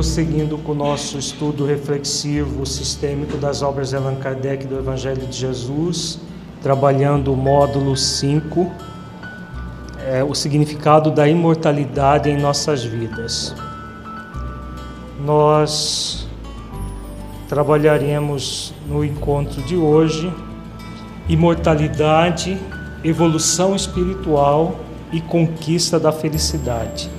prosseguindo 0.00 0.56
com 0.56 0.72
o 0.72 0.74
nosso 0.74 1.18
estudo 1.18 1.66
reflexivo 1.66 2.64
sistêmico 2.64 3.36
das 3.36 3.60
obras 3.60 3.90
de 3.90 3.96
Allan 3.96 4.14
Kardec 4.14 4.66
do 4.66 4.78
Evangelho 4.78 5.26
de 5.26 5.36
Jesus, 5.36 6.18
trabalhando 6.62 7.34
o 7.34 7.36
módulo 7.36 7.94
5, 7.94 8.72
é, 10.06 10.24
o 10.24 10.34
significado 10.34 11.10
da 11.10 11.28
imortalidade 11.28 12.30
em 12.30 12.40
nossas 12.40 12.82
vidas. 12.82 13.54
Nós 15.22 16.26
trabalharemos 17.46 18.72
no 18.88 19.04
encontro 19.04 19.60
de 19.64 19.76
hoje 19.76 20.32
imortalidade, 21.28 22.58
evolução 23.04 23.76
espiritual 23.76 24.80
e 25.12 25.20
conquista 25.20 26.00
da 26.00 26.10
felicidade. 26.10 27.10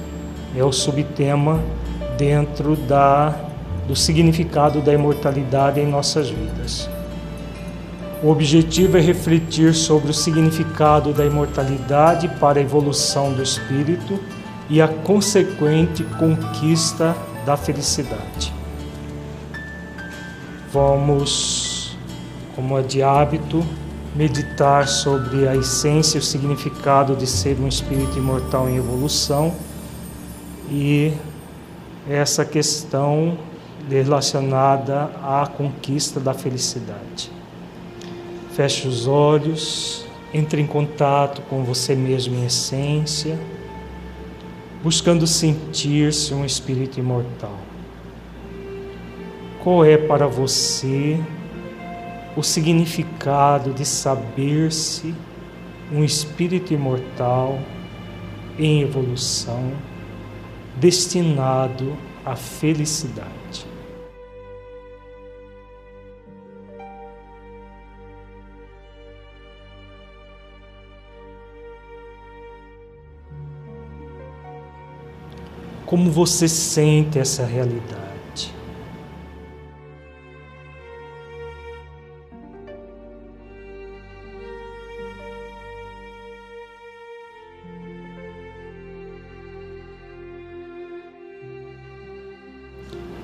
É 0.58 0.64
o 0.64 0.72
subtema 0.72 1.62
dentro 2.22 2.76
da, 2.76 3.34
do 3.88 3.96
significado 3.96 4.80
da 4.80 4.94
imortalidade 4.94 5.80
em 5.80 5.88
nossas 5.88 6.30
vidas. 6.30 6.88
O 8.22 8.30
objetivo 8.30 8.96
é 9.00 9.02
refletir 9.02 9.74
sobre 9.74 10.12
o 10.12 10.14
significado 10.14 11.14
da 11.14 11.26
imortalidade 11.26 12.28
para 12.40 12.60
a 12.60 12.62
evolução 12.62 13.34
do 13.34 13.42
espírito 13.42 14.20
e 14.70 14.80
a 14.80 14.88
consequente 14.88 16.04
conquista 16.20 17.16
da 17.44 17.58
felicidade. 17.58 18.54
Vamos, 20.72 21.98
como 22.56 22.78
é 22.78 22.84
de 22.84 23.02
hábito, 23.02 23.66
meditar 24.16 24.88
sobre 24.88 25.48
a 25.48 25.56
essência 25.56 26.20
e 26.20 26.22
o 26.22 26.24
significado 26.24 27.16
de 27.16 27.26
ser 27.26 27.58
um 27.60 27.68
espírito 27.68 28.16
imortal 28.16 28.70
em 28.70 28.78
evolução 28.78 29.56
e 30.70 31.14
essa 32.10 32.44
questão 32.44 33.38
relacionada 33.90 35.12
à 35.24 35.48
conquista 35.48 36.20
da 36.20 36.34
felicidade. 36.34 37.32
Feche 38.54 38.88
os 38.88 39.08
olhos, 39.08 40.06
entre 40.34 40.62
em 40.62 40.68
contato 40.68 41.42
com 41.44 41.64
você 41.64 41.96
mesmo 41.96 42.36
em 42.36 42.46
essência, 42.46 43.38
buscando 44.84 45.28
sentir-se 45.28 46.34
um 46.34 46.46
espírito 46.46 47.00
imortal. 47.00 47.58
Qual 49.64 49.86
é 49.86 49.98
para 49.98 50.26
você 50.26 51.20
o 52.36 52.42
significado 52.42 53.74
de 53.74 53.86
saber-se 53.86 55.14
um 55.92 56.04
espírito 56.04 56.74
imortal 56.74 57.60
em 58.58 58.82
evolução? 58.82 59.72
Destinado 60.82 61.96
à 62.26 62.36
felicidade. 62.36 63.68
Como 75.86 76.10
você 76.10 76.48
sente 76.48 77.20
essa 77.20 77.46
realidade? 77.46 78.11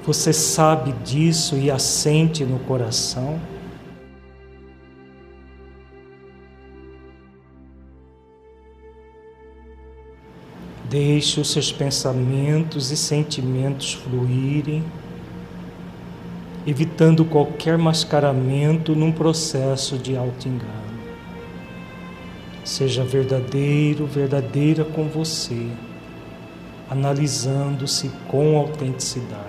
Você 0.08 0.32
sabe 0.32 0.94
disso 1.04 1.58
e 1.58 1.70
assente 1.70 2.46
no 2.46 2.60
coração? 2.60 3.38
Deixe 10.90 11.42
os 11.42 11.52
seus 11.52 11.74
pensamentos 11.74 12.90
e 12.90 12.96
sentimentos 12.96 13.96
fluírem, 13.96 14.82
evitando 16.66 17.26
qualquer 17.26 17.78
mascaramento 17.78 18.96
num 18.96 19.12
processo 19.12 19.98
de 19.98 20.16
auto-engano. 20.16 20.72
Seja 22.64 23.04
verdadeiro, 23.04 24.06
verdadeira 24.06 24.86
com 24.86 25.10
você, 25.10 25.68
analisando-se 26.90 28.10
com 28.30 28.58
autenticidade. 28.58 29.47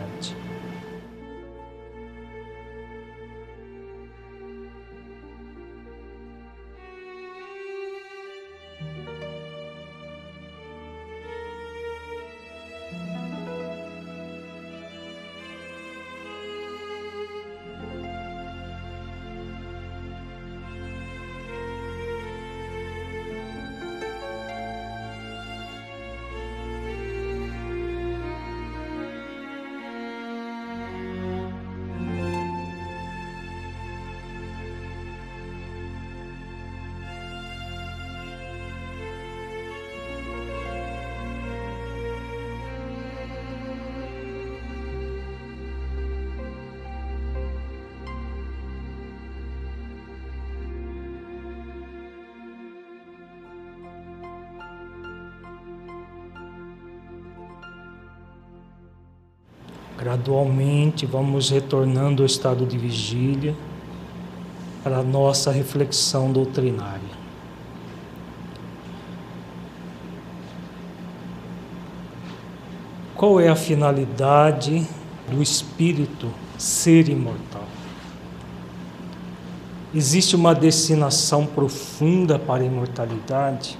Gradualmente 60.28 61.06
vamos 61.06 61.49
retornando 61.49 62.22
ao 62.22 62.27
estado 62.27 62.66
de 62.66 62.77
vigília 62.77 63.56
para 64.84 64.99
a 64.99 65.03
nossa 65.03 65.50
reflexão 65.50 66.31
doutrinária. 66.31 67.16
Qual 73.15 73.41
é 73.41 73.49
a 73.49 73.56
finalidade 73.56 74.87
do 75.31 75.43
espírito 75.43 76.31
ser 76.59 77.09
imortal? 77.09 77.65
Existe 79.94 80.37
uma 80.37 80.55
destinação 80.55 81.47
profunda 81.47 82.38
para 82.38 82.62
a 82.62 82.67
imortalidade? 82.67 83.78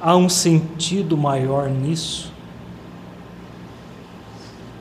Há 0.00 0.16
um 0.16 0.30
sentido 0.30 1.18
maior 1.18 1.68
nisso? 1.68 2.37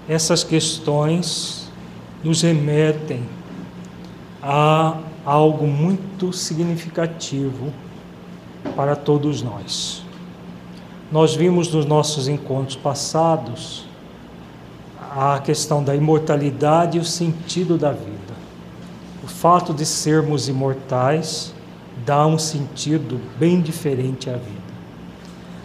Essas 0.07 0.43
questões 0.43 1.69
nos 2.23 2.41
remetem 2.41 3.23
a 4.41 4.97
algo 5.25 5.67
muito 5.67 6.31
significativo 6.31 7.73
para 8.75 8.95
todos 8.95 9.41
nós. 9.41 10.03
Nós 11.11 11.35
vimos 11.35 11.71
nos 11.71 11.85
nossos 11.85 12.27
encontros 12.27 12.75
passados 12.75 13.85
a 15.11 15.39
questão 15.39 15.83
da 15.83 15.95
imortalidade 15.95 16.97
e 16.97 17.01
o 17.01 17.05
sentido 17.05 17.77
da 17.77 17.91
vida. 17.91 18.35
O 19.23 19.27
fato 19.27 19.73
de 19.73 19.85
sermos 19.85 20.47
imortais 20.47 21.53
dá 22.05 22.25
um 22.25 22.37
sentido 22.37 23.19
bem 23.37 23.61
diferente 23.61 24.29
à 24.29 24.33
vida. 24.33 24.67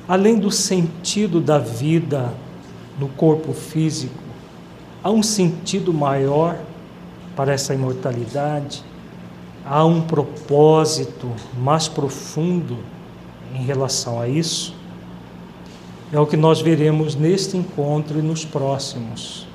Além 0.09 0.39
do 0.39 0.50
sentido 0.50 1.41
da 1.41 1.59
vida 1.59 2.33
no 2.99 3.09
corpo 3.09 3.53
físico, 3.53 4.21
Há 5.04 5.10
um 5.10 5.22
sentido 5.22 5.93
maior 5.93 6.56
para 7.34 7.52
essa 7.52 7.75
imortalidade? 7.75 8.84
Há 9.64 9.84
um 9.84 10.00
propósito 10.02 11.28
mais 11.58 11.88
profundo 11.88 12.78
em 13.54 13.64
relação 13.64 14.20
a 14.20 14.28
isso? 14.28 14.75
É 16.12 16.20
o 16.20 16.26
que 16.26 16.37
nós 16.37 16.60
veremos 16.60 17.16
neste 17.16 17.56
encontro 17.56 18.19
e 18.19 18.22
nos 18.22 18.44
próximos. 18.44 19.46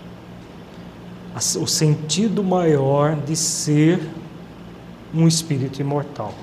O 1.62 1.68
sentido 1.68 2.44
maior 2.44 3.16
de 3.16 3.36
ser 3.36 4.02
um 5.14 5.28
espírito 5.28 5.80
imortal. 5.80 6.34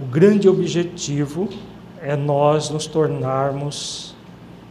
O 0.00 0.04
grande 0.04 0.48
objetivo 0.48 1.48
é 2.00 2.14
nós 2.14 2.68
nos 2.68 2.86
tornarmos 2.86 4.14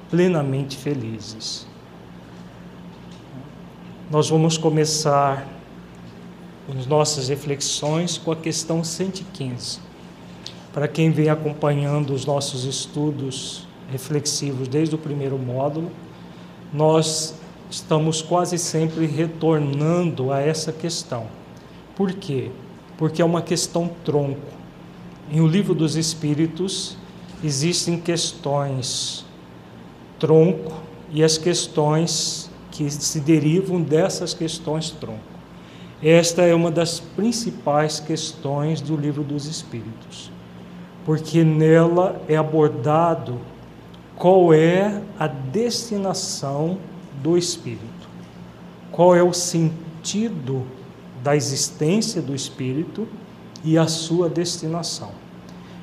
plenamente 0.10 0.78
felizes. 0.78 1.66
Nós 4.14 4.30
vamos 4.30 4.60
começar 4.60 5.44
as 6.70 6.86
nossas 6.86 7.30
reflexões 7.30 8.16
com 8.16 8.32
a 8.32 8.36
questão 8.36 8.84
115. 8.84 9.80
Para 10.72 10.88
quem 10.88 11.10
vem 11.10 11.30
acompanhando 11.30 12.14
os 12.14 12.24
nossos 12.24 12.64
estudos 12.64 13.68
reflexivos 13.92 14.68
desde 14.68 14.94
o 14.94 15.00
primeiro 15.00 15.36
módulo, 15.40 15.92
nós 16.72 17.34
estamos 17.72 18.22
quase 18.22 18.60
sempre 18.60 19.08
retornando 19.08 20.32
a 20.32 20.40
essa 20.40 20.72
questão. 20.72 21.26
Por 21.96 22.14
quê? 22.14 22.52
Porque 22.96 23.20
é 23.20 23.26
uma 23.26 23.42
questão 23.42 23.90
tronco. 24.06 24.54
Em 25.32 25.42
O 25.42 25.48
Livro 25.48 25.74
dos 25.74 25.96
Espíritos 25.96 26.96
existem 27.44 28.00
questões 28.00 29.26
tronco 30.20 30.72
e 31.12 31.24
as 31.24 31.36
questões 31.36 32.53
que 32.74 32.90
se 32.90 33.20
derivam 33.20 33.80
dessas 33.80 34.34
questões 34.34 34.90
tronco. 34.90 35.20
Esta 36.02 36.42
é 36.42 36.56
uma 36.56 36.72
das 36.72 37.00
principais 37.00 38.00
questões 38.00 38.82
do 38.82 38.98
Livro 38.98 39.24
dos 39.24 39.46
Espíritos, 39.46 40.32
porque 41.06 41.44
nela 41.44 42.20
é 42.28 42.36
abordado 42.36 43.40
qual 44.16 44.52
é 44.52 45.04
a 45.20 45.28
destinação 45.28 46.80
do 47.22 47.38
espírito, 47.38 48.10
qual 48.92 49.16
é 49.16 49.22
o 49.22 49.34
sentido 49.34 50.66
da 51.24 51.36
existência 51.36 52.24
do 52.24 52.34
espírito 52.34 53.08
e 53.64 53.78
a 53.78 53.86
sua 53.88 54.28
destinação. 54.28 55.12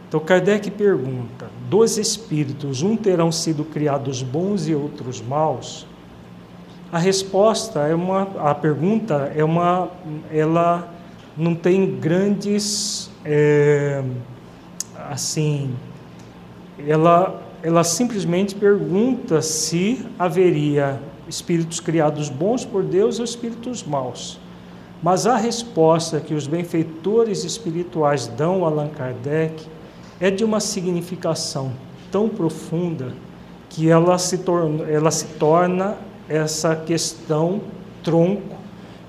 Então 0.09 0.19
Kardec 0.19 0.73
pergunta: 0.73 1.49
dos 1.69 1.97
espíritos, 1.97 2.83
um 2.83 2.97
terão 2.97 3.31
sido 3.31 3.65
criados 3.65 4.25
bons 4.25 4.67
e 4.67 4.75
outros 4.75 5.23
maus? 5.23 5.87
A 6.93 6.99
resposta 6.99 7.87
é 7.87 7.95
uma, 7.95 8.23
a 8.39 8.53
pergunta 8.53 9.33
é 9.37 9.45
uma, 9.45 9.89
ela 10.33 10.93
não 11.37 11.55
tem 11.55 11.89
grandes, 12.01 13.09
é, 13.25 14.03
assim, 15.09 15.73
ela, 16.85 17.41
ela 17.63 17.85
simplesmente 17.85 18.57
pergunta 18.57 19.41
se 19.41 20.05
haveria 20.19 21.01
espíritos 21.29 21.79
criados 21.79 22.29
bons 22.29 22.65
por 22.65 22.83
Deus 22.83 23.21
ou 23.21 23.25
espíritos 23.25 23.85
maus. 23.85 24.41
Mas 25.01 25.29
a 25.29 25.37
resposta 25.37 26.19
que 26.19 26.35
os 26.35 26.49
benfeitores 26.49 27.45
espirituais 27.45 28.27
dão 28.27 28.65
a 28.65 28.69
Allan 28.69 28.89
Kardec 28.89 29.65
é 30.21 30.29
de 30.29 30.45
uma 30.45 30.59
significação 30.59 31.71
tão 32.11 32.29
profunda 32.29 33.15
que 33.69 33.89
ela 33.89 34.19
se 34.19 34.39
torna, 34.39 34.85
ela 34.91 35.13
se 35.13 35.27
torna 35.39 35.97
essa 36.31 36.77
questão 36.77 37.61
tronco, 38.05 38.57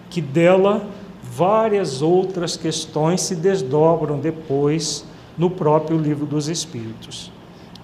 que 0.09 0.19
dela 0.19 0.85
várias 1.23 2.01
outras 2.01 2.57
questões 2.57 3.21
se 3.21 3.35
desdobram 3.35 4.19
depois 4.19 5.05
no 5.37 5.49
próprio 5.49 5.97
livro 5.97 6.25
dos 6.25 6.49
Espíritos. 6.49 7.31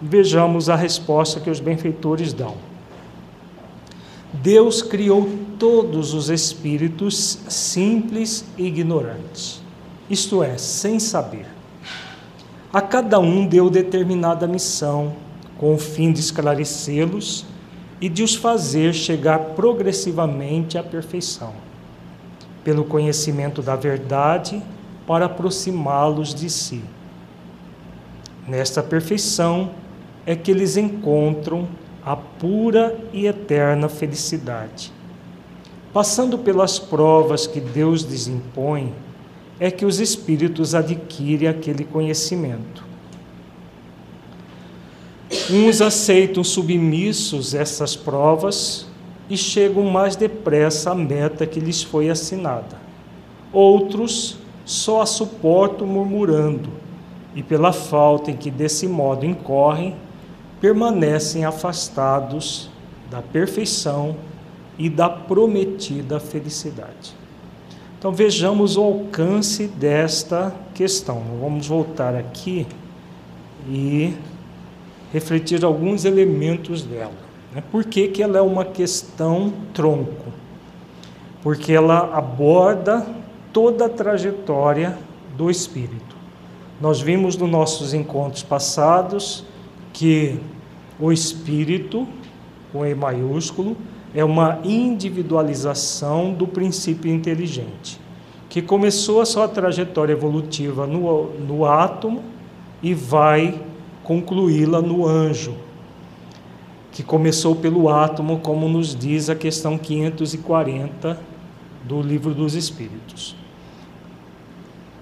Vejamos 0.01 0.69
a 0.69 0.75
resposta 0.75 1.39
que 1.39 1.50
os 1.50 1.60
benfeitores 1.60 2.34
dão. 2.34 2.56
Deus 4.34 4.81
criou 4.81 5.30
todos 5.57 6.13
os 6.13 6.30
espíritos 6.30 7.40
simples 7.48 8.44
e 8.57 8.66
ignorantes, 8.66 9.62
isto 10.10 10.44
é, 10.44 10.57
sem 10.57 11.00
saber. 11.00 11.45
A 12.72 12.81
cada 12.81 13.19
um 13.19 13.48
deu 13.48 13.69
determinada 13.69 14.45
missão, 14.45 15.13
com 15.57 15.74
o 15.74 15.78
fim 15.78 16.12
de 16.12 16.19
esclarecê-los 16.19 17.45
e 17.99 18.07
de 18.07 18.23
os 18.23 18.35
fazer 18.35 18.94
chegar 18.94 19.39
progressivamente 19.55 20.77
à 20.77 20.83
perfeição, 20.83 21.53
pelo 22.63 22.83
conhecimento 22.85 23.61
da 23.61 23.75
verdade, 23.75 24.61
para 25.05 25.25
aproximá-los 25.25 26.33
de 26.33 26.49
si. 26.49 26.83
Nesta 28.47 28.83
perfeição 28.83 29.71
é 30.25 30.35
que 30.35 30.51
eles 30.51 30.77
encontram 30.77 31.67
a 32.05 32.15
pura 32.15 32.97
e 33.11 33.25
eterna 33.27 33.89
felicidade. 33.89 34.94
Passando 35.91 36.38
pelas 36.38 36.79
provas 36.79 37.47
que 37.47 37.59
Deus 37.59 38.03
lhes 38.03 38.27
impõe, 38.27 38.94
é 39.59 39.71
que 39.71 39.85
os 39.85 39.99
espíritos 39.99 40.75
adquirem 40.75 41.47
aquele 41.47 41.83
conhecimento. 41.83 42.87
Uns 45.51 45.81
aceitam 45.81 46.44
submissos 46.44 47.53
essas 47.53 47.95
provas 47.95 48.88
e 49.29 49.35
chegam 49.38 49.83
mais 49.83 50.15
depressa 50.15 50.91
à 50.91 50.95
meta 50.95 51.45
que 51.45 51.59
lhes 51.59 51.83
foi 51.83 52.09
assinada. 52.09 52.77
Outros 53.51 54.38
só 54.65 55.01
a 55.01 55.06
suportam 55.06 55.88
murmurando 55.88 56.69
e, 57.35 57.44
pela 57.44 57.71
falta 57.71 58.31
em 58.31 58.35
que 58.35 58.50
desse 58.50 58.88
modo 58.88 59.25
incorrem, 59.25 59.95
permanecem 60.59 61.45
afastados 61.45 62.69
da 63.09 63.21
perfeição 63.21 64.15
e 64.77 64.89
da 64.89 65.09
prometida 65.09 66.19
felicidade. 66.19 67.15
Então 67.97 68.12
vejamos 68.12 68.77
o 68.77 68.81
alcance 68.81 69.68
desta 69.68 70.53
questão. 70.73 71.21
Vamos 71.41 71.68
voltar 71.68 72.15
aqui 72.15 72.68
e 73.68 74.13
refletir 75.12 75.63
alguns 75.63 76.06
elementos 76.06 76.83
dela. 76.83 77.13
Né? 77.54 77.63
Por 77.71 77.86
que, 77.86 78.07
que 78.09 78.21
ela 78.21 78.38
é 78.38 78.42
uma 78.42 78.65
questão 78.65 79.54
tronco? 79.74 80.33
Porque 81.42 81.74
ela 81.74 82.12
aborda 82.13 83.06
toda 83.54 83.86
a 83.86 83.89
trajetória 83.89 84.98
do 85.38 85.50
espírito. 85.50 86.15
Nós 86.80 87.01
vimos 87.01 87.36
nos 87.38 87.50
nossos 87.50 87.94
encontros 87.94 88.44
passados 88.44 89.44
que 89.94 90.39
o 91.00 91.12
espírito, 91.12 92.07
com 92.71 92.85
E 92.85 92.94
maiúsculo, 92.94 93.76
é 94.14 94.23
uma 94.23 94.59
individualização 94.64 96.33
do 96.33 96.47
princípio 96.47 97.11
inteligente, 97.11 97.99
que 98.49 98.61
começou 98.61 99.21
a 99.21 99.26
sua 99.26 99.47
trajetória 99.47 100.14
evolutiva 100.14 100.87
no, 100.87 101.31
no 101.40 101.66
átomo 101.66 102.23
e 102.81 102.94
vai 102.94 103.59
concluí-la 104.07 104.81
no 104.81 105.06
anjo, 105.06 105.54
que 106.94 107.04
começou 107.04 107.57
pelo 107.57 107.90
átomo, 107.90 108.40
como 108.40 108.69
nos 108.69 108.95
diz 108.95 109.30
a 109.30 109.35
questão 109.35 109.78
540 109.78 111.19
do 111.83 112.02
Livro 112.02 112.33
dos 112.33 112.56
Espíritos. 112.56 113.35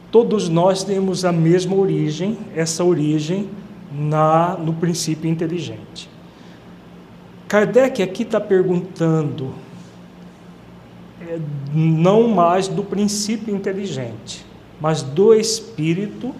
Todos 0.10 0.50
nós 0.50 0.84
temos 0.84 1.24
a 1.24 1.32
mesma 1.32 1.76
origem, 1.76 2.36
essa 2.56 2.84
origem 2.84 3.48
na, 3.94 4.58
no 4.58 4.74
princípio 4.74 5.30
inteligente. 5.30 6.10
Kardec 7.48 8.02
aqui 8.02 8.24
está 8.24 8.42
perguntando 8.42 9.54
é, 11.22 11.38
não 11.72 12.28
mais 12.28 12.68
do 12.68 12.84
princípio 12.84 13.56
inteligente, 13.56 14.44
mas 14.82 15.04
do 15.04 15.32
espírito 15.32 16.34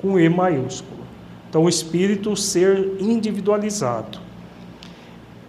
com 0.00 0.20
E 0.20 0.28
maiúsculo. 0.28 1.01
Então, 1.52 1.64
o 1.64 1.68
espírito, 1.68 2.34
ser 2.34 2.96
individualizado. 2.98 4.18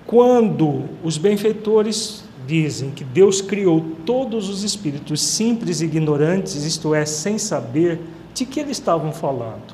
Quando 0.05 0.83
os 1.01 1.17
benfeitores 1.17 2.25
dizem 2.45 2.91
que 2.91 3.05
Deus 3.05 3.39
criou 3.39 3.79
todos 4.05 4.50
os 4.50 4.63
espíritos 4.63 5.22
simples 5.22 5.79
e 5.79 5.86
ignorantes, 5.86 6.65
isto 6.65 6.93
é, 6.93 7.05
sem 7.05 7.38
saber, 7.38 8.01
de 8.33 8.45
que 8.45 8.60
eles 8.60 8.72
estavam 8.72 9.13
falando? 9.13 9.74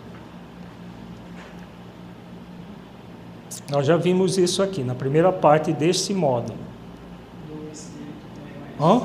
Nós 3.71 3.87
já 3.87 3.97
vimos 3.97 4.37
isso 4.37 4.61
aqui 4.61 4.83
na 4.83 4.93
primeira 4.93 5.31
parte 5.31 5.73
deste 5.73 6.13
módulo. 6.13 6.59
Do 7.47 7.73
espírito 7.73 8.79
Hã? 8.79 8.99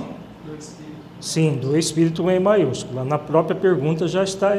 Do 0.44 0.58
espírito. 0.58 0.94
Sim, 1.22 1.56
do 1.56 1.74
espírito 1.74 2.30
em 2.30 2.38
maiúscula. 2.38 3.02
Na 3.02 3.16
própria 3.16 3.56
pergunta 3.56 4.06
já 4.06 4.22
está 4.22 4.52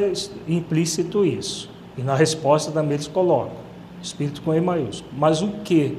implícito 0.48 1.24
isso. 1.24 1.75
E 1.98 2.02
na 2.02 2.16
resposta 2.16 2.72
também 2.72 2.94
eles 2.94 3.08
colocam, 3.08 3.58
espírito 4.02 4.42
com 4.42 4.54
E 4.54 4.60
maiúsculo. 4.60 5.12
Mas 5.18 5.42
o 5.42 5.48
que? 5.64 5.98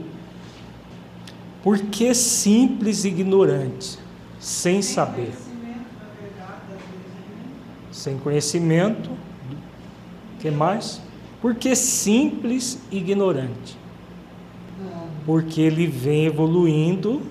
Por 1.62 1.78
que 1.78 2.14
simples 2.14 3.04
e 3.04 3.08
ignorante? 3.08 3.98
Sem 4.38 4.82
saber. 4.82 5.32
Sem 7.90 8.18
conhecimento. 8.18 9.10
O 9.10 10.38
que 10.38 10.50
mais? 10.50 11.00
Por 11.40 11.54
que 11.54 11.74
simples 11.74 12.78
e 12.90 12.98
ignorante? 12.98 13.76
Porque 15.24 15.60
ele 15.60 15.86
vem 15.86 16.26
evoluindo. 16.26 17.22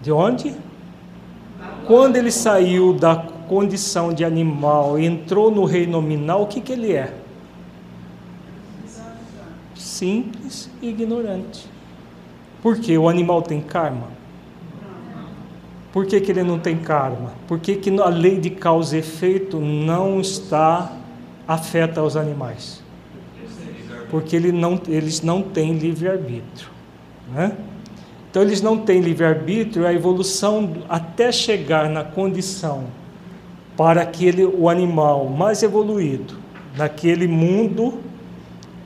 De 0.00 0.12
onde? 0.12 0.54
Quando 1.86 2.16
ele 2.16 2.30
saiu 2.30 2.92
da 2.92 3.16
condição 3.16 4.12
de 4.12 4.24
animal 4.24 4.98
e 4.98 5.06
entrou 5.06 5.50
no 5.50 5.64
reino 5.64 5.92
nominal, 5.92 6.42
o 6.42 6.46
que, 6.46 6.60
que 6.60 6.72
ele 6.72 6.92
é? 6.92 7.21
Simples 10.02 10.68
e 10.82 10.88
ignorante. 10.88 11.64
Por 12.60 12.76
que 12.76 12.98
o 12.98 13.08
animal 13.08 13.40
tem 13.40 13.60
karma? 13.60 14.08
Por 15.92 16.06
que, 16.06 16.20
que 16.20 16.32
ele 16.32 16.42
não 16.42 16.58
tem 16.58 16.76
karma? 16.76 17.32
Por 17.46 17.60
que, 17.60 17.76
que 17.76 17.88
a 18.00 18.08
lei 18.08 18.40
de 18.40 18.50
causa 18.50 18.96
e 18.96 18.98
efeito 18.98 19.60
não 19.60 20.20
está 20.20 20.90
afeta 21.46 22.00
aos 22.00 22.16
animais? 22.16 22.82
Porque 24.10 24.34
ele 24.34 24.50
não, 24.50 24.80
eles 24.88 25.22
não 25.22 25.40
têm 25.40 25.74
livre-arbítrio. 25.74 26.68
Né? 27.32 27.56
Então, 28.28 28.42
eles 28.42 28.60
não 28.60 28.78
têm 28.78 29.00
livre-arbítrio, 29.00 29.86
a 29.86 29.92
evolução, 29.92 30.78
até 30.88 31.30
chegar 31.30 31.88
na 31.88 32.02
condição 32.02 32.86
para 33.76 34.02
aquele, 34.02 34.44
o 34.44 34.68
animal 34.68 35.28
mais 35.28 35.62
evoluído, 35.62 36.34
naquele 36.76 37.28
mundo, 37.28 38.00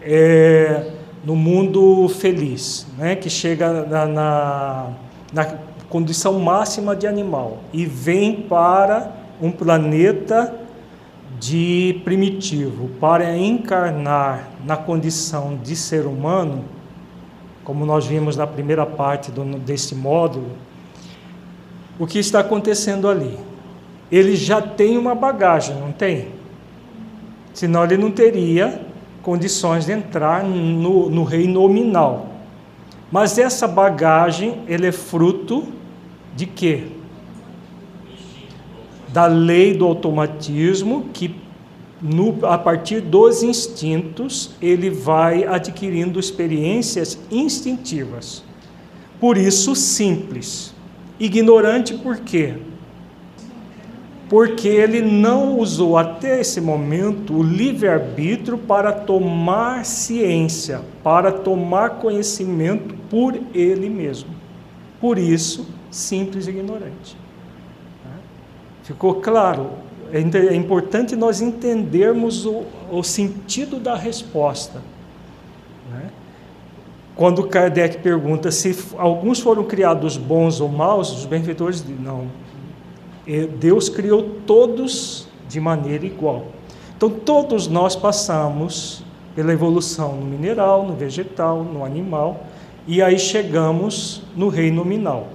é, 0.02 0.92
no 1.26 1.35
mundo 1.35 2.09
feliz, 2.09 2.87
né? 2.97 3.16
que 3.16 3.28
chega 3.28 3.83
na, 3.83 4.06
na, 4.06 4.87
na 5.33 5.45
condição 5.88 6.38
máxima 6.38 6.95
de 6.95 7.04
animal 7.04 7.59
e 7.73 7.85
vem 7.85 8.42
para 8.42 9.12
um 9.42 9.50
planeta 9.50 10.54
de 11.40 12.00
primitivo 12.04 12.90
para 13.00 13.37
encarnar 13.37 14.50
na 14.64 14.76
condição 14.76 15.59
de 15.61 15.75
ser 15.75 16.06
humano, 16.06 16.64
como 17.64 17.85
nós 17.85 18.06
vimos 18.06 18.37
na 18.37 18.47
primeira 18.47 18.87
parte 18.87 19.33
do, 19.33 19.45
desse 19.59 19.97
módulo, 19.97 20.52
o 21.99 22.06
que 22.06 22.21
está 22.21 22.38
acontecendo 22.38 23.09
ali? 23.09 23.37
Ele 24.12 24.37
já 24.37 24.62
tem 24.62 24.97
uma 24.97 25.16
bagagem, 25.16 25.75
não 25.75 25.90
tem? 25.90 26.28
Senão 27.52 27.83
ele 27.83 27.97
não 27.97 28.12
teria 28.12 28.86
condições 29.26 29.87
de 29.87 29.90
entrar 29.90 30.45
no, 30.45 31.11
no 31.11 31.25
reino 31.25 31.54
nominal. 31.54 32.28
Mas 33.11 33.38
essa 33.38 33.66
bagagem, 33.66 34.61
ele 34.68 34.87
é 34.87 34.92
fruto 34.92 35.66
de 36.37 36.47
quê? 36.47 36.85
Da 39.09 39.26
lei 39.26 39.75
do 39.75 39.85
automatismo, 39.85 41.06
que 41.12 41.35
no, 42.00 42.47
a 42.47 42.56
partir 42.56 43.00
dos 43.00 43.42
instintos 43.42 44.52
ele 44.62 44.90
vai 44.90 45.45
adquirindo 45.45 46.21
experiências 46.21 47.18
instintivas. 47.28 48.45
Por 49.18 49.37
isso, 49.37 49.75
simples. 49.75 50.73
Ignorante 51.18 51.95
por 51.95 52.18
quê? 52.18 52.54
Porque 54.28 54.66
ele 54.68 55.02
não 55.02 55.59
usou 55.59 55.97
até 55.97 56.40
esse 56.40 56.61
momento 56.61 57.33
o 57.35 57.42
livre-arbítrio 57.42 58.59
para 58.59 58.92
tomar 58.92 59.85
ciência, 59.85 60.80
para 61.02 61.30
tomar 61.30 61.90
conhecimento 61.90 62.95
por 63.09 63.38
ele 63.54 63.88
mesmo. 63.88 64.30
Por 65.00 65.16
isso, 65.16 65.68
simples 65.90 66.47
e 66.47 66.50
ignorante. 66.50 67.16
Ficou 68.87 69.16
claro? 69.16 69.71
É, 70.12 70.18
é 70.18 70.54
importante 70.54 71.16
nós 71.16 71.40
entendermos 71.40 72.47
o, 72.47 72.62
o 72.88 73.02
sentido 73.02 73.80
da 73.80 73.97
resposta. 73.97 74.80
Né? 75.90 76.09
Quando 77.16 77.49
Kardec 77.49 77.99
pergunta 77.99 78.52
se 78.52 78.78
alguns 78.97 79.40
foram 79.40 79.64
criados 79.64 80.16
bons 80.16 80.61
ou 80.61 80.68
maus, 80.68 81.11
os 81.11 81.26
benfeitores 81.26 81.80
dizem, 81.80 81.97
não. 81.97 82.28
Deus 83.59 83.88
criou 83.88 84.23
todos 84.47 85.26
de 85.49 85.61
maneira 85.61 86.06
igual. 86.06 86.47
Então, 86.97 87.11
todos 87.11 87.66
nós 87.66 87.97
passamos 87.97 89.04
pela 89.35 89.52
evolução 89.52 90.16
no 90.16 90.25
mineral, 90.25 90.87
no 90.87 90.95
vegetal, 90.95 91.62
no 91.62 91.85
animal, 91.85 92.47
e 92.87 93.02
aí 93.02 93.18
chegamos 93.18 94.23
no 94.35 94.49
reino 94.49 94.76
nominal. 94.76 95.28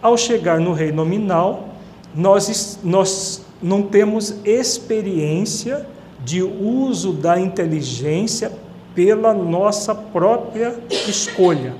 Ao 0.00 0.16
chegar 0.16 0.60
no 0.60 0.72
reino 0.72 0.98
nominal, 0.98 1.70
nós, 2.14 2.78
nós 2.84 3.44
não 3.60 3.82
temos 3.82 4.36
experiência 4.44 5.86
de 6.24 6.42
uso 6.42 7.12
da 7.12 7.40
inteligência 7.40 8.52
pela 8.94 9.32
nossa 9.32 9.94
própria 9.94 10.78
escolha. 11.08 11.74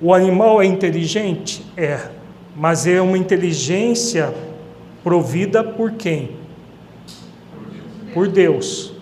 O 0.00 0.14
animal 0.14 0.62
é 0.62 0.66
inteligente? 0.66 1.64
É, 1.76 2.08
mas 2.58 2.88
é 2.88 3.00
uma 3.00 3.16
inteligência 3.16 4.34
provida 5.04 5.62
por 5.62 5.92
quem? 5.92 6.30
Por 8.12 8.26
Deus. 8.26 8.92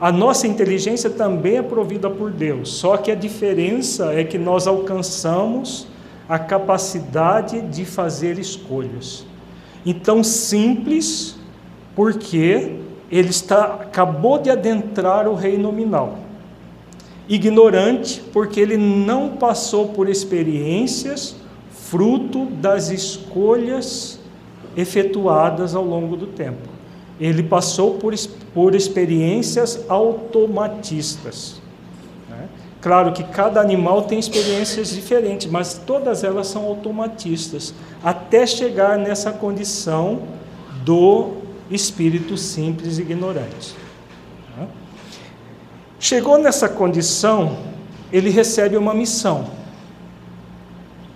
A 0.00 0.10
nossa 0.10 0.48
inteligência 0.48 1.08
também 1.08 1.58
é 1.58 1.62
provida 1.62 2.10
por 2.10 2.32
Deus, 2.32 2.72
só 2.72 2.96
que 2.96 3.12
a 3.12 3.14
diferença 3.14 4.12
é 4.12 4.24
que 4.24 4.36
nós 4.36 4.66
alcançamos 4.66 5.86
a 6.28 6.40
capacidade 6.40 7.60
de 7.62 7.84
fazer 7.84 8.36
escolhas. 8.36 9.24
Então, 9.86 10.24
simples, 10.24 11.36
porque 11.94 12.78
ele 13.10 13.30
está, 13.30 13.64
acabou 13.74 14.40
de 14.40 14.50
adentrar 14.50 15.28
o 15.28 15.34
rei 15.34 15.56
nominal. 15.56 16.18
Ignorante, 17.28 18.22
porque 18.32 18.58
ele 18.60 18.76
não 18.76 19.36
passou 19.36 19.88
por 19.88 20.08
experiências 20.08 21.37
fruto 21.90 22.46
das 22.46 22.90
escolhas 22.90 24.18
efetuadas 24.76 25.74
ao 25.74 25.84
longo 25.84 26.16
do 26.16 26.26
tempo. 26.26 26.68
Ele 27.20 27.42
passou 27.42 27.94
por, 27.94 28.14
por 28.54 28.74
experiências 28.74 29.84
automatistas. 29.88 31.60
Claro 32.80 33.12
que 33.12 33.24
cada 33.24 33.60
animal 33.60 34.02
tem 34.02 34.20
experiências 34.20 34.90
diferentes, 34.90 35.50
mas 35.50 35.74
todas 35.84 36.22
elas 36.22 36.46
são 36.46 36.64
automatistas, 36.64 37.74
até 38.04 38.46
chegar 38.46 38.96
nessa 38.96 39.32
condição 39.32 40.22
do 40.84 41.38
espírito 41.68 42.36
simples 42.36 42.98
e 42.98 43.02
ignorante. 43.02 43.74
Chegou 45.98 46.38
nessa 46.38 46.68
condição, 46.68 47.58
ele 48.12 48.30
recebe 48.30 48.76
uma 48.76 48.94
missão. 48.94 49.57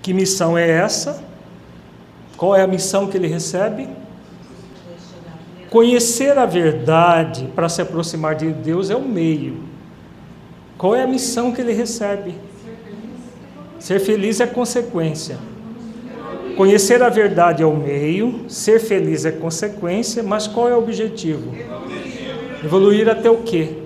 Que 0.03 0.13
missão 0.13 0.59
é 0.59 0.69
essa? 0.69 1.23
Qual 2.37 2.55
é 2.55 2.63
a 2.63 2.67
missão 2.67 3.07
que 3.07 3.17
ele 3.17 3.29
recebe? 3.29 3.89
Conhecer 5.71 6.37
a 6.37 6.45
verdade 6.45 7.49
para 7.55 7.69
se 7.69 7.81
aproximar 7.81 8.35
de 8.35 8.51
Deus 8.51 8.91
é 8.91 8.97
o 8.97 9.01
meio 9.01 9.73
qual 10.83 10.97
é 10.97 11.05
a 11.05 11.07
missão 11.07 11.53
que 11.53 11.61
ele 11.61 11.73
recebe? 11.73 12.35
Ser 13.79 14.01
feliz 14.01 14.41
é 14.41 14.49
consequência. 14.49 15.39
Conhecer 16.57 17.01
a 17.01 17.09
verdade 17.09 17.63
é 17.63 17.67
o 17.67 17.77
meio, 17.77 18.47
ser 18.49 18.81
feliz 18.81 19.25
é 19.25 19.31
consequência, 19.31 20.25
mas 20.25 20.49
qual 20.49 20.69
é 20.69 20.75
o 20.75 20.81
objetivo? 20.81 21.55
Evoluir 22.65 23.09
até 23.09 23.31
o 23.31 23.45
quê? 23.45 23.77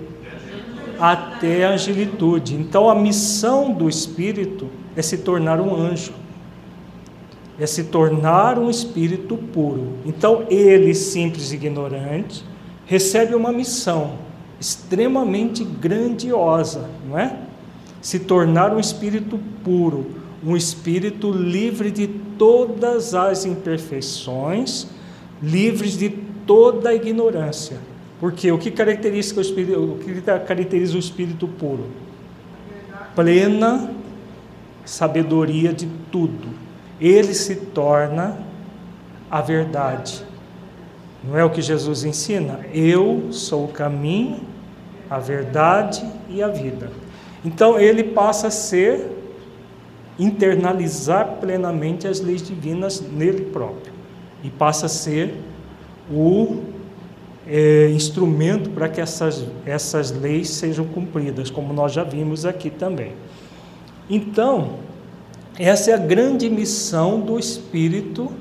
Até 0.99 1.65
a 1.65 1.73
angelitude. 1.73 2.55
Então 2.55 2.89
a 2.89 2.95
missão 2.95 3.71
do 3.71 3.87
espírito 3.87 4.67
é 4.97 5.01
se 5.03 5.19
tornar 5.19 5.61
um 5.61 5.75
anjo. 5.75 6.11
É 7.59 7.67
se 7.67 7.85
tornar 7.85 8.57
um 8.57 8.69
espírito 8.69 9.37
puro. 9.37 9.93
Então 10.05 10.45
ele, 10.49 10.93
simples 10.95 11.51
e 11.51 11.55
ignorante, 11.55 12.43
recebe 12.85 13.35
uma 13.35 13.51
missão 13.51 14.15
extremamente 14.59 15.63
grandiosa, 15.63 16.89
não 17.07 17.17
é? 17.17 17.37
Se 18.01 18.19
tornar 18.19 18.73
um 18.73 18.79
espírito 18.79 19.39
puro, 19.63 20.07
um 20.43 20.57
espírito 20.57 21.31
livre 21.31 21.91
de 21.91 22.07
todas 22.07 23.13
as 23.13 23.45
imperfeições, 23.45 24.87
livres 25.41 25.95
de 25.97 26.09
toda 26.45 26.89
a 26.89 26.95
ignorância. 26.95 27.77
Porque 28.19 28.51
o 28.51 28.57
que 28.57 28.71
caracteriza 28.71 29.37
o 29.37 29.41
espírito, 29.41 29.79
o 29.79 29.97
que 29.99 30.21
caracteriza 30.21 30.95
o 30.95 30.99
espírito 30.99 31.47
puro? 31.47 31.85
Plena 33.15 33.91
sabedoria 34.87 35.73
de 35.73 35.85
tudo. 36.11 36.49
Ele 36.99 37.33
se 37.33 37.55
torna 37.55 38.37
a 39.29 39.41
verdade. 39.41 40.23
Não 41.23 41.37
é 41.37 41.43
o 41.43 41.49
que 41.49 41.61
Jesus 41.61 42.03
ensina? 42.03 42.61
Eu 42.73 43.27
sou 43.31 43.65
o 43.65 43.67
caminho, 43.67 44.39
a 45.09 45.19
verdade 45.19 46.05
e 46.29 46.41
a 46.41 46.47
vida. 46.47 46.89
Então 47.43 47.79
ele 47.79 48.03
passa 48.03 48.47
a 48.47 48.51
ser, 48.51 49.11
internalizar 50.17 51.37
plenamente 51.39 52.07
as 52.07 52.19
leis 52.19 52.41
divinas 52.41 53.01
nele 53.01 53.45
próprio. 53.45 53.93
E 54.43 54.49
passa 54.49 54.85
a 54.85 54.89
ser 54.89 55.35
o 56.09 56.61
é, 57.45 57.89
instrumento 57.89 58.69
para 58.69 58.87
que 58.87 59.01
essas, 59.01 59.45
essas 59.65 60.11
leis 60.11 60.49
sejam 60.49 60.85
cumpridas, 60.85 61.49
como 61.49 61.73
nós 61.73 61.91
já 61.91 62.03
vimos 62.03 62.45
aqui 62.45 62.69
também. 62.69 63.13
Então, 64.09 64.79
essa 65.59 65.91
é 65.91 65.93
a 65.93 65.97
grande 65.97 66.49
missão 66.49 67.19
do 67.19 67.37
espírito 67.37 68.31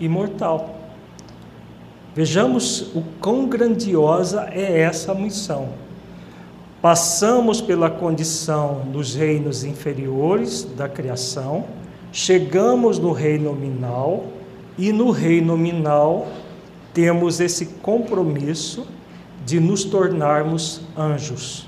imortal. 0.00 0.74
Vejamos 2.14 2.94
o 2.94 3.02
quão 3.20 3.46
grandiosa 3.46 4.48
é 4.52 4.80
essa 4.80 5.14
missão. 5.14 5.70
Passamos 6.80 7.60
pela 7.60 7.90
condição 7.90 8.82
dos 8.92 9.14
reinos 9.14 9.64
inferiores 9.64 10.62
da 10.76 10.88
criação, 10.88 11.64
chegamos 12.12 12.98
no 12.98 13.10
reino 13.10 13.46
nominal 13.46 14.26
e 14.78 14.92
no 14.92 15.10
reino 15.10 15.56
nominal 15.56 16.28
temos 16.92 17.40
esse 17.40 17.66
compromisso 17.66 18.86
de 19.44 19.58
nos 19.58 19.82
tornarmos 19.82 20.82
anjos. 20.96 21.66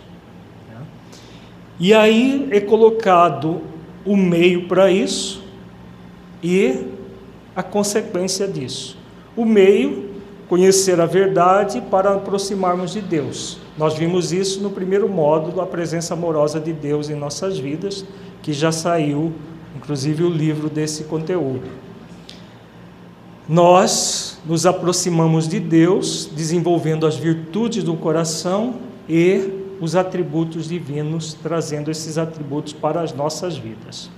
E 1.78 1.92
aí 1.92 2.48
é 2.50 2.60
colocado 2.60 3.60
o 4.04 4.16
meio 4.16 4.66
para 4.66 4.90
isso 4.90 5.42
e 6.42 6.86
a 7.54 7.62
consequência 7.62 8.46
disso. 8.46 8.96
O 9.36 9.44
meio, 9.44 10.10
conhecer 10.48 11.00
a 11.00 11.06
verdade 11.06 11.82
para 11.90 12.14
aproximarmos 12.14 12.92
de 12.92 13.00
Deus. 13.00 13.58
Nós 13.76 13.94
vimos 13.94 14.32
isso 14.32 14.62
no 14.62 14.70
primeiro 14.70 15.08
módulo, 15.08 15.60
a 15.60 15.66
presença 15.66 16.14
amorosa 16.14 16.60
de 16.60 16.72
Deus 16.72 17.10
em 17.10 17.14
nossas 17.14 17.58
vidas, 17.58 18.04
que 18.42 18.52
já 18.52 18.72
saiu, 18.72 19.32
inclusive, 19.76 20.22
o 20.22 20.30
livro 20.30 20.70
desse 20.70 21.04
conteúdo. 21.04 21.68
Nós 23.48 24.38
nos 24.46 24.66
aproximamos 24.66 25.46
de 25.46 25.60
Deus, 25.60 26.30
desenvolvendo 26.34 27.06
as 27.06 27.16
virtudes 27.16 27.84
do 27.84 27.94
coração 27.94 28.76
e 29.08 29.55
os 29.80 29.96
atributos 29.96 30.68
divinos, 30.68 31.34
trazendo 31.34 31.90
esses 31.90 32.18
atributos 32.18 32.72
para 32.72 33.00
as 33.00 33.12
nossas 33.12 33.56
vidas. 33.56 34.10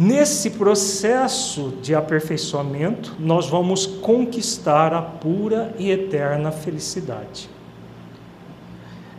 Nesse 0.00 0.50
processo 0.50 1.72
de 1.82 1.92
aperfeiçoamento, 1.92 3.16
nós 3.18 3.48
vamos 3.48 3.84
conquistar 3.84 4.94
a 4.94 5.02
pura 5.02 5.74
e 5.76 5.90
eterna 5.90 6.52
felicidade. 6.52 7.50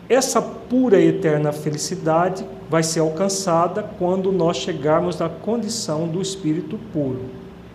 Essa 0.07 0.41
pura 0.41 0.99
e 0.99 1.09
eterna 1.09 1.51
felicidade 1.51 2.45
vai 2.69 2.81
ser 2.81 3.01
alcançada 3.01 3.83
quando 3.99 4.31
nós 4.31 4.57
chegarmos 4.57 5.19
na 5.19 5.27
condição 5.27 6.07
do 6.07 6.21
espírito 6.21 6.79
puro. 6.93 7.25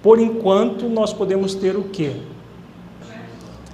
Por 0.03 0.19
enquanto, 0.19 0.89
nós 0.89 1.13
podemos 1.13 1.55
ter 1.55 1.77
o 1.77 1.85
quê? 1.85 2.17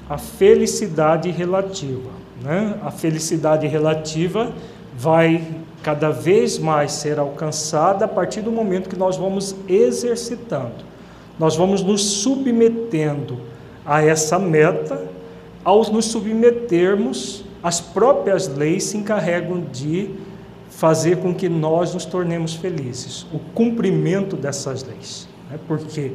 A 0.09 0.19
felicidade 0.19 1.31
relativa. 1.31 2.20
Né? 2.43 2.79
A 2.83 2.91
felicidade 2.91 3.67
relativa 3.67 4.53
vai 4.97 5.45
cada 5.83 6.11
vez 6.11 6.59
mais 6.59 6.93
ser 6.93 7.19
alcançada 7.19 8.05
a 8.05 8.09
partir 8.09 8.43
do 8.43 8.53
momento 8.53 8.89
que 8.89 8.99
nós 8.99 9.17
vamos 9.17 9.55
exercitando. 9.69 10.85
Nós 11.39 11.57
vamos 11.57 11.83
nos 11.83 12.03
submetendo 12.03 13.41
a 13.85 14.03
essa 14.03 14.39
meta, 14.39 15.03
ao 15.65 15.91
nos 15.91 16.07
submetermos 16.07 17.45
as 17.63 17.81
próprias 17.81 18.49
leis 18.49 18.85
se 18.85 18.97
encarregam 18.97 19.61
de 19.61 20.11
fazer 20.71 21.19
com 21.19 21.35
que 21.35 21.49
nós 21.49 21.93
nos 21.93 22.07
tornemos 22.07 22.55
felizes, 22.55 23.27
o 23.33 23.39
cumprimento 23.39 24.37
dessas 24.37 24.83
leis. 24.83 25.29
Né? 25.51 25.59
Porque 25.69 26.13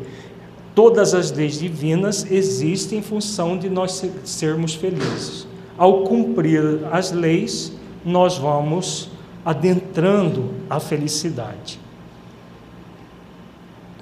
todas 0.73 1.13
as 1.13 1.31
leis 1.31 1.59
divinas 1.59 2.25
existem 2.31 2.99
em 2.99 3.01
função 3.01 3.57
de 3.57 3.69
nós 3.69 4.03
sermos 4.23 4.73
felizes. 4.73 5.47
Ao 5.77 6.03
cumprir 6.03 6.61
as 6.91 7.11
leis, 7.11 7.71
nós 8.03 8.37
vamos 8.37 9.09
adentrando 9.43 10.51
a 10.69 10.79
felicidade, 10.79 11.79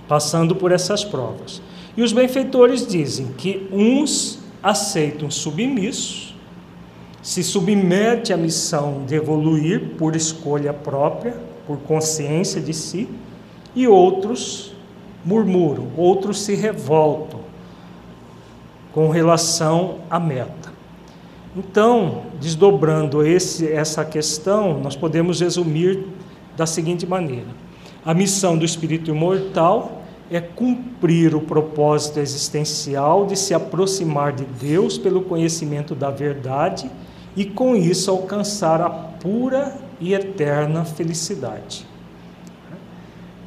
passando 0.08 0.56
por 0.56 0.71
essas 0.71 1.04
provas. 1.04 1.62
E 1.97 2.02
os 2.02 2.13
benfeitores 2.13 2.88
dizem 2.88 3.28
que 3.38 3.67
uns 3.71 4.39
aceitam 4.62 5.30
submissos 5.30 6.34
se 7.21 7.41
submete 7.41 8.34
à 8.34 8.38
missão 8.38 9.06
de 9.06 9.15
evoluir 9.15 9.95
por 9.97 10.13
escolha 10.13 10.74
própria, 10.74 11.38
por 11.65 11.78
consciência 11.78 12.60
de 12.60 12.74
si, 12.74 13.08
e 13.74 13.88
outros 13.88 14.74
murmuram, 15.24 15.88
outros 15.95 16.41
se 16.41 16.54
revoltam 16.54 17.39
com 18.93 19.10
relação 19.10 20.00
à 20.10 20.19
meta. 20.19 20.62
Então, 21.56 22.24
desdobrando 22.42 23.26
esse, 23.26 23.72
essa 23.72 24.04
questão, 24.04 24.80
nós 24.80 24.96
podemos 24.96 25.39
resumir 25.39 26.06
da 26.58 26.66
seguinte 26.66 27.06
maneira: 27.06 27.48
a 28.04 28.13
missão 28.13 28.58
do 28.58 28.66
espírito 28.66 29.12
imortal 29.12 30.02
é 30.32 30.42
cumprir 30.42 31.36
o 31.36 31.42
propósito 31.42 32.20
existencial 32.20 33.26
de 33.26 33.38
se 33.38 33.54
aproximar 33.54 34.34
de 34.34 34.46
Deus 34.46 34.98
pelo 34.98 35.22
conhecimento 35.22 35.94
da 35.94 36.10
verdade 36.10 36.89
e 37.36 37.46
com 37.46 37.76
isso 37.76 38.10
alcançar 38.10 38.82
a 38.82 38.89
pura 38.89 39.76
e 40.00 40.13
eterna 40.13 40.86
felicidade. 40.86 41.86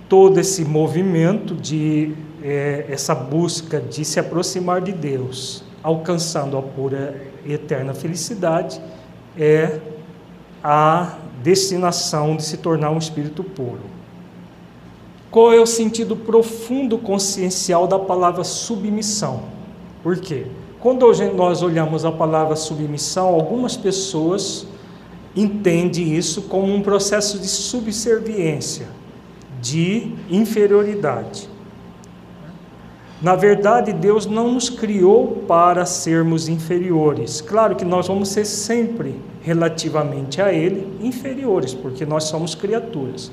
Todo 0.08 0.38
esse 0.38 0.64
movimento 0.64 1.54
de 1.54 2.14
é, 2.42 2.86
essa 2.88 3.14
busca 3.14 3.80
de 3.80 4.04
se 4.04 4.20
aproximar 4.20 4.80
de 4.80 4.92
Deus, 4.92 5.64
alcançando 5.86 6.58
a 6.58 6.62
pura 6.62 7.22
e 7.44 7.52
eterna 7.52 7.94
felicidade, 7.94 8.80
é 9.38 9.78
a 10.60 11.14
destinação 11.44 12.34
de 12.34 12.42
se 12.42 12.56
tornar 12.56 12.90
um 12.90 12.98
espírito 12.98 13.44
puro. 13.44 13.82
Qual 15.30 15.52
é 15.52 15.60
o 15.60 15.66
sentido 15.66 16.16
profundo 16.16 16.98
consciencial 16.98 17.86
da 17.86 18.00
palavra 18.00 18.42
submissão? 18.42 19.44
Por 20.02 20.18
quê? 20.18 20.48
Quando 20.80 21.06
nós 21.36 21.62
olhamos 21.62 22.04
a 22.04 22.10
palavra 22.10 22.56
submissão, 22.56 23.28
algumas 23.28 23.76
pessoas 23.76 24.66
entendem 25.36 26.16
isso 26.16 26.42
como 26.42 26.74
um 26.74 26.82
processo 26.82 27.38
de 27.38 27.46
subserviência, 27.46 28.88
de 29.62 30.12
inferioridade. 30.28 31.48
Na 33.20 33.34
verdade, 33.34 33.94
Deus 33.94 34.26
não 34.26 34.52
nos 34.52 34.68
criou 34.68 35.44
para 35.48 35.86
sermos 35.86 36.48
inferiores. 36.48 37.40
Claro 37.40 37.74
que 37.74 37.84
nós 37.84 38.08
vamos 38.08 38.28
ser 38.28 38.44
sempre, 38.44 39.14
relativamente 39.42 40.42
a 40.42 40.52
Ele, 40.52 40.86
inferiores, 41.00 41.72
porque 41.72 42.04
nós 42.04 42.24
somos 42.24 42.54
criaturas. 42.54 43.32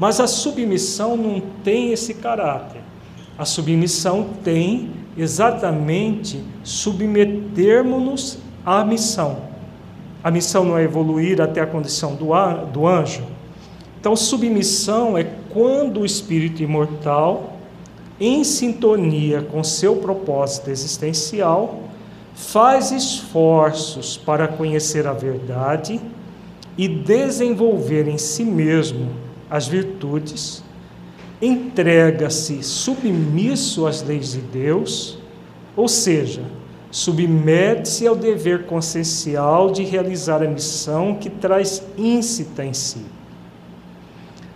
Mas 0.00 0.18
a 0.18 0.26
submissão 0.26 1.16
não 1.16 1.40
tem 1.62 1.92
esse 1.92 2.14
caráter. 2.14 2.80
A 3.38 3.44
submissão 3.44 4.30
tem 4.42 4.90
exatamente 5.16 6.42
submetermos-nos 6.64 8.38
à 8.66 8.84
missão. 8.84 9.48
A 10.24 10.30
missão 10.30 10.64
não 10.64 10.76
é 10.76 10.82
evoluir 10.82 11.40
até 11.40 11.60
a 11.60 11.66
condição 11.66 12.14
do 12.16 12.86
anjo. 12.86 13.22
Então, 14.00 14.16
submissão 14.16 15.16
é 15.16 15.24
quando 15.50 16.00
o 16.00 16.06
espírito 16.06 16.62
imortal, 16.62 17.59
em 18.20 18.44
sintonia 18.44 19.42
com 19.42 19.64
seu 19.64 19.96
propósito 19.96 20.70
existencial, 20.70 21.84
faz 22.34 22.92
esforços 22.92 24.16
para 24.16 24.46
conhecer 24.46 25.06
a 25.06 25.12
verdade 25.12 26.00
e 26.76 26.86
desenvolver 26.86 28.06
em 28.06 28.18
si 28.18 28.44
mesmo 28.44 29.08
as 29.48 29.66
virtudes 29.66 30.62
entrega-se 31.40 32.62
submisso 32.62 33.86
às 33.86 34.02
leis 34.02 34.32
de 34.32 34.40
Deus, 34.40 35.18
ou 35.74 35.88
seja, 35.88 36.42
submete-se 36.90 38.06
ao 38.06 38.14
dever 38.14 38.66
consciencial 38.66 39.70
de 39.70 39.82
realizar 39.82 40.42
a 40.42 40.48
missão 40.48 41.14
que 41.14 41.30
traz 41.30 41.82
íncita 41.96 42.64
em 42.64 42.74
si, 42.74 43.06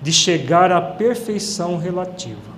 de 0.03 0.13
chegar 0.13 0.71
à 0.71 0.81
perfeição 0.81 1.79
relativa, 1.79 2.54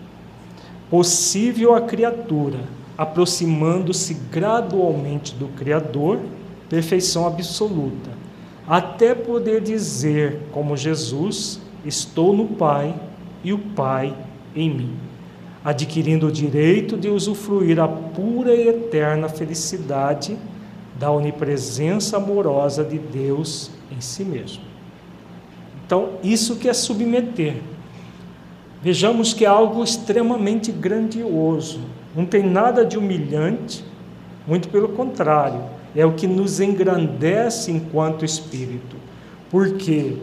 possível 0.91 1.75
à 1.75 1.81
criatura, 1.81 2.61
aproximando-se 2.97 4.15
gradualmente 4.31 5.35
do 5.35 5.49
Criador, 5.49 6.21
perfeição 6.69 7.27
absoluta, 7.27 8.11
até 8.67 9.15
poder 9.15 9.61
dizer, 9.61 10.41
como 10.53 10.77
Jesus, 10.77 11.61
estou 11.85 12.35
no 12.35 12.47
Pai 12.47 12.95
e 13.45 13.53
o 13.53 13.59
Pai 13.59 14.15
em 14.55 14.71
mim, 14.71 14.97
adquirindo 15.65 16.29
o 16.29 16.33
direito 16.33 16.97
de 16.97 17.09
usufruir 17.09 17.79
a 17.79 17.87
pura 17.87 18.55
e 18.55 18.69
eterna 18.69 19.29
felicidade 19.29 20.37
da 20.99 21.11
onipresença 21.11 22.17
amorosa 22.17 22.83
de 22.83 22.99
Deus 22.99 23.71
em 23.91 24.01
si 24.01 24.25
mesmo. 24.25 24.63
Então, 25.85 26.15
isso 26.23 26.57
que 26.57 26.69
é 26.69 26.73
submeter. 26.73 27.57
Vejamos 28.87 29.35
que 29.35 29.45
é 29.45 29.49
algo 29.49 29.83
extremamente 29.83 30.71
grandioso, 30.71 31.81
não 32.15 32.25
tem 32.25 32.45
nada 32.45 32.85
de 32.85 32.97
humilhante, 32.97 33.85
muito 34.47 34.69
pelo 34.69 34.91
contrário, 34.91 35.61
é 35.97 36.07
o 36.07 36.13
que 36.13 36.29
nos 36.29 36.61
engrandece 36.61 37.73
enquanto 37.73 38.25
espírito, 38.25 38.95
porque 39.51 40.19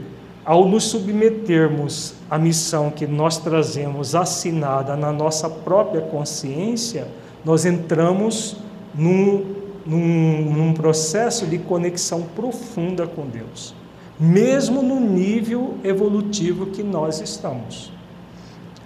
ao 0.46 0.66
nos 0.66 0.86
submetermos 0.86 2.14
à 2.32 2.38
missão 2.38 2.90
que 2.90 3.06
nós 3.06 3.38
trazemos 3.38 4.16
assinada 4.16 4.96
na 4.96 5.12
nossa 5.12 5.50
própria 5.50 6.00
consciência, 6.00 7.06
nós 7.44 7.66
entramos 7.66 8.56
num, 8.96 9.44
num, 9.86 10.54
num 10.54 10.74
processo 10.74 11.46
de 11.46 11.58
conexão 11.58 12.22
profunda 12.34 13.06
com 13.06 13.28
Deus. 13.28 13.76
mesmo 14.18 14.82
no 14.82 15.02
nível 15.02 15.76
evolutivo 15.84 16.68
que 16.68 16.82
nós 16.82 17.20
estamos. 17.20 17.92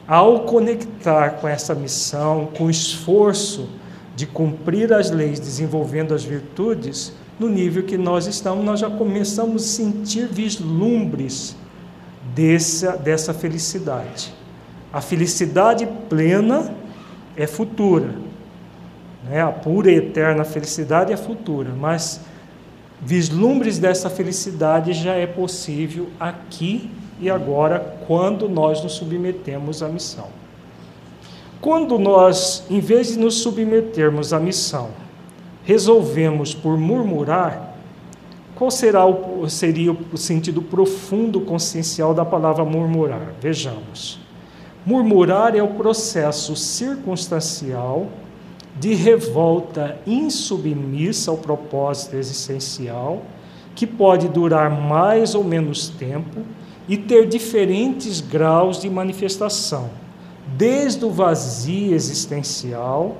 Ao 0.07 0.41
conectar 0.41 1.31
com 1.31 1.47
essa 1.47 1.75
missão, 1.75 2.49
com 2.57 2.65
o 2.65 2.69
esforço 2.69 3.67
de 4.15 4.25
cumprir 4.25 4.93
as 4.93 5.11
leis, 5.11 5.39
desenvolvendo 5.39 6.13
as 6.13 6.23
virtudes, 6.23 7.11
no 7.37 7.49
nível 7.49 7.83
que 7.83 7.97
nós 7.97 8.25
estamos, 8.25 8.63
nós 8.63 8.79
já 8.79 8.89
começamos 8.89 9.63
a 9.63 9.67
sentir 9.67 10.27
vislumbres 10.27 11.55
dessa, 12.33 12.95
dessa 12.95 13.33
felicidade. 13.33 14.33
A 14.91 15.01
felicidade 15.01 15.87
plena 16.09 16.73
é 17.35 17.45
futura, 17.45 18.15
né? 19.29 19.41
a 19.41 19.51
pura 19.51 19.91
e 19.91 19.95
eterna 19.95 20.43
felicidade 20.43 21.11
é 21.11 21.17
futura, 21.17 21.71
mas 21.77 22.21
vislumbres 23.01 23.77
dessa 23.77 24.09
felicidade 24.09 24.93
já 24.93 25.13
é 25.13 25.27
possível 25.27 26.07
aqui 26.19 26.89
e 27.19 27.29
agora, 27.29 27.97
quando 28.07 28.47
nós 28.47 28.83
nos 28.83 28.93
submetemos 28.93 29.81
à 29.81 29.87
missão. 29.87 30.27
Quando 31.59 31.97
nós, 31.97 32.63
em 32.69 32.79
vez 32.79 33.09
de 33.09 33.19
nos 33.19 33.41
submetermos 33.41 34.31
à 34.31 34.39
missão, 34.39 34.89
resolvemos 35.63 36.53
por 36.53 36.77
murmurar, 36.77 37.75
qual 38.55 38.71
será 38.71 39.05
o, 39.05 39.47
seria 39.49 39.91
o 39.91 40.17
sentido 40.17 40.61
profundo 40.61 41.41
consciencial 41.41 42.13
da 42.13 42.23
palavra 42.23 42.63
murmurar? 42.63 43.33
Vejamos. 43.41 44.19
Murmurar 44.85 45.55
é 45.55 45.61
o 45.61 45.67
processo 45.67 46.55
circunstancial 46.55 48.07
de 48.79 48.93
revolta 48.93 49.97
insubmissa 50.05 51.31
ao 51.31 51.37
propósito 51.37 52.15
existencial, 52.15 53.23
que 53.75 53.85
pode 53.85 54.27
durar 54.27 54.69
mais 54.69 55.35
ou 55.35 55.43
menos 55.43 55.89
tempo 55.89 56.41
e 56.87 56.97
ter 56.97 57.27
diferentes 57.27 58.21
graus 58.21 58.79
de 58.79 58.89
manifestação, 58.89 59.89
desde 60.55 61.03
o 61.03 61.11
vazio 61.11 61.93
existencial, 61.93 63.17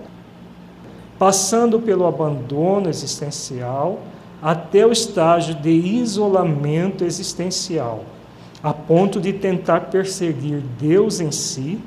passando 1.20 1.80
pelo 1.80 2.06
abandono 2.06 2.90
existencial, 2.90 4.00
até 4.42 4.86
o 4.86 4.92
estágio 4.92 5.56
de 5.56 5.72
isolamento 5.72 7.04
existencial, 7.04 8.06
a 8.64 8.74
ponto 8.74 9.20
de 9.20 9.34
tentar 9.34 9.82
perseguir 9.82 10.62
Deus 10.80 11.20
em 11.20 11.32
si 11.32 11.80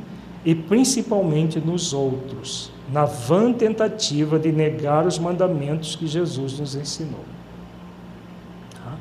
e 0.45 0.55
principalmente 0.55 1.61
nos 1.61 1.93
outros, 1.93 2.73
na 2.93 3.05
vã 3.05 3.53
tentativa 3.53 4.39
de 4.39 4.51
negar 4.51 5.07
os 5.07 5.19
mandamentos 5.19 5.95
que 5.95 6.07
Jesus 6.07 6.59
nos 6.59 6.75
ensinou. 6.75 7.25
Tá? 8.75 8.97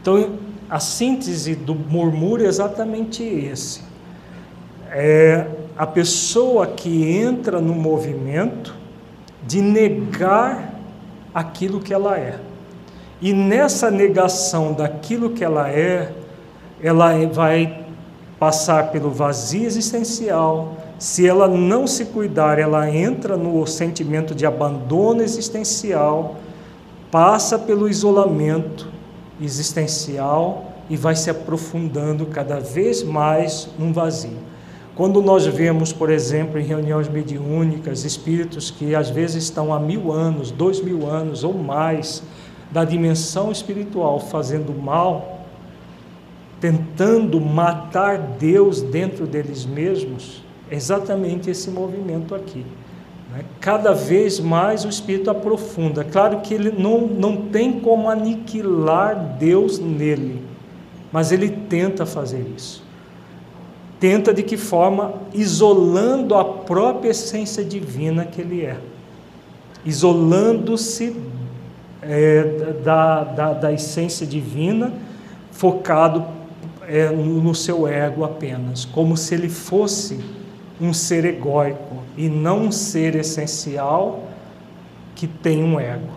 Então, 0.00 0.38
a 0.68 0.80
síntese 0.80 1.54
do 1.54 1.74
murmúrio 1.74 2.46
é 2.46 2.48
exatamente 2.48 3.22
esse. 3.22 3.82
É 4.90 5.46
a 5.76 5.86
pessoa 5.86 6.66
que 6.66 7.10
entra 7.10 7.60
no 7.60 7.74
movimento 7.74 8.74
de 9.46 9.60
negar 9.60 10.74
aquilo 11.34 11.80
que 11.80 11.92
ela 11.92 12.18
é. 12.18 12.38
E 13.20 13.32
nessa 13.32 13.90
negação 13.90 14.72
daquilo 14.72 15.30
que 15.30 15.42
ela 15.42 15.68
é, 15.68 16.12
ela 16.82 17.26
vai 17.26 17.84
passar 18.38 18.90
pelo 18.90 19.10
vazio 19.10 19.64
existencial. 19.64 20.76
Se 20.98 21.26
ela 21.26 21.48
não 21.48 21.86
se 21.86 22.06
cuidar, 22.06 22.58
ela 22.58 22.88
entra 22.90 23.36
no 23.36 23.66
sentimento 23.66 24.34
de 24.34 24.46
abandono 24.46 25.22
existencial, 25.22 26.36
passa 27.10 27.58
pelo 27.58 27.88
isolamento 27.88 28.93
existencial 29.40 30.72
e 30.88 30.96
vai 30.96 31.16
se 31.16 31.30
aprofundando 31.30 32.26
cada 32.26 32.60
vez 32.60 33.02
mais 33.02 33.68
num 33.78 33.92
vazio. 33.92 34.38
Quando 34.94 35.20
nós 35.20 35.44
vemos, 35.46 35.92
por 35.92 36.08
exemplo, 36.08 36.58
em 36.58 36.62
reuniões 36.62 37.08
mediúnicas, 37.08 38.04
espíritos 38.04 38.70
que 38.70 38.94
às 38.94 39.10
vezes 39.10 39.44
estão 39.44 39.74
há 39.74 39.80
mil 39.80 40.12
anos, 40.12 40.52
dois 40.52 40.80
mil 40.80 41.08
anos 41.08 41.42
ou 41.42 41.52
mais 41.52 42.22
da 42.70 42.84
dimensão 42.84 43.50
espiritual 43.50 44.20
fazendo 44.20 44.72
mal, 44.72 45.46
tentando 46.60 47.40
matar 47.40 48.18
Deus 48.18 48.82
dentro 48.82 49.26
deles 49.26 49.66
mesmos, 49.66 50.44
é 50.70 50.76
exatamente 50.76 51.50
esse 51.50 51.70
movimento 51.70 52.34
aqui. 52.34 52.64
Né? 53.34 53.44
Cada 53.60 53.92
vez 53.92 54.38
mais 54.38 54.84
o 54.84 54.88
espírito 54.88 55.30
aprofunda. 55.30 56.04
Claro 56.04 56.40
que 56.40 56.54
ele 56.54 56.70
não, 56.70 57.00
não 57.00 57.48
tem 57.48 57.80
como 57.80 58.08
aniquilar 58.08 59.36
Deus 59.38 59.78
nele, 59.78 60.40
mas 61.10 61.32
ele 61.32 61.50
tenta 61.50 62.06
fazer 62.06 62.46
isso. 62.56 62.82
Tenta 63.98 64.32
de 64.32 64.42
que 64.42 64.56
forma? 64.56 65.14
Isolando 65.32 66.34
a 66.34 66.44
própria 66.44 67.10
essência 67.10 67.64
divina 67.64 68.24
que 68.24 68.40
ele 68.40 68.62
é, 68.62 68.78
isolando-se 69.84 71.16
é, 72.02 72.74
da, 72.84 73.24
da, 73.24 73.52
da, 73.54 73.72
essência 73.72 74.26
divina, 74.26 74.92
focado 75.50 76.24
é, 76.86 77.08
no 77.08 77.54
seu 77.54 77.88
ego 77.88 78.24
apenas, 78.24 78.84
como 78.84 79.16
se 79.16 79.34
ele 79.34 79.48
fosse 79.48 80.20
um 80.80 80.92
ser 80.92 81.24
egóico 81.24 82.02
e 82.16 82.28
não 82.28 82.64
um 82.64 82.72
ser 82.72 83.14
essencial 83.14 84.28
que 85.14 85.26
tem 85.26 85.62
um 85.62 85.78
ego. 85.78 86.12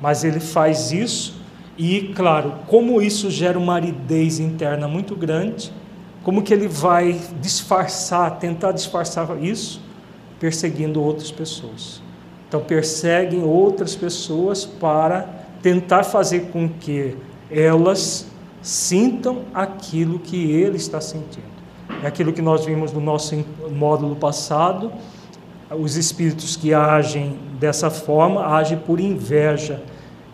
Mas 0.00 0.24
ele 0.24 0.40
faz 0.40 0.92
isso 0.92 1.40
e, 1.76 2.12
claro, 2.14 2.54
como 2.66 3.00
isso 3.00 3.30
gera 3.30 3.58
uma 3.58 3.74
aridez 3.74 4.38
interna 4.38 4.86
muito 4.86 5.16
grande, 5.16 5.72
como 6.22 6.42
que 6.42 6.52
ele 6.52 6.68
vai 6.68 7.18
disfarçar, 7.40 8.38
tentar 8.38 8.72
disfarçar 8.72 9.42
isso, 9.42 9.80
perseguindo 10.38 11.02
outras 11.02 11.30
pessoas. 11.30 12.02
Então 12.48 12.60
perseguem 12.60 13.42
outras 13.42 13.94
pessoas 13.94 14.64
para 14.64 15.22
tentar 15.62 16.04
fazer 16.04 16.50
com 16.52 16.68
que 16.68 17.16
elas 17.50 18.26
sintam 18.62 19.42
aquilo 19.54 20.18
que 20.18 20.50
ele 20.50 20.76
está 20.76 21.00
sentindo. 21.00 21.59
É 22.02 22.06
aquilo 22.06 22.32
que 22.32 22.42
nós 22.42 22.64
vimos 22.64 22.92
no 22.92 23.00
nosso 23.00 23.44
módulo 23.70 24.16
passado. 24.16 24.90
Os 25.70 25.96
espíritos 25.96 26.56
que 26.56 26.74
agem 26.74 27.38
dessa 27.58 27.90
forma 27.90 28.46
agem 28.46 28.78
por 28.78 28.98
inveja 28.98 29.82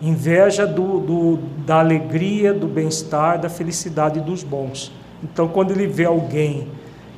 inveja 0.01 0.65
do, 0.65 0.99
do 0.99 1.37
da 1.65 1.79
alegria, 1.79 2.53
do 2.53 2.67
bem-estar, 2.67 3.39
da 3.39 3.49
felicidade 3.49 4.19
dos 4.19 4.43
bons. 4.43 4.91
Então, 5.23 5.47
quando 5.47 5.71
ele 5.71 5.87
vê 5.87 6.05
alguém 6.05 6.67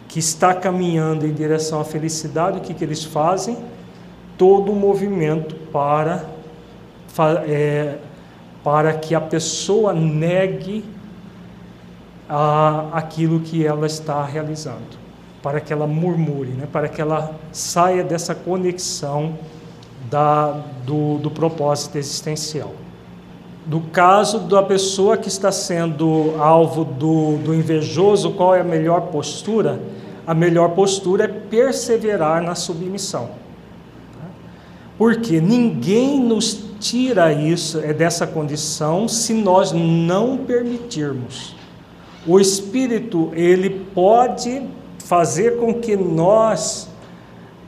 que 0.08 0.20
está 0.20 0.54
caminhando 0.54 1.26
em 1.26 1.34
direção 1.34 1.82
à 1.82 1.84
felicidade, 1.84 2.58
o 2.58 2.62
que, 2.62 2.74
que 2.74 2.84
eles 2.84 3.04
fazem? 3.04 3.58
Todo 4.38 4.72
o 4.72 4.76
movimento 4.76 5.56
para, 5.72 6.26
é, 7.46 7.98
para 8.64 8.94
que 8.94 9.14
a 9.14 9.22
pessoa 9.22 9.94
negue 9.94 10.84
a, 12.30 12.88
aquilo 12.94 13.40
que 13.40 13.66
ela 13.66 13.88
está 13.88 14.24
realizando, 14.24 14.98
para 15.42 15.60
que 15.60 15.74
ela 15.74 15.88
murmure, 15.88 16.52
né? 16.52 16.68
para 16.72 16.88
que 16.88 17.02
ela 17.02 17.36
saia 17.52 18.04
dessa 18.04 18.36
conexão 18.36 19.38
da, 20.10 20.62
do, 20.86 21.18
do 21.18 21.32
propósito 21.32 21.98
existencial 21.98 22.72
do 23.70 23.82
caso 23.82 24.40
da 24.40 24.64
pessoa 24.64 25.16
que 25.16 25.28
está 25.28 25.52
sendo 25.52 26.34
alvo 26.40 26.84
do, 26.84 27.38
do 27.38 27.54
invejoso, 27.54 28.32
qual 28.32 28.56
é 28.56 28.62
a 28.62 28.64
melhor 28.64 29.02
postura? 29.12 29.80
A 30.26 30.34
melhor 30.34 30.70
postura 30.70 31.26
é 31.26 31.28
perseverar 31.28 32.42
na 32.42 32.56
submissão. 32.56 33.30
Porque 34.98 35.40
ninguém 35.40 36.20
nos 36.20 36.64
tira 36.80 37.32
isso, 37.32 37.80
é 37.80 37.94
dessa 37.94 38.26
condição, 38.26 39.08
se 39.08 39.36
nós 39.36 39.72
não 39.72 40.38
permitirmos. 40.38 41.56
O 42.30 42.40
Espírito, 42.40 43.32
ele 43.34 43.86
pode 43.94 44.62
fazer 45.00 45.58
com 45.58 45.74
que 45.74 45.96
nós 45.96 46.88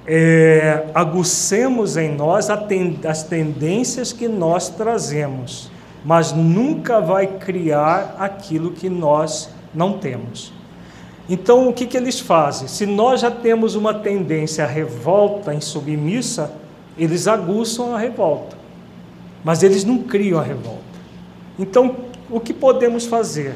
é, 0.05 0.85
agucemos 0.93 1.97
em 1.97 2.15
nós 2.15 2.49
as 2.49 3.23
tendências 3.23 4.13
que 4.13 4.27
nós 4.27 4.69
trazemos 4.69 5.71
mas 6.03 6.31
nunca 6.31 6.99
vai 6.99 7.27
criar 7.27 8.15
aquilo 8.17 8.71
que 8.71 8.89
nós 8.89 9.49
não 9.73 9.93
temos. 9.93 10.51
Então, 11.29 11.69
o 11.69 11.73
que, 11.73 11.85
que 11.85 11.95
eles 11.95 12.19
fazem? 12.19 12.67
Se 12.67 12.85
nós 12.85 13.21
já 13.21 13.29
temos 13.29 13.75
uma 13.75 13.93
tendência 13.93 14.63
à 14.63 14.67
revolta 14.67 15.53
insubmissa, 15.53 16.51
eles 16.97 17.27
aguçam 17.27 17.95
a 17.95 17.99
revolta, 17.99 18.57
mas 19.43 19.63
eles 19.63 19.85
não 19.85 19.99
criam 19.99 20.39
a 20.39 20.43
revolta. 20.43 20.81
Então, 21.57 21.95
o 22.29 22.39
que 22.39 22.53
podemos 22.53 23.05
fazer? 23.05 23.55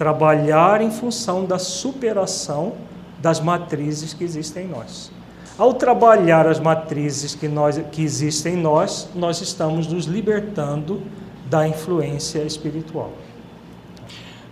Trabalhar 0.00 0.80
em 0.80 0.90
função 0.90 1.44
da 1.44 1.58
superação 1.58 2.72
das 3.20 3.38
matrizes 3.38 4.14
que 4.14 4.24
existem 4.24 4.64
em 4.64 4.68
nós. 4.68 5.12
Ao 5.58 5.74
trabalhar 5.74 6.46
as 6.46 6.58
matrizes 6.58 7.34
que, 7.34 7.46
nós, 7.46 7.78
que 7.92 8.02
existem 8.02 8.54
em 8.54 8.56
nós, 8.56 9.10
nós 9.14 9.42
estamos 9.42 9.86
nos 9.86 10.06
libertando 10.06 11.02
da 11.50 11.68
influência 11.68 12.38
espiritual. 12.38 13.12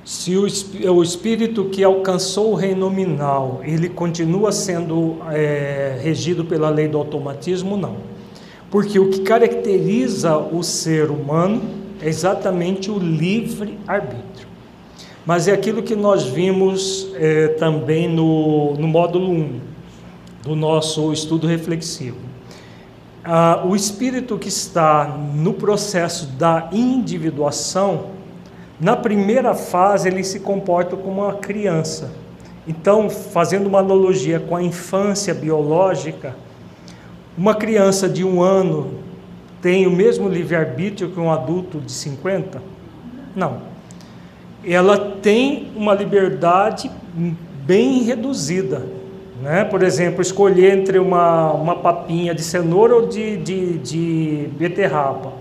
se 0.04 0.36
o, 0.36 0.46
o 0.92 1.02
espírito 1.02 1.64
que 1.70 1.82
alcançou 1.82 2.52
o 2.52 2.54
reino 2.54 2.80
nominal, 2.80 3.62
ele 3.64 3.88
continua 3.88 4.52
sendo 4.52 5.16
é, 5.30 5.98
regido 6.02 6.44
pela 6.44 6.68
lei 6.68 6.88
do 6.88 6.98
automatismo, 6.98 7.74
não. 7.74 7.96
Porque 8.70 8.98
o 8.98 9.08
que 9.08 9.20
caracteriza 9.20 10.36
o 10.36 10.62
ser 10.62 11.10
humano 11.10 11.62
é 12.02 12.06
exatamente 12.06 12.90
o 12.90 12.98
livre 12.98 13.78
arbítrio. 13.86 14.27
Mas 15.28 15.46
é 15.46 15.52
aquilo 15.52 15.82
que 15.82 15.94
nós 15.94 16.24
vimos 16.24 17.06
é, 17.14 17.48
também 17.48 18.08
no, 18.08 18.72
no 18.76 18.88
módulo 18.88 19.30
1 19.30 19.60
do 20.42 20.56
nosso 20.56 21.12
estudo 21.12 21.46
reflexivo. 21.46 22.16
Ah, 23.22 23.62
o 23.62 23.76
espírito 23.76 24.38
que 24.38 24.48
está 24.48 25.04
no 25.34 25.52
processo 25.52 26.28
da 26.28 26.70
individuação, 26.72 28.06
na 28.80 28.96
primeira 28.96 29.52
fase, 29.52 30.08
ele 30.08 30.24
se 30.24 30.40
comporta 30.40 30.96
como 30.96 31.20
uma 31.20 31.34
criança. 31.34 32.10
Então, 32.66 33.10
fazendo 33.10 33.66
uma 33.66 33.80
analogia 33.80 34.40
com 34.40 34.56
a 34.56 34.62
infância 34.62 35.34
biológica, 35.34 36.34
uma 37.36 37.54
criança 37.54 38.08
de 38.08 38.24
um 38.24 38.40
ano 38.40 38.94
tem 39.60 39.86
o 39.86 39.90
mesmo 39.90 40.26
livre-arbítrio 40.26 41.10
que 41.10 41.20
um 41.20 41.30
adulto 41.30 41.80
de 41.80 41.92
50? 41.92 42.62
Não. 43.36 43.76
Ela 44.64 45.16
tem 45.22 45.70
uma 45.76 45.94
liberdade 45.94 46.90
bem 47.64 48.02
reduzida. 48.02 48.82
Né? 49.42 49.64
Por 49.64 49.82
exemplo, 49.82 50.20
escolher 50.20 50.78
entre 50.78 50.98
uma, 50.98 51.52
uma 51.52 51.76
papinha 51.76 52.34
de 52.34 52.42
cenoura 52.42 52.94
ou 52.94 53.06
de, 53.06 53.36
de, 53.36 53.78
de 53.78 54.48
beterraba. 54.58 55.32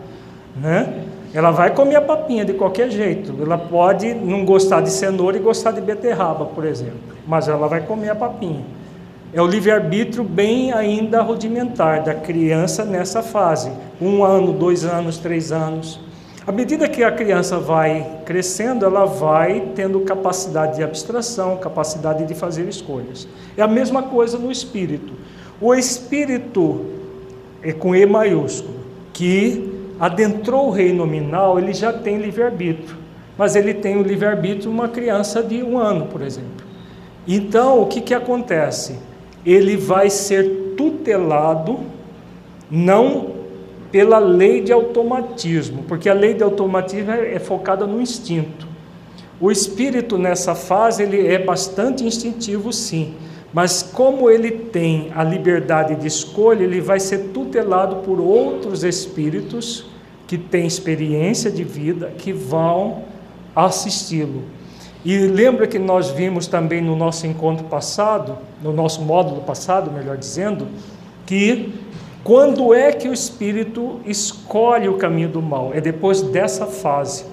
Né? 0.56 1.04
Ela 1.34 1.52
vai 1.52 1.74
comer 1.74 1.96
a 1.96 2.02
papinha 2.02 2.46
de 2.46 2.54
qualquer 2.54 2.90
jeito. 2.90 3.34
Ela 3.42 3.58
pode 3.58 4.14
não 4.14 4.46
gostar 4.46 4.82
de 4.82 4.90
cenoura 4.90 5.38
e 5.38 5.40
gostar 5.40 5.72
de 5.72 5.82
beterraba, 5.82 6.46
por 6.46 6.66
exemplo, 6.66 7.16
mas 7.28 7.48
ela 7.48 7.68
vai 7.68 7.82
comer 7.82 8.10
a 8.10 8.16
papinha. 8.16 8.64
É 9.34 9.42
o 9.42 9.46
livre-arbítrio 9.46 10.24
bem 10.24 10.72
ainda 10.72 11.22
rudimentar 11.22 12.02
da 12.04 12.14
criança 12.14 12.86
nessa 12.86 13.22
fase. 13.22 13.72
Um 14.02 14.24
ano, 14.24 14.54
dois 14.54 14.86
anos, 14.86 15.18
três 15.18 15.52
anos. 15.52 16.00
À 16.48 16.52
medida 16.54 16.88
que 16.88 17.04
a 17.04 17.12
criança 17.12 17.60
vai 17.60 18.22
crescendo, 18.24 18.86
ela 18.86 19.04
vai 19.04 19.74
tendo 19.76 20.00
capacidade 20.00 20.78
de 20.78 20.84
abstração, 20.84 21.58
capacidade 21.58 22.26
de 22.26 22.34
fazer 22.34 22.70
escolhas. 22.70 23.28
É 23.58 23.62
a 23.62 23.68
mesma 23.68 24.04
coisa 24.04 24.38
no 24.38 24.50
espírito. 24.50 25.12
O 25.60 25.76
espírito 25.76 26.86
é 27.62 27.74
com 27.74 27.94
E 27.94 28.06
maiúsculo, 28.06 28.80
que 29.12 29.92
adentrou 30.00 30.68
o 30.68 30.72
reino 30.72 31.00
nominal, 31.00 31.60
ele 31.60 31.74
já 31.74 31.92
tem 31.92 32.18
livre-arbítrio, 32.18 32.96
mas 33.38 33.58
ele 33.58 33.74
tem 33.74 33.98
o 33.98 34.04
livre-arbítrio 34.04 34.72
uma 34.72 34.88
criança 34.88 35.44
de 35.44 35.62
um 35.62 35.78
ano, 35.78 36.06
por 36.06 36.22
exemplo. 36.22 36.66
Então, 37.28 37.82
o 37.82 37.88
que, 37.88 38.00
que 38.00 38.14
acontece? 38.14 38.98
Ele 39.46 39.76
vai 39.76 40.10
ser 40.10 40.76
tutelado, 40.78 41.80
não 42.72 43.37
pela 43.92 44.20
lei 44.20 44.62
de 44.62 44.72
automatismo, 44.72 45.84
porque 45.84 46.10
a 46.10 46.14
lei 46.14 46.34
de 46.34 46.44
automatismo 46.44 47.12
é, 47.12 47.36
é 47.36 47.40
focada 47.40 47.86
no 47.86 48.02
instinto. 48.02 48.68
O 49.40 49.52
espírito 49.52 50.18
nessa 50.18 50.56
fase 50.56 51.04
ele 51.04 51.28
é 51.28 51.38
bastante 51.38 52.04
instintivo, 52.04 52.74
sim, 52.74 53.14
mas 53.54 53.82
como 53.82 54.30
ele 54.30 54.52
tem 54.52 55.12
a 55.16 55.24
liberdade 55.24 55.96
de 55.96 56.08
escolha, 56.08 56.64
ele 56.64 56.82
vai 56.82 57.00
ser 57.00 57.30
tutelado 57.34 57.98
por 57.98 58.20
outros 58.20 58.84
espíritos 58.84 59.86
que 60.28 60.38
têm 60.38 60.68
experiência 60.68 61.50
de 61.50 61.64
vida, 61.64 62.12
que 62.18 62.34
vão 62.34 63.04
assisti-lo. 63.56 64.44
E 65.06 65.18
lembra 65.20 65.68
que 65.68 65.80
nós 65.80 66.10
vimos 66.10 66.48
também 66.48 66.82
no 66.82 66.96
nosso 66.96 67.26
encontro 67.26 67.66
passado, 67.66 68.38
no 68.62 68.74
nosso 68.74 69.02
módulo 69.02 69.42
passado, 69.42 69.90
melhor 69.90 70.18
dizendo, 70.18 70.68
que 71.26 71.74
quando 72.28 72.74
é 72.74 72.92
que 72.92 73.08
o 73.08 73.14
espírito 73.14 74.02
escolhe 74.06 74.90
o 74.90 74.98
caminho 74.98 75.30
do 75.30 75.42
mal? 75.42 75.72
É 75.74 75.80
depois 75.80 76.22
dessa 76.22 76.66
fase. 76.66 77.24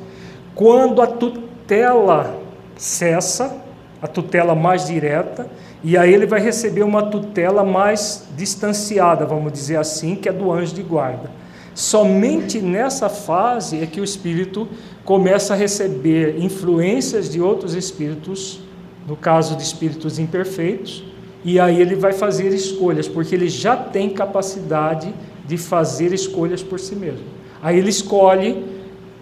Quando 0.55 1.03
a 1.03 1.07
tutela 1.09 2.39
cessa, 2.77 3.61
a 4.01 4.07
tutela 4.07 4.55
mais 4.55 4.87
direta, 4.87 5.49
e 5.83 5.99
aí 5.99 6.15
ele 6.15 6.27
vai 6.27 6.39
receber 6.39 6.85
uma 6.85 7.03
tutela 7.07 7.65
mais 7.65 8.29
distanciada, 8.37 9.27
vamos 9.27 9.53
dizer 9.53 9.79
assim, 9.79 10.15
que 10.15 10.29
é 10.29 10.33
do 10.33 10.53
anjo 10.53 10.73
de 10.73 10.83
guarda. 10.85 11.29
Somente 11.75 12.61
nessa 12.61 13.09
fase 13.09 13.83
é 13.83 13.87
que 13.87 14.01
o 14.01 14.05
espírito 14.05 14.69
começa 15.05 15.55
a 15.55 15.57
receber 15.57 16.39
influências 16.39 17.29
de 17.29 17.41
outros 17.41 17.75
espíritos, 17.75 18.61
no 19.09 19.17
caso 19.17 19.57
de 19.57 19.65
espíritos 19.65 20.21
imperfeitos, 20.21 21.03
e 21.45 21.61
aí 21.61 21.81
ele 21.81 21.95
vai 21.95 22.13
fazer 22.13 22.49
escolhas, 22.55 23.07
porque 23.07 23.35
ele 23.35 23.49
já 23.49 23.77
tem 23.77 24.09
capacidade 24.09 25.13
de 25.47 25.59
fazer 25.59 26.13
escolhas 26.13 26.63
por 26.63 26.81
si 26.81 26.97
mesmo. 26.97 27.27
Aí 27.63 27.79
ele 27.79 27.91
escolhe 27.91 28.65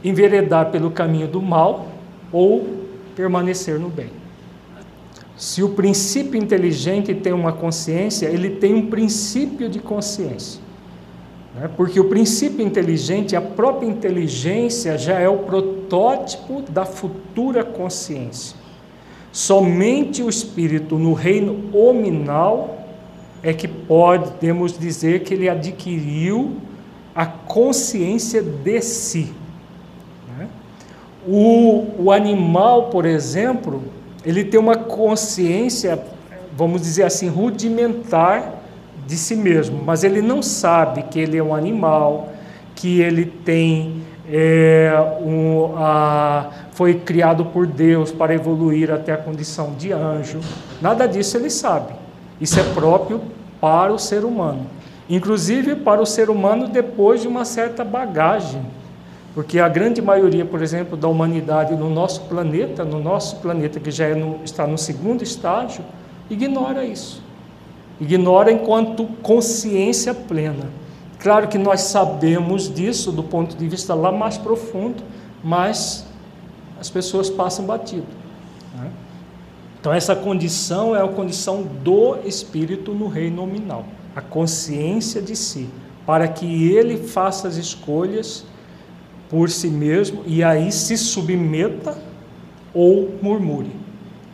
enveredar 0.04 0.70
pelo 0.70 0.90
caminho 0.90 1.26
do 1.26 1.42
mal 1.42 1.88
ou 2.32 2.84
permanecer 3.16 3.78
no 3.78 3.88
bem. 3.88 4.10
Se 5.36 5.62
o 5.62 5.70
princípio 5.70 6.40
inteligente 6.40 7.12
tem 7.12 7.32
uma 7.32 7.52
consciência, 7.52 8.26
ele 8.26 8.50
tem 8.50 8.74
um 8.74 8.86
princípio 8.86 9.68
de 9.68 9.80
consciência. 9.80 10.60
Né? 11.54 11.68
Porque 11.76 11.98
o 11.98 12.08
princípio 12.08 12.64
inteligente, 12.64 13.34
a 13.34 13.40
própria 13.40 13.88
inteligência, 13.88 14.96
já 14.96 15.18
é 15.18 15.28
o 15.28 15.38
protótipo 15.38 16.62
da 16.70 16.84
futura 16.84 17.64
consciência. 17.64 18.61
Somente 19.32 20.22
o 20.22 20.28
espírito 20.28 20.98
no 20.98 21.14
reino 21.14 21.70
hominal 21.74 22.86
é 23.42 23.54
que 23.54 23.66
podemos 23.66 24.78
dizer 24.78 25.22
que 25.22 25.32
ele 25.32 25.48
adquiriu 25.48 26.58
a 27.14 27.24
consciência 27.24 28.42
de 28.42 28.80
si. 28.82 29.32
Né? 30.36 30.46
O, 31.26 31.86
o 31.98 32.12
animal, 32.12 32.90
por 32.90 33.06
exemplo, 33.06 33.82
ele 34.24 34.44
tem 34.44 34.60
uma 34.60 34.76
consciência, 34.76 35.98
vamos 36.54 36.82
dizer 36.82 37.04
assim, 37.04 37.28
rudimentar 37.28 38.60
de 39.06 39.16
si 39.16 39.34
mesmo, 39.34 39.82
mas 39.82 40.04
ele 40.04 40.20
não 40.20 40.42
sabe 40.42 41.04
que 41.04 41.18
ele 41.18 41.38
é 41.38 41.42
um 41.42 41.54
animal, 41.54 42.32
que 42.74 43.00
ele 43.00 43.24
tem 43.24 44.02
é, 44.30 44.92
um, 45.20 45.74
a, 45.76 46.50
foi 46.82 46.94
criado 46.94 47.44
por 47.44 47.64
Deus 47.64 48.10
para 48.10 48.34
evoluir 48.34 48.90
até 48.90 49.12
a 49.12 49.16
condição 49.16 49.72
de 49.78 49.92
anjo. 49.92 50.40
Nada 50.80 51.06
disso 51.06 51.36
ele 51.36 51.48
sabe. 51.48 51.92
Isso 52.40 52.58
é 52.58 52.64
próprio 52.74 53.20
para 53.60 53.92
o 53.92 54.00
ser 54.00 54.24
humano. 54.24 54.66
Inclusive 55.08 55.76
para 55.76 56.02
o 56.02 56.06
ser 56.06 56.28
humano 56.28 56.66
depois 56.66 57.22
de 57.22 57.28
uma 57.28 57.44
certa 57.44 57.84
bagagem 57.84 58.62
porque 59.32 59.60
a 59.60 59.68
grande 59.68 60.02
maioria, 60.02 60.44
por 60.44 60.60
exemplo, 60.60 60.96
da 60.96 61.06
humanidade 61.06 61.76
no 61.76 61.88
nosso 61.88 62.22
planeta, 62.22 62.84
no 62.84 63.00
nosso 63.00 63.36
planeta 63.36 63.78
que 63.78 63.92
já 63.92 64.06
é 64.06 64.14
no, 64.16 64.40
está 64.44 64.66
no 64.66 64.76
segundo 64.76 65.22
estágio, 65.22 65.84
ignora 66.28 66.84
isso. 66.84 67.22
Ignora 68.00 68.50
enquanto 68.50 69.06
consciência 69.22 70.12
plena. 70.12 70.66
Claro 71.20 71.46
que 71.46 71.58
nós 71.58 71.82
sabemos 71.82 72.68
disso 72.74 73.12
do 73.12 73.22
ponto 73.22 73.56
de 73.56 73.68
vista 73.68 73.94
lá 73.94 74.10
mais 74.10 74.36
profundo, 74.36 75.04
mas 75.44 76.11
as 76.82 76.90
pessoas 76.90 77.30
passam 77.30 77.64
batido. 77.64 78.08
Né? 78.74 78.90
Então, 79.80 79.92
essa 79.92 80.16
condição 80.16 80.96
é 80.96 81.00
a 81.00 81.06
condição 81.06 81.62
do 81.62 82.16
espírito 82.24 82.92
no 82.92 83.06
reino 83.06 83.36
nominal, 83.36 83.84
a 84.16 84.20
consciência 84.20 85.22
de 85.22 85.36
si, 85.36 85.68
para 86.04 86.26
que 86.26 86.72
ele 86.72 86.96
faça 86.96 87.46
as 87.46 87.56
escolhas 87.56 88.44
por 89.30 89.48
si 89.48 89.68
mesmo 89.68 90.24
e 90.26 90.42
aí 90.42 90.72
se 90.72 90.98
submeta 90.98 91.96
ou 92.74 93.14
murmure. 93.22 93.70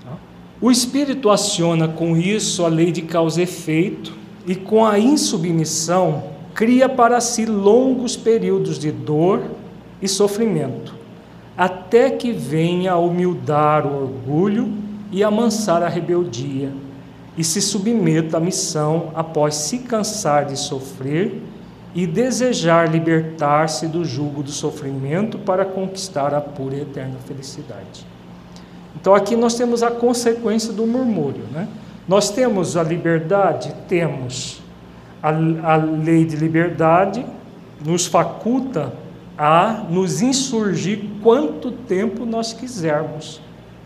Tá? 0.03 0.17
O 0.59 0.71
espírito 0.71 1.29
aciona 1.29 1.87
com 1.87 2.17
isso 2.17 2.65
a 2.65 2.69
lei 2.69 2.91
de 2.91 3.03
causa 3.03 3.41
e 3.41 3.45
efeito 3.45 4.17
e 4.47 4.55
com 4.55 4.87
a 4.87 4.99
insubmissão 4.99 6.25
cria 6.55 6.89
para 6.89 7.21
si 7.21 7.45
longos 7.45 8.17
períodos 8.17 8.79
de 8.79 8.91
dor 8.91 9.43
e 10.01 10.09
sofrimento, 10.09 10.98
até 11.59 12.09
que 12.09 12.31
venha 12.31 12.93
a 12.93 12.99
humildar 12.99 13.85
o 13.85 14.03
orgulho 14.03 14.73
e 15.11 15.25
amansar 15.25 15.83
a 15.83 15.89
rebeldia, 15.89 16.71
e 17.37 17.43
se 17.43 17.61
submeta 17.61 18.37
à 18.37 18.41
missão 18.41 19.11
após 19.15 19.57
se 19.57 19.79
cansar 19.79 20.45
de 20.45 20.57
sofrer 20.57 21.43
e 21.95 22.07
desejar 22.07 22.89
libertar-se 22.89 23.89
do 23.89 24.05
jugo 24.05 24.43
do 24.43 24.53
sofrimento 24.53 25.39
para 25.39 25.65
conquistar 25.65 26.33
a 26.33 26.41
pura 26.41 26.77
e 26.77 26.83
eterna 26.83 27.17
felicidade. 27.27 28.07
Então 29.01 29.15
aqui 29.15 29.35
nós 29.35 29.55
temos 29.55 29.83
a 29.83 29.91
consequência 29.91 30.73
do 30.73 30.87
murmúrio, 30.87 31.45
né? 31.53 31.67
Nós 32.07 32.31
temos 32.31 32.77
a 32.77 32.83
liberdade, 32.83 33.75
temos 33.89 34.63
a, 35.23 35.29
a 35.73 35.77
lei 35.77 36.25
de 36.25 36.37
liberdade 36.37 37.25
nos 37.85 38.07
faculta 38.07 38.93
a 39.39 39.87
nos 39.89 40.21
insurgir 40.21 41.05
quanto 41.23 41.71
tempo 41.71 42.27
nós 42.27 42.53
quisermos 42.53 43.41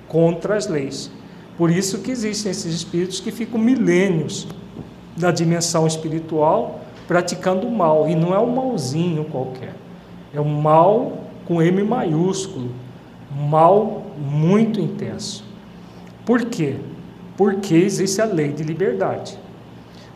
contra 0.09 0.57
as 0.57 0.67
leis. 0.67 1.11
Por 1.59 1.71
isso 1.71 1.99
que 1.99 2.11
existem 2.11 2.51
esses 2.51 2.75
espíritos 2.75 3.21
que 3.21 3.31
ficam 3.31 3.61
milênios 3.61 4.49
na 5.17 5.31
dimensão 5.31 5.87
espiritual 5.87 6.81
praticando 7.07 7.67
o 7.67 7.71
mal, 7.71 8.09
e 8.09 8.15
não 8.15 8.35
é 8.35 8.39
um 8.39 8.55
malzinho 8.55 9.25
qualquer. 9.25 9.75
É 10.33 10.41
um 10.41 10.63
mal 10.63 11.25
com 11.45 11.61
M 11.61 11.83
maiúsculo, 11.83 12.71
mal 13.31 14.07
muito 14.17 14.81
intenso. 14.81 15.45
Por 16.25 16.47
quê? 16.47 16.77
Porque 17.37 17.75
existe 17.75 18.23
a 18.23 18.25
lei 18.25 18.53
de 18.53 18.63
liberdade. 18.63 19.39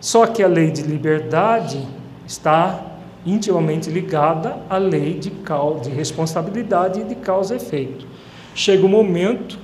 Só 0.01 0.27
que 0.27 0.43
a 0.43 0.49
lei 0.49 0.71
de 0.71 0.83
liberdade 0.83 1.87
está 2.27 2.86
intimamente 3.27 3.91
ligada 3.91 4.57
à 4.71 4.79
lei 4.79 5.15
de, 5.15 5.31
causa, 5.31 5.91
de 5.91 5.91
responsabilidade 5.91 7.01
e 7.01 7.05
de 7.05 7.17
causa 7.17 7.55
e 7.55 7.57
efeito. 7.57 8.07
Chega 8.55 8.85
o 8.85 8.87
um 8.87 8.91
momento 8.91 9.59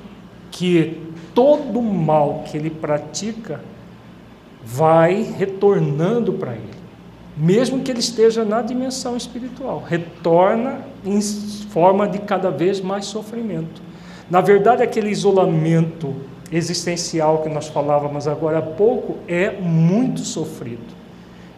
que 0.50 1.00
todo 1.32 1.80
mal 1.80 2.42
que 2.46 2.56
ele 2.56 2.68
pratica 2.68 3.60
vai 4.64 5.22
retornando 5.22 6.32
para 6.34 6.52
ele, 6.52 6.82
mesmo 7.36 7.80
que 7.80 7.90
ele 7.90 8.00
esteja 8.00 8.44
na 8.44 8.60
dimensão 8.60 9.16
espiritual, 9.16 9.82
retorna 9.86 10.80
em 11.04 11.20
forma 11.20 12.06
de 12.06 12.18
cada 12.18 12.50
vez 12.50 12.80
mais 12.80 13.06
sofrimento. 13.06 13.80
Na 14.30 14.40
verdade, 14.40 14.82
aquele 14.82 15.10
isolamento 15.10 16.14
existencial 16.50 17.38
que 17.42 17.48
nós 17.48 17.68
falávamos 17.68 18.28
agora 18.28 18.58
há 18.58 18.62
pouco 18.62 19.16
é 19.26 19.50
muito 19.50 20.20
sofrido. 20.20 21.01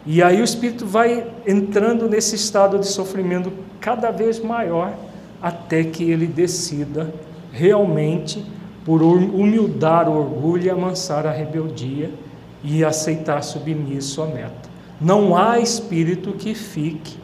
E 0.07 0.23
aí 0.23 0.41
o 0.41 0.45
espírito 0.45 0.85
vai 0.85 1.27
entrando 1.47 2.09
nesse 2.09 2.37
estado 2.37 2.79
de 2.79 2.87
sofrimento 2.87 3.53
cada 3.81 4.11
vez 4.11 4.39
maior 4.39 4.95
até 5.41 5.85
que 5.85 6.11
ele 6.11 6.27
decida 6.27 7.13
realmente 7.53 8.45
por 8.85 9.03
humildar 9.03 10.09
o 10.09 10.17
orgulho 10.17 10.65
e 10.65 10.71
amansar 10.71 11.27
a 11.27 11.31
rebeldia 11.31 12.11
e 12.63 12.85
aceitar 12.85 13.43
submisso 13.43 14.23
à 14.23 14.27
meta. 14.27 14.69
Não 15.01 15.37
há 15.37 15.59
espírito 15.59 16.33
que 16.33 16.55
fique 16.55 17.19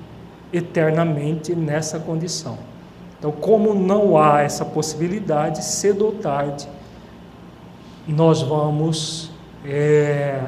eternamente 0.53 1.55
nessa 1.55 1.99
condição. 1.99 2.59
Então, 3.19 3.31
como 3.31 3.75
não 3.75 4.17
há 4.17 4.41
essa 4.41 4.65
possibilidade, 4.65 5.63
cedo 5.63 6.07
ou 6.07 6.13
tarde, 6.13 6.67
nós 8.09 8.41
vamos 8.41 9.31
é, 9.65 10.41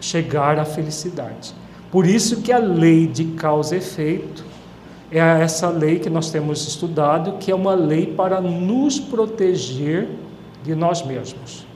chegar 0.00 0.58
à 0.58 0.64
felicidade. 0.64 1.54
Por 1.90 2.06
isso 2.06 2.40
que 2.42 2.52
a 2.52 2.58
lei 2.58 3.06
de 3.06 3.24
causa 3.24 3.74
e 3.74 3.78
efeito 3.78 4.44
é 5.10 5.18
essa 5.18 5.68
lei 5.68 5.98
que 5.98 6.08
nós 6.08 6.30
temos 6.30 6.66
estudado, 6.66 7.32
que 7.38 7.50
é 7.50 7.54
uma 7.54 7.74
lei 7.74 8.06
para 8.06 8.40
nos 8.40 9.00
proteger 9.00 10.08
de 10.62 10.74
nós 10.74 11.04
mesmos. 11.04 11.66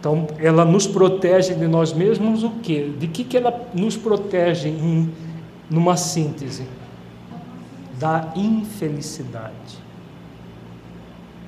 Então, 0.00 0.26
ela 0.38 0.64
nos 0.64 0.86
protege 0.86 1.54
de 1.54 1.66
nós 1.66 1.92
mesmos 1.92 2.42
o 2.42 2.50
quê? 2.62 2.92
De 2.98 3.06
que, 3.06 3.24
que 3.24 3.36
ela 3.36 3.68
nos 3.74 3.96
protege 3.96 4.68
em, 4.68 5.10
numa 5.68 5.96
síntese? 5.96 6.66
Da 7.98 8.32
infelicidade. 8.34 9.78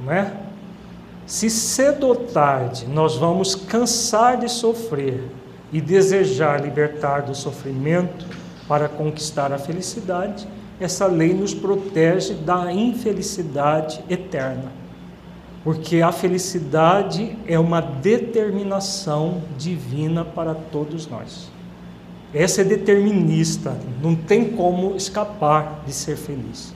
Não 0.03 0.13
é? 0.13 0.33
Se 1.27 1.51
cedo 1.51 2.07
ou 2.07 2.15
tarde 2.15 2.87
nós 2.87 3.17
vamos 3.17 3.55
cansar 3.55 4.39
de 4.39 4.49
sofrer 4.49 5.25
e 5.73 5.81
desejar 5.81 6.61
libertar 6.61 7.23
do 7.23 7.35
sofrimento 7.35 8.27
para 8.69 8.89
conquistar 8.89 9.53
a 9.53 9.59
felicidade, 9.59 10.47
essa 10.79 11.07
lei 11.07 11.33
nos 11.33 11.55
protege 11.55 12.35
da 12.35 12.73
infelicidade 12.73 14.03
eterna. 14.09 14.73
Porque 15.65 16.01
a 16.01 16.13
felicidade 16.13 17.37
é 17.47 17.59
uma 17.59 17.81
determinação 17.81 19.43
divina 19.59 20.25
para 20.25 20.55
todos 20.55 21.09
nós. 21.09 21.51
Essa 22.33 22.61
é 22.61 22.65
determinista, 22.65 23.77
não 24.03 24.15
tem 24.15 24.51
como 24.51 24.95
escapar 24.95 25.83
de 25.87 25.93
ser 25.93 26.17
feliz. 26.17 26.76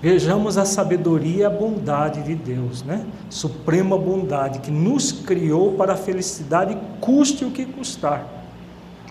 Vejamos 0.00 0.56
a 0.56 0.64
sabedoria 0.64 1.42
e 1.42 1.44
a 1.44 1.50
bondade 1.50 2.22
de 2.22 2.34
Deus, 2.34 2.84
né? 2.84 3.04
Suprema 3.28 3.98
bondade 3.98 4.60
que 4.60 4.70
nos 4.70 5.10
criou 5.10 5.72
para 5.72 5.94
a 5.94 5.96
felicidade, 5.96 6.78
custe 7.00 7.44
o 7.44 7.50
que 7.50 7.66
custar. 7.66 8.24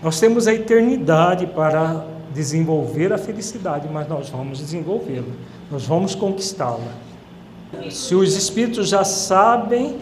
Nós 0.02 0.18
temos 0.18 0.46
a 0.46 0.54
eternidade 0.54 1.46
para 1.46 2.06
desenvolver 2.32 3.12
a 3.12 3.18
felicidade, 3.18 3.88
mas 3.92 4.08
nós 4.08 4.30
vamos 4.30 4.58
desenvolvê-la, 4.58 5.34
nós 5.70 5.84
vamos 5.84 6.14
conquistá-la. 6.14 6.92
Se 7.90 8.14
os 8.14 8.34
espíritos 8.34 8.88
já 8.88 9.04
sabem 9.04 9.96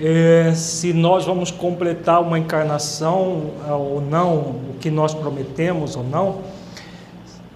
é, 0.00 0.52
se 0.54 0.92
nós 0.92 1.24
vamos 1.24 1.50
completar 1.50 2.20
uma 2.20 2.38
encarnação 2.38 3.50
é, 3.66 3.72
ou 3.72 4.00
não, 4.00 4.36
o 4.36 4.76
que 4.80 4.90
nós 4.90 5.14
prometemos 5.14 5.94
ou 5.94 6.02
não, 6.02 6.38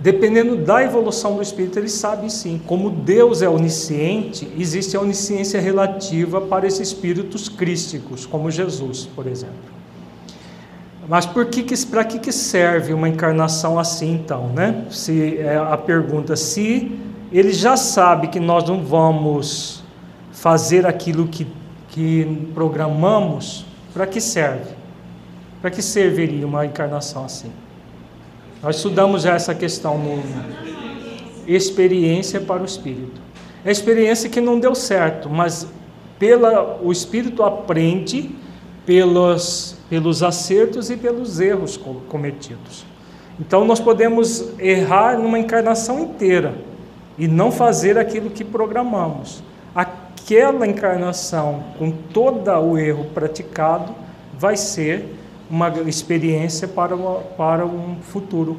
Dependendo 0.00 0.56
da 0.56 0.82
evolução 0.82 1.34
do 1.34 1.42
espírito, 1.42 1.78
ele 1.78 1.88
sabe 1.88 2.30
sim. 2.30 2.60
Como 2.66 2.88
Deus 2.88 3.42
é 3.42 3.48
onisciente, 3.48 4.48
existe 4.56 4.96
a 4.96 5.00
onisciência 5.00 5.60
relativa 5.60 6.40
para 6.40 6.66
esses 6.68 6.88
espíritos 6.88 7.48
crísticos, 7.48 8.24
como 8.24 8.48
Jesus, 8.48 9.06
por 9.06 9.26
exemplo. 9.26 9.56
Mas 11.08 11.26
por 11.26 11.46
que, 11.46 11.64
para 11.86 12.04
que, 12.04 12.20
que 12.20 12.30
serve 12.30 12.92
uma 12.92 13.08
encarnação 13.08 13.78
assim, 13.78 14.12
então, 14.14 14.48
né? 14.48 14.84
Se 14.90 15.38
é 15.38 15.56
a 15.56 15.76
pergunta 15.76 16.36
se 16.36 16.96
ele 17.32 17.52
já 17.52 17.76
sabe 17.76 18.28
que 18.28 18.38
nós 18.38 18.68
não 18.68 18.84
vamos 18.84 19.82
fazer 20.30 20.86
aquilo 20.86 21.26
que, 21.26 21.46
que 21.88 22.48
programamos, 22.54 23.64
para 23.92 24.06
que 24.06 24.20
serve? 24.20 24.76
Para 25.60 25.70
que 25.70 25.82
serviria 25.82 26.46
uma 26.46 26.64
encarnação 26.64 27.24
assim? 27.24 27.50
Nós 28.62 28.76
estudamos 28.76 29.22
já 29.22 29.34
essa 29.34 29.54
questão 29.54 29.98
no 29.98 30.22
experiência 31.46 32.40
para 32.40 32.62
o 32.62 32.64
espírito. 32.64 33.20
É 33.64 33.70
experiência 33.70 34.28
que 34.28 34.40
não 34.40 34.58
deu 34.60 34.74
certo, 34.74 35.30
mas 35.30 35.66
pela 36.18 36.78
o 36.82 36.92
espírito 36.92 37.42
aprende 37.42 38.30
pelos 38.84 39.78
pelos 39.88 40.22
acertos 40.22 40.90
e 40.90 40.96
pelos 40.96 41.40
erros 41.40 41.78
cometidos. 42.08 42.84
Então 43.40 43.64
nós 43.64 43.80
podemos 43.80 44.52
errar 44.58 45.18
numa 45.18 45.38
encarnação 45.38 46.00
inteira 46.00 46.54
e 47.16 47.26
não 47.26 47.50
fazer 47.50 47.96
aquilo 47.96 48.30
que 48.30 48.44
programamos. 48.44 49.42
Aquela 49.74 50.66
encarnação 50.66 51.64
com 51.78 51.90
todo 51.90 52.50
o 52.50 52.76
erro 52.76 53.06
praticado 53.14 53.94
vai 54.38 54.56
ser 54.56 55.17
uma 55.50 55.68
experiência 55.86 56.68
para, 56.68 56.94
uma, 56.94 57.20
para 57.20 57.64
um 57.64 57.96
futuro. 58.00 58.56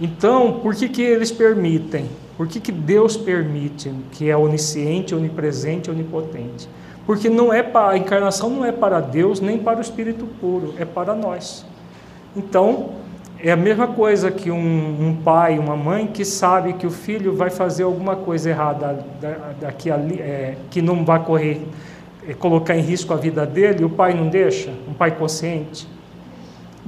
Então, 0.00 0.60
por 0.60 0.74
que, 0.74 0.88
que 0.88 1.02
eles 1.02 1.30
permitem? 1.30 2.08
Por 2.36 2.48
que, 2.48 2.58
que 2.58 2.72
Deus 2.72 3.16
permite, 3.16 3.92
que 4.12 4.30
é 4.30 4.36
onisciente, 4.36 5.14
onipresente, 5.14 5.90
onipotente? 5.90 6.68
Porque 7.06 7.28
não 7.28 7.52
é 7.52 7.62
para, 7.62 7.90
a 7.90 7.98
encarnação 7.98 8.48
não 8.48 8.64
é 8.64 8.72
para 8.72 9.00
Deus 9.00 9.40
nem 9.40 9.58
para 9.58 9.78
o 9.78 9.82
Espírito 9.82 10.26
puro, 10.40 10.74
é 10.78 10.84
para 10.84 11.14
nós. 11.14 11.66
Então, 12.34 12.90
é 13.42 13.50
a 13.50 13.56
mesma 13.56 13.88
coisa 13.88 14.30
que 14.30 14.50
um, 14.50 14.56
um, 14.56 15.16
pai, 15.22 15.58
uma 15.58 15.76
mãe 15.76 16.06
que 16.06 16.24
sabe 16.24 16.74
que 16.74 16.86
o 16.86 16.90
filho 16.90 17.34
vai 17.34 17.50
fazer 17.50 17.82
alguma 17.82 18.14
coisa 18.14 18.50
errada 18.50 19.04
daqui 19.60 19.90
ali, 19.90 20.20
é, 20.20 20.56
que 20.70 20.82
não 20.82 21.04
vai 21.04 21.22
correr, 21.24 21.60
é, 22.28 22.34
colocar 22.34 22.76
em 22.76 22.82
risco 22.82 23.12
a 23.12 23.16
vida 23.16 23.46
dele, 23.46 23.84
o 23.84 23.90
pai 23.90 24.14
não 24.14 24.28
deixa, 24.28 24.70
um 24.88 24.92
pai 24.92 25.10
consciente. 25.10 25.88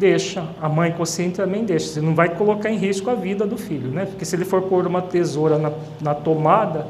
Deixa, 0.02 0.44
a 0.60 0.68
mãe 0.68 0.90
consciente 0.90 1.36
também 1.36 1.64
deixa. 1.64 1.86
Você 1.86 2.00
não 2.00 2.12
vai 2.12 2.28
colocar 2.28 2.68
em 2.68 2.76
risco 2.76 3.08
a 3.08 3.14
vida 3.14 3.46
do 3.46 3.56
filho, 3.56 3.88
né? 3.88 4.04
Porque 4.04 4.24
se 4.24 4.34
ele 4.34 4.44
for 4.44 4.62
pôr 4.62 4.84
uma 4.84 5.00
tesoura 5.00 5.58
na, 5.58 5.70
na 6.00 6.12
tomada, 6.12 6.88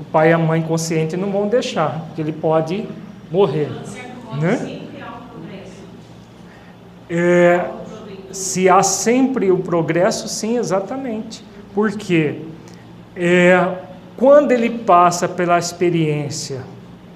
o 0.00 0.04
pai 0.04 0.30
e 0.30 0.32
a 0.32 0.38
mãe 0.38 0.62
consciente 0.62 1.18
não 1.18 1.30
vão 1.30 1.48
deixar, 1.48 2.06
porque 2.06 2.22
ele 2.22 2.32
pode 2.32 2.86
morrer, 3.30 3.68
né? 4.40 4.80
É, 7.10 7.66
se 8.32 8.70
há 8.70 8.82
sempre 8.82 9.50
o 9.50 9.58
progresso, 9.58 10.26
sim, 10.26 10.56
exatamente. 10.56 11.44
Porque 11.74 12.36
é, 13.14 13.70
quando 14.16 14.52
ele 14.52 14.70
passa 14.70 15.28
pela 15.28 15.58
experiência 15.58 16.62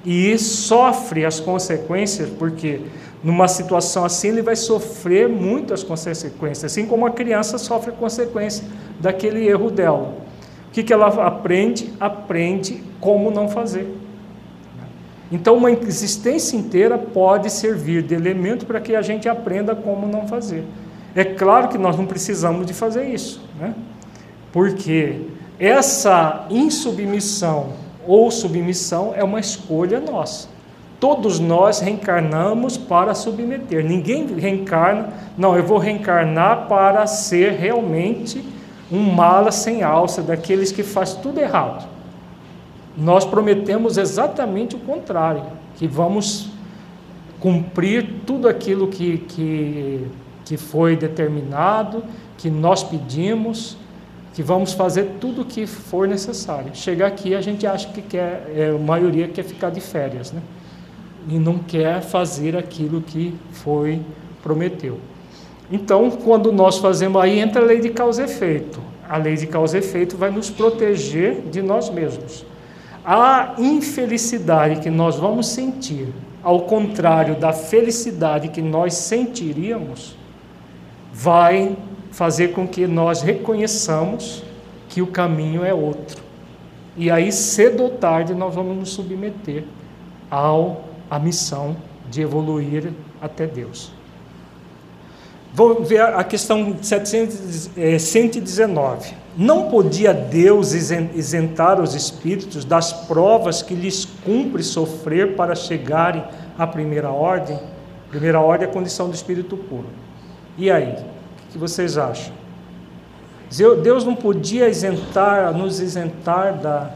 e 0.04 0.36
sofre 0.38 1.24
as 1.24 1.40
consequências, 1.40 2.28
porque 2.28 2.82
numa 3.24 3.48
situação 3.48 4.04
assim, 4.04 4.28
ele 4.28 4.42
vai 4.42 4.54
sofrer 4.54 5.26
muitas 5.28 5.82
consequências, 5.82 6.70
assim 6.70 6.84
como 6.84 7.06
a 7.06 7.10
criança 7.10 7.56
sofre 7.56 7.90
consequências 7.92 8.68
daquele 9.00 9.48
erro 9.48 9.70
dela. 9.70 10.14
O 10.68 10.72
que, 10.72 10.82
que 10.82 10.92
ela 10.92 11.06
aprende? 11.26 11.90
Aprende 11.98 12.84
como 13.00 13.30
não 13.30 13.48
fazer. 13.48 13.88
Então, 15.32 15.56
uma 15.56 15.70
existência 15.70 16.54
inteira 16.54 16.98
pode 16.98 17.50
servir 17.50 18.02
de 18.02 18.14
elemento 18.14 18.66
para 18.66 18.78
que 18.78 18.94
a 18.94 19.00
gente 19.00 19.26
aprenda 19.26 19.74
como 19.74 20.06
não 20.06 20.28
fazer. 20.28 20.62
É 21.14 21.24
claro 21.24 21.68
que 21.68 21.78
nós 21.78 21.96
não 21.96 22.04
precisamos 22.04 22.66
de 22.66 22.74
fazer 22.74 23.08
isso, 23.08 23.40
né? 23.58 23.74
porque 24.52 25.22
essa 25.58 26.46
insubmissão 26.50 27.72
ou 28.06 28.30
submissão 28.30 29.12
é 29.16 29.24
uma 29.24 29.40
escolha 29.40 29.98
nossa. 29.98 30.53
Todos 31.04 31.38
nós 31.38 31.80
reencarnamos 31.80 32.78
para 32.78 33.14
submeter. 33.14 33.84
Ninguém 33.84 34.26
reencarna, 34.26 35.12
não, 35.36 35.54
eu 35.54 35.62
vou 35.62 35.76
reencarnar 35.76 36.66
para 36.66 37.06
ser 37.06 37.52
realmente 37.52 38.42
um 38.90 39.12
mala 39.12 39.52
sem 39.52 39.82
alça, 39.82 40.22
daqueles 40.22 40.72
que 40.72 40.82
faz 40.82 41.12
tudo 41.12 41.40
errado. 41.40 41.86
Nós 42.96 43.22
prometemos 43.22 43.98
exatamente 43.98 44.76
o 44.76 44.78
contrário, 44.78 45.42
que 45.76 45.86
vamos 45.86 46.48
cumprir 47.38 48.22
tudo 48.26 48.48
aquilo 48.48 48.88
que, 48.88 49.18
que, 49.18 50.06
que 50.42 50.56
foi 50.56 50.96
determinado, 50.96 52.02
que 52.38 52.48
nós 52.48 52.82
pedimos, 52.82 53.76
que 54.32 54.42
vamos 54.42 54.72
fazer 54.72 55.16
tudo 55.20 55.42
o 55.42 55.44
que 55.44 55.66
for 55.66 56.08
necessário. 56.08 56.74
Chegar 56.74 57.08
aqui, 57.08 57.34
a 57.34 57.42
gente 57.42 57.66
acha 57.66 57.90
que 57.90 58.00
quer, 58.00 58.50
é, 58.56 58.72
a 58.74 58.78
maioria 58.78 59.28
quer 59.28 59.44
ficar 59.44 59.68
de 59.68 59.82
férias, 59.82 60.32
né? 60.32 60.40
E 61.28 61.38
não 61.38 61.58
quer 61.58 62.02
fazer 62.02 62.56
aquilo 62.56 63.00
que 63.00 63.34
foi 63.50 64.00
prometeu. 64.42 64.98
Então, 65.70 66.10
quando 66.10 66.52
nós 66.52 66.78
fazemos 66.78 67.20
aí, 67.20 67.38
entra 67.38 67.62
a 67.62 67.64
lei 67.64 67.80
de 67.80 67.90
causa 67.90 68.22
e 68.22 68.24
efeito. 68.26 68.80
A 69.08 69.16
lei 69.16 69.34
de 69.34 69.46
causa 69.46 69.76
e 69.76 69.80
efeito 69.80 70.16
vai 70.16 70.30
nos 70.30 70.50
proteger 70.50 71.42
de 71.50 71.62
nós 71.62 71.90
mesmos. 71.90 72.44
A 73.04 73.54
infelicidade 73.58 74.80
que 74.80 74.90
nós 74.90 75.16
vamos 75.16 75.48
sentir, 75.48 76.08
ao 76.42 76.62
contrário 76.62 77.34
da 77.34 77.52
felicidade 77.52 78.48
que 78.48 78.62
nós 78.62 78.94
sentiríamos, 78.94 80.16
vai 81.12 81.76
fazer 82.10 82.48
com 82.48 82.66
que 82.66 82.86
nós 82.86 83.22
reconheçamos 83.22 84.42
que 84.88 85.02
o 85.02 85.06
caminho 85.06 85.64
é 85.64 85.74
outro. 85.74 86.22
E 86.96 87.10
aí, 87.10 87.32
cedo 87.32 87.82
ou 87.82 87.90
tarde, 87.90 88.34
nós 88.34 88.54
vamos 88.54 88.76
nos 88.76 88.90
submeter 88.90 89.64
ao, 90.30 90.84
à 91.14 91.18
missão 91.18 91.76
de 92.10 92.22
evoluir 92.22 92.92
até 93.22 93.46
Deus. 93.46 93.92
Vamos 95.52 95.88
ver 95.88 96.02
a 96.02 96.24
questão 96.24 96.76
119. 96.82 97.70
Eh, 97.76 99.14
Não 99.36 99.68
podia 99.68 100.12
Deus 100.12 100.72
isentar 100.72 101.80
os 101.80 101.94
espíritos 101.94 102.64
das 102.64 102.92
provas 102.92 103.62
que 103.62 103.74
lhes 103.74 104.04
cumpre 104.24 104.64
sofrer 104.64 105.36
para 105.36 105.54
chegarem 105.54 106.24
à 106.58 106.66
primeira 106.66 107.10
ordem? 107.10 107.58
Primeira 108.10 108.40
ordem 108.40 108.66
é 108.66 108.70
a 108.70 108.72
condição 108.72 109.08
do 109.08 109.14
espírito 109.14 109.56
puro. 109.56 109.86
E 110.58 110.70
aí? 110.70 110.96
que 111.52 111.58
vocês 111.58 111.96
acham? 111.96 112.32
Deus 113.82 114.04
não 114.04 114.16
podia 114.16 114.68
isentar, 114.68 115.56
nos 115.56 115.78
isentar 115.78 116.54
da. 116.54 116.90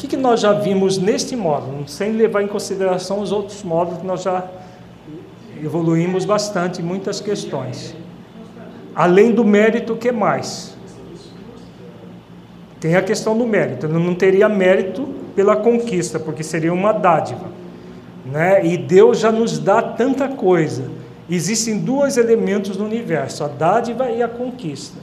Que, 0.00 0.08
que 0.08 0.16
nós 0.16 0.40
já 0.40 0.54
vimos 0.54 0.96
neste 0.96 1.36
módulo, 1.36 1.86
sem 1.86 2.12
levar 2.12 2.42
em 2.42 2.46
consideração 2.46 3.20
os 3.20 3.30
outros 3.32 3.62
módulos 3.62 4.00
que 4.00 4.06
nós 4.06 4.22
já 4.22 4.48
evoluímos 5.62 6.24
bastante 6.24 6.80
em 6.80 6.82
muitas 6.82 7.20
questões. 7.20 7.94
Além 8.94 9.30
do 9.30 9.44
mérito, 9.44 9.92
o 9.92 9.96
que 9.98 10.10
mais? 10.10 10.74
Tem 12.80 12.96
a 12.96 13.02
questão 13.02 13.36
do 13.36 13.46
mérito. 13.46 13.84
Ele 13.84 13.92
não 13.98 14.14
teria 14.14 14.48
mérito 14.48 15.06
pela 15.36 15.54
conquista, 15.54 16.18
porque 16.18 16.42
seria 16.42 16.72
uma 16.72 16.92
dádiva. 16.92 17.48
Né? 18.24 18.64
E 18.64 18.78
Deus 18.78 19.18
já 19.18 19.30
nos 19.30 19.58
dá 19.58 19.82
tanta 19.82 20.28
coisa. 20.28 20.90
Existem 21.28 21.78
dois 21.78 22.16
elementos 22.16 22.78
no 22.78 22.86
universo, 22.86 23.44
a 23.44 23.48
dádiva 23.48 24.10
e 24.10 24.22
a 24.22 24.28
conquista. 24.28 24.98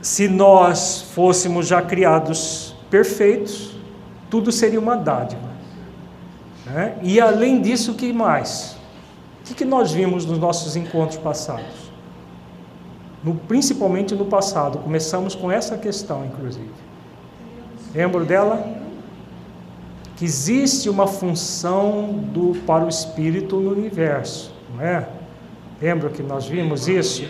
Se 0.00 0.28
nós 0.28 1.02
fôssemos 1.14 1.66
já 1.66 1.82
criados 1.82 2.74
perfeitos, 2.96 3.72
tudo 4.30 4.50
seria 4.50 4.80
uma 4.80 4.96
dádiva. 4.96 5.50
Né? 6.64 6.96
E 7.02 7.20
além 7.20 7.60
disso, 7.60 7.92
o 7.92 7.94
que 7.94 8.10
mais? 8.10 8.74
O 9.50 9.54
que 9.54 9.66
nós 9.66 9.92
vimos 9.92 10.24
nos 10.24 10.38
nossos 10.38 10.76
encontros 10.76 11.18
passados? 11.18 11.92
No, 13.22 13.34
principalmente 13.34 14.14
no 14.14 14.24
passado, 14.24 14.78
começamos 14.78 15.34
com 15.34 15.52
essa 15.52 15.76
questão, 15.76 16.24
inclusive. 16.24 16.70
Lembro 17.94 18.24
dela? 18.24 18.66
Que 20.16 20.24
existe 20.24 20.88
uma 20.88 21.06
função 21.06 22.14
do, 22.32 22.54
para 22.66 22.82
o 22.82 22.88
espírito 22.88 23.56
no 23.60 23.72
universo 23.72 24.56
não 24.74 24.84
é? 24.84 25.06
Lembra 25.80 26.08
que 26.10 26.22
nós 26.22 26.46
vimos 26.46 26.88
isso? 26.88 27.28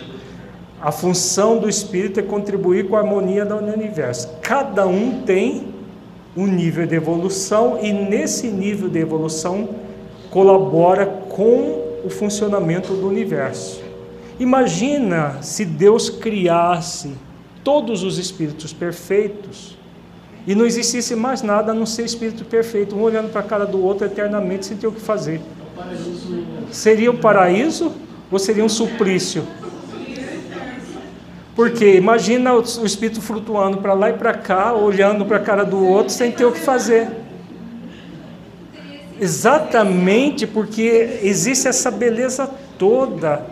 A 0.79 0.91
função 0.91 1.57
do 1.57 1.67
espírito 1.67 2.19
é 2.19 2.23
contribuir 2.23 2.87
com 2.87 2.95
a 2.95 2.99
harmonia 2.99 3.43
do 3.43 3.55
universo. 3.55 4.29
Cada 4.41 4.85
um 4.85 5.23
tem 5.23 5.73
um 6.35 6.45
nível 6.45 6.85
de 6.85 6.93
evolução 6.93 7.79
e 7.81 7.91
nesse 7.91 8.47
nível 8.47 8.87
de 8.87 8.99
evolução 8.99 9.69
colabora 10.29 11.05
com 11.05 11.99
o 12.05 12.09
funcionamento 12.09 12.93
do 12.93 13.07
universo. 13.07 13.81
Imagina 14.39 15.41
se 15.41 15.65
Deus 15.65 16.11
criasse 16.11 17.13
todos 17.63 18.03
os 18.03 18.19
espíritos 18.19 18.71
perfeitos 18.71 19.75
e 20.45 20.53
não 20.53 20.63
existisse 20.63 21.15
mais 21.15 21.41
nada 21.41 21.71
a 21.71 21.75
não 21.75 21.87
ser 21.87 22.05
espírito 22.05 22.45
perfeito, 22.45 22.95
um 22.95 23.01
olhando 23.01 23.31
para 23.31 23.41
a 23.41 23.43
cara 23.43 23.65
do 23.65 23.83
outro 23.83 24.05
eternamente 24.05 24.67
sem 24.67 24.77
ter 24.77 24.85
o 24.85 24.91
que 24.91 25.01
fazer. 25.01 25.41
Seria 26.71 27.11
um 27.11 27.17
paraíso 27.17 27.91
ou 28.31 28.37
seria 28.37 28.63
um 28.63 28.69
suplício? 28.69 29.43
Porque 31.57 31.95
imagina 31.95 32.53
o 32.53 32.85
espírito 32.85 33.19
flutuando 33.19 33.79
para 33.79 33.93
lá 33.93 34.11
e 34.11 34.13
para 34.13 34.31
cá, 34.31 34.73
olhando 34.73 35.25
para 35.25 35.37
a 35.37 35.39
cara 35.39 35.65
do 35.65 35.83
outro 35.83 36.13
sem 36.13 36.31
ter 36.31 36.45
o 36.45 36.51
que 36.51 36.59
fazer. 36.59 37.09
Exatamente 39.19 40.45
porque 40.45 41.17
existe 41.23 41.67
essa 41.67 41.89
beleza 41.89 42.47
toda 42.77 43.43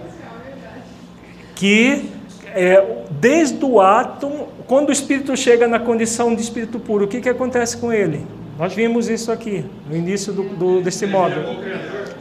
que 1.55 2.11
é, 2.53 3.01
desde 3.09 3.65
o 3.65 3.81
átomo, 3.81 4.49
quando 4.67 4.89
o 4.89 4.91
espírito 4.91 5.35
chega 5.35 5.67
na 5.67 5.79
condição 5.79 6.35
de 6.35 6.43
espírito 6.43 6.79
puro, 6.79 7.05
o 7.05 7.07
que, 7.07 7.19
que 7.19 7.29
acontece 7.29 7.75
com 7.75 7.91
ele? 7.91 8.27
Nós 8.59 8.71
vimos 8.71 9.09
isso 9.09 9.31
aqui 9.31 9.65
no 9.89 9.97
início 9.97 10.31
do, 10.31 10.43
do 10.43 10.79
desse 10.79 11.07
módulo. 11.07 11.57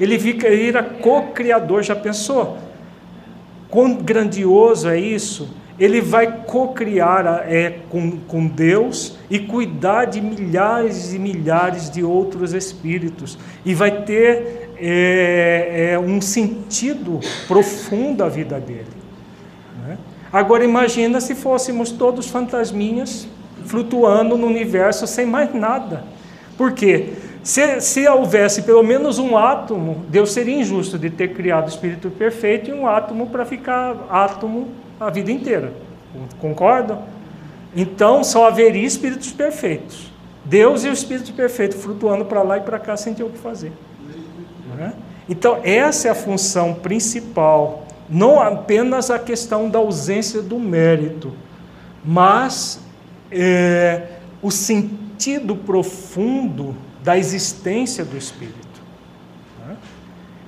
Ele 0.00 0.16
vira 0.16 0.82
co-criador, 0.82 1.82
já 1.82 1.94
pensou? 1.94 2.56
Quão 3.68 3.96
grandioso 3.96 4.88
é 4.88 4.98
isso? 4.98 5.62
Ele 5.78 6.00
vai 6.00 6.44
co-criar 6.44 7.44
é, 7.48 7.78
com, 7.90 8.18
com 8.18 8.46
Deus 8.46 9.18
e 9.28 9.40
cuidar 9.40 10.04
de 10.04 10.20
milhares 10.20 11.12
e 11.12 11.18
milhares 11.18 11.90
de 11.90 12.02
outros 12.04 12.52
espíritos. 12.52 13.36
E 13.64 13.74
vai 13.74 14.02
ter 14.02 14.70
é, 14.76 15.90
é, 15.92 15.98
um 15.98 16.20
sentido 16.20 17.18
profundo 17.48 18.22
a 18.22 18.28
vida 18.28 18.60
dele. 18.60 18.86
Né? 19.86 19.98
Agora 20.32 20.64
imagina 20.64 21.20
se 21.20 21.34
fôssemos 21.34 21.90
todos 21.90 22.28
fantasminhas 22.28 23.26
flutuando 23.64 24.36
no 24.36 24.46
universo 24.46 25.06
sem 25.06 25.26
mais 25.26 25.52
nada. 25.54 26.04
Por 26.56 26.72
quê? 26.72 27.14
Se, 27.42 27.80
se 27.80 28.08
houvesse 28.08 28.62
pelo 28.62 28.82
menos 28.82 29.18
um 29.18 29.36
átomo, 29.36 30.04
Deus 30.08 30.32
seria 30.32 30.58
injusto 30.58 30.98
de 30.98 31.10
ter 31.10 31.34
criado 31.34 31.66
o 31.66 31.68
Espírito 31.68 32.10
perfeito 32.10 32.70
e 32.70 32.72
um 32.72 32.86
átomo 32.86 33.26
para 33.26 33.44
ficar 33.44 34.06
átomo 34.08 34.68
a 35.06 35.10
vida 35.10 35.30
inteira. 35.30 35.72
Concordam? 36.40 37.02
Então 37.74 38.22
só 38.22 38.46
haveria 38.46 38.86
espíritos 38.86 39.32
perfeitos. 39.32 40.12
Deus 40.44 40.84
e 40.84 40.88
o 40.88 40.92
Espírito 40.92 41.32
perfeito 41.32 41.76
flutuando 41.76 42.24
para 42.24 42.42
lá 42.42 42.58
e 42.58 42.60
para 42.60 42.78
cá 42.78 42.96
sem 42.96 43.14
ter 43.14 43.22
o 43.22 43.30
que 43.30 43.38
fazer. 43.38 43.72
É? 44.78 44.92
Então, 45.28 45.60
essa 45.62 46.08
é 46.08 46.10
a 46.10 46.14
função 46.14 46.74
principal, 46.74 47.86
não 48.10 48.40
apenas 48.40 49.10
a 49.10 49.18
questão 49.18 49.70
da 49.70 49.78
ausência 49.78 50.42
do 50.42 50.58
mérito, 50.58 51.32
mas 52.04 52.80
é, 53.30 54.18
o 54.42 54.50
sentido 54.50 55.56
profundo 55.56 56.76
da 57.02 57.16
existência 57.16 58.04
do 58.04 58.16
Espírito. 58.18 58.63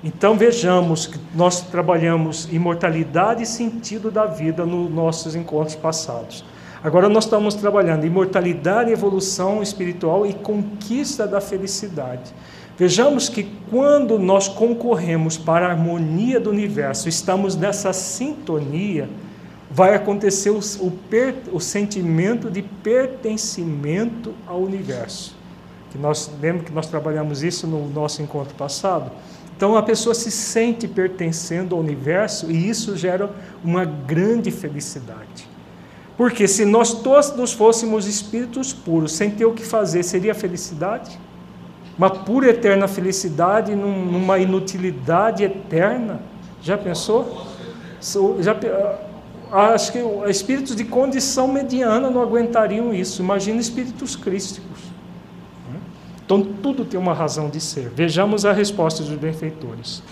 Então 0.06 0.36
vejamos 0.38 1.08
que 1.08 1.18
nós 1.34 1.62
trabalhamos 1.62 2.48
imortalidade 2.52 3.42
e 3.42 3.46
sentido 3.46 4.08
da 4.08 4.24
vida 4.24 4.64
nos 4.64 4.88
nossos 4.88 5.34
encontros 5.34 5.74
passados. 5.74 6.44
Agora 6.80 7.08
nós 7.08 7.24
estamos 7.24 7.56
trabalhando 7.56 8.06
imortalidade, 8.06 8.92
evolução 8.92 9.64
espiritual 9.64 10.24
e 10.24 10.32
conquista 10.32 11.26
da 11.26 11.40
felicidade. 11.40 12.32
Vejamos 12.78 13.28
que 13.28 13.50
quando 13.68 14.16
nós 14.16 14.46
concorremos 14.46 15.36
para 15.36 15.66
a 15.66 15.70
harmonia 15.70 16.38
do 16.38 16.50
universo, 16.50 17.08
estamos 17.08 17.56
nessa 17.56 17.92
sintonia, 17.92 19.08
vai 19.68 19.92
acontecer 19.96 20.50
o, 20.50 20.60
o, 20.82 20.90
per, 21.10 21.34
o 21.52 21.58
sentimento 21.58 22.48
de 22.48 22.62
pertencimento 22.62 24.32
ao 24.46 24.60
universo 24.60 25.34
que 25.96 26.02
nós 26.02 26.30
lembra 26.40 26.62
que 26.62 26.72
nós 26.72 26.86
trabalhamos 26.86 27.42
isso 27.42 27.66
no 27.66 27.88
nosso 27.88 28.20
encontro 28.20 28.54
passado. 28.54 29.10
Então 29.56 29.74
a 29.74 29.82
pessoa 29.82 30.14
se 30.14 30.30
sente 30.30 30.86
pertencendo 30.86 31.74
ao 31.74 31.80
universo 31.80 32.50
e 32.50 32.68
isso 32.68 32.94
gera 32.96 33.30
uma 33.64 33.84
grande 33.84 34.50
felicidade. 34.50 35.48
Porque 36.16 36.46
se 36.46 36.64
nós 36.64 36.92
todos 36.92 37.52
fôssemos 37.52 38.06
espíritos 38.06 38.72
puros, 38.72 39.12
sem 39.12 39.30
ter 39.30 39.46
o 39.46 39.52
que 39.52 39.64
fazer, 39.64 40.02
seria 40.02 40.34
felicidade? 40.34 41.18
Uma 41.96 42.10
pura 42.10 42.50
eterna 42.50 42.86
felicidade 42.86 43.74
numa 43.74 44.38
inutilidade 44.38 45.44
eterna? 45.44 46.20
Já 46.62 46.76
pensou? 46.76 47.46
Já, 48.40 48.54
acho 49.52 49.92
que 49.92 49.98
espíritos 50.28 50.76
de 50.76 50.84
condição 50.84 51.48
mediana 51.48 52.10
não 52.10 52.20
aguentariam 52.20 52.92
isso. 52.92 53.22
Imagina 53.22 53.58
espíritos 53.60 54.16
crísticos. 54.16 54.65
Então 56.26 56.42
tudo 56.42 56.84
tem 56.84 56.98
uma 56.98 57.14
razão 57.14 57.48
de 57.48 57.60
ser. 57.60 57.88
Vejamos 57.88 58.44
a 58.44 58.52
resposta 58.52 59.02
dos 59.04 59.14
benfeitores. 59.14 60.02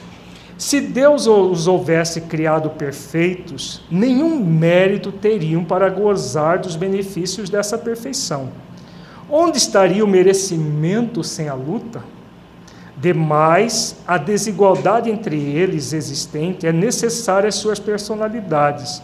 Se 0.56 0.80
Deus 0.80 1.26
os 1.26 1.66
houvesse 1.66 2.20
criado 2.20 2.70
perfeitos, 2.70 3.82
nenhum 3.90 4.38
mérito 4.38 5.10
teriam 5.10 5.64
para 5.64 5.90
gozar 5.90 6.60
dos 6.60 6.76
benefícios 6.76 7.50
dessa 7.50 7.76
perfeição. 7.76 8.50
Onde 9.28 9.58
estaria 9.58 10.04
o 10.04 10.08
merecimento 10.08 11.24
sem 11.24 11.48
a 11.48 11.54
luta? 11.54 12.04
Demais, 12.96 13.96
a 14.06 14.16
desigualdade 14.16 15.10
entre 15.10 15.36
eles 15.36 15.92
existente 15.92 16.64
é 16.64 16.72
necessária 16.72 17.48
às 17.48 17.56
suas 17.56 17.80
personalidades. 17.80 19.02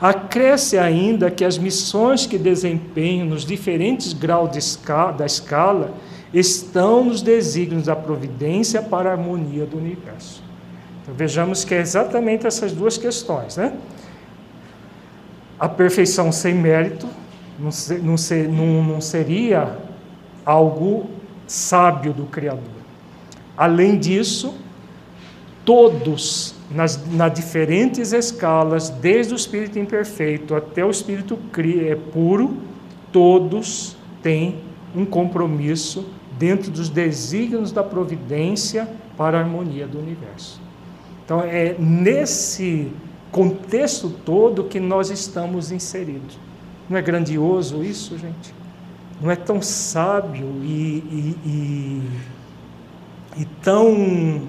Acresce 0.00 0.76
ainda 0.76 1.30
que 1.30 1.44
as 1.44 1.56
missões 1.56 2.26
que 2.26 2.36
desempenham 2.36 3.26
nos 3.26 3.44
diferentes 3.44 4.12
graus 4.12 4.56
escala, 4.56 5.12
da 5.12 5.26
escala 5.26 5.94
estão 6.32 7.04
nos 7.04 7.22
desígnios 7.22 7.84
da 7.84 7.94
providência 7.94 8.82
para 8.82 9.10
a 9.10 9.12
harmonia 9.12 9.64
do 9.64 9.78
universo. 9.78 10.42
Então, 11.02 11.14
vejamos 11.14 11.64
que 11.64 11.74
é 11.74 11.80
exatamente 11.80 12.46
essas 12.46 12.72
duas 12.72 12.98
questões, 12.98 13.56
né? 13.56 13.72
A 15.58 15.68
perfeição 15.68 16.32
sem 16.32 16.54
mérito 16.54 17.06
não, 17.58 17.70
não, 18.02 18.16
não, 18.52 18.82
não 18.94 19.00
seria 19.00 19.78
algo 20.44 21.08
sábio 21.46 22.12
do 22.12 22.24
Criador. 22.24 22.62
Além 23.56 23.96
disso, 23.96 24.54
todos, 25.64 26.53
nas, 26.74 27.00
nas 27.12 27.32
diferentes 27.32 28.12
escalas, 28.12 28.90
desde 28.90 29.32
o 29.32 29.36
espírito 29.36 29.78
imperfeito 29.78 30.54
até 30.54 30.84
o 30.84 30.90
espírito 30.90 31.38
é, 31.56 31.94
puro, 31.94 32.56
todos 33.12 33.96
têm 34.22 34.56
um 34.94 35.04
compromisso 35.04 36.06
dentro 36.38 36.70
dos 36.70 36.88
desígnios 36.88 37.70
da 37.70 37.82
providência 37.82 38.88
para 39.16 39.38
a 39.38 39.40
harmonia 39.40 39.86
do 39.86 39.98
universo. 39.98 40.60
Então, 41.24 41.40
é 41.40 41.76
nesse 41.78 42.92
contexto 43.30 44.10
todo 44.10 44.64
que 44.64 44.80
nós 44.80 45.10
estamos 45.10 45.70
inseridos. 45.70 46.38
Não 46.88 46.98
é 46.98 47.02
grandioso 47.02 47.82
isso, 47.82 48.18
gente? 48.18 48.52
Não 49.20 49.30
é 49.30 49.36
tão 49.36 49.62
sábio 49.62 50.46
e, 50.62 50.66
e, 50.66 51.36
e, 53.36 53.42
e 53.42 53.44
tão 53.62 54.42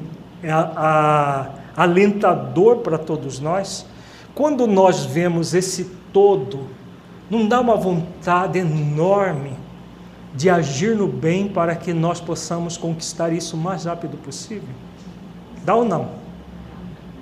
a, 0.44 0.60
a, 0.76 1.50
alentador 1.76 2.78
para 2.78 2.98
todos 2.98 3.40
nós? 3.40 3.86
Quando 4.34 4.68
nós 4.68 5.06
vemos 5.06 5.54
esse 5.54 5.86
todo, 6.12 6.68
não 7.30 7.48
dá 7.48 7.60
uma 7.60 7.76
vontade 7.76 8.60
enorme 8.60 9.54
de 10.36 10.50
agir 10.50 10.96
no 10.96 11.08
bem 11.08 11.48
para 11.48 11.76
que 11.76 11.94
nós 11.94 12.20
possamos 12.20 12.76
conquistar 12.76 13.32
isso 13.32 13.56
o 13.56 13.60
mais 13.60 13.86
rápido 13.86 14.18
possível? 14.18 14.70
Dá 15.64 15.76
ou 15.76 15.86
não? 15.86 16.26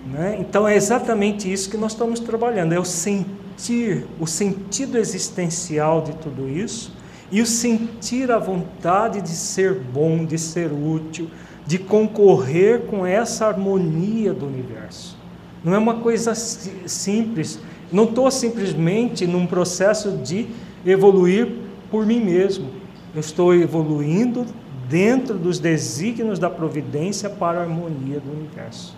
Né? 0.06 0.38
Então 0.40 0.68
é 0.68 0.76
exatamente 0.76 1.52
isso 1.52 1.70
que 1.70 1.78
nós 1.78 1.94
estamos 1.94 2.20
trabalhando, 2.20 2.74
é 2.74 2.80
o 2.80 2.84
sentir, 2.84 4.06
o 4.20 4.28
sentido 4.28 4.98
existencial 4.98 6.02
de 6.02 6.14
tudo 6.14 6.50
isso 6.50 6.94
e 7.32 7.42
o 7.42 7.46
sentir 7.46 8.32
a 8.32 8.38
vontade 8.38 9.22
de 9.22 9.30
ser 9.30 9.74
bom, 9.74 10.26
de 10.26 10.38
ser 10.38 10.72
útil, 10.72 11.30
de 11.66 11.78
concorrer 11.78 12.82
com 12.82 13.06
essa 13.06 13.48
harmonia 13.48 14.34
do 14.34 14.46
universo. 14.46 15.18
Não 15.64 15.74
é 15.74 15.78
uma 15.78 15.96
coisa 15.96 16.36
simples, 16.36 17.60
não 17.92 18.04
estou 18.04 18.30
simplesmente 18.30 19.26
num 19.26 19.46
processo 19.46 20.12
de 20.18 20.48
evoluir 20.86 21.48
por 21.90 22.06
mim 22.06 22.20
mesmo. 22.20 22.70
Eu 23.14 23.22
estou 23.22 23.54
evoluindo 23.54 24.46
dentro 24.90 25.38
dos 25.38 25.60
desígnios 25.60 26.38
da 26.38 26.50
providência 26.50 27.30
para 27.30 27.60
a 27.60 27.62
harmonia 27.62 28.20
do 28.20 28.32
universo. 28.32 28.96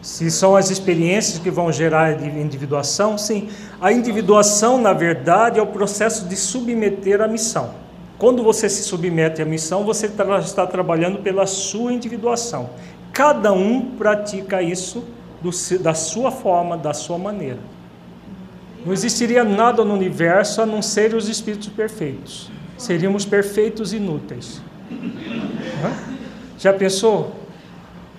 Se 0.00 0.30
são 0.30 0.54
as 0.54 0.70
experiências 0.70 1.38
que 1.38 1.50
vão 1.50 1.72
gerar 1.72 2.04
a 2.04 2.40
individuação, 2.40 3.16
sim. 3.16 3.48
A 3.80 3.92
individuação, 3.92 4.78
na 4.78 4.92
verdade, 4.92 5.58
é 5.58 5.62
o 5.62 5.66
processo 5.66 6.26
de 6.28 6.36
submeter 6.36 7.20
a 7.20 7.28
missão. 7.28 7.83
Quando 8.18 8.42
você 8.42 8.68
se 8.68 8.82
submete 8.82 9.42
à 9.42 9.44
missão, 9.44 9.84
você 9.84 10.06
está 10.06 10.66
trabalhando 10.66 11.18
pela 11.18 11.46
sua 11.46 11.92
individuação. 11.92 12.70
Cada 13.12 13.52
um 13.52 13.96
pratica 13.96 14.62
isso 14.62 15.04
do, 15.42 15.50
da 15.78 15.94
sua 15.94 16.30
forma, 16.30 16.76
da 16.76 16.92
sua 16.92 17.18
maneira. 17.18 17.58
Não 18.84 18.92
existiria 18.92 19.44
nada 19.44 19.84
no 19.84 19.94
universo 19.94 20.62
a 20.62 20.66
não 20.66 20.82
ser 20.82 21.14
os 21.14 21.28
espíritos 21.28 21.68
perfeitos 21.68 22.50
seríamos 22.76 23.24
perfeitos 23.24 23.92
inúteis. 23.92 24.60
Já 26.58 26.72
pensou? 26.72 27.34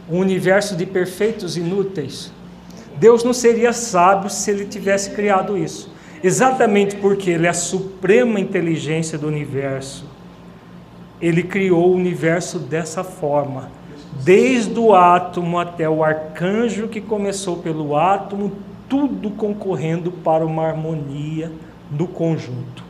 Um 0.09 0.19
universo 0.19 0.75
de 0.75 0.85
perfeitos 0.85 1.57
inúteis? 1.57 2.31
Deus 2.97 3.23
não 3.23 3.33
seria 3.33 3.73
sábio 3.73 4.29
se 4.29 4.51
ele 4.51 4.65
tivesse 4.65 5.11
criado 5.11 5.57
isso. 5.57 5.89
Exatamente 6.25 6.95
porque 6.95 7.29
ele 7.29 7.45
é 7.45 7.51
a 7.51 7.53
suprema 7.53 8.39
inteligência 8.39 9.15
do 9.15 9.27
universo. 9.27 10.05
Ele 11.21 11.43
criou 11.43 11.91
o 11.91 11.95
universo 11.95 12.57
dessa 12.57 13.03
forma. 13.03 13.69
Desde 14.23 14.79
o 14.79 14.95
átomo 14.95 15.59
até 15.59 15.87
o 15.87 16.03
arcanjo 16.03 16.87
que 16.87 16.99
começou 16.99 17.57
pelo 17.57 17.95
átomo, 17.95 18.53
tudo 18.89 19.29
concorrendo 19.29 20.11
para 20.11 20.43
uma 20.43 20.65
harmonia 20.65 21.51
no 21.91 22.07
conjunto. 22.07 22.83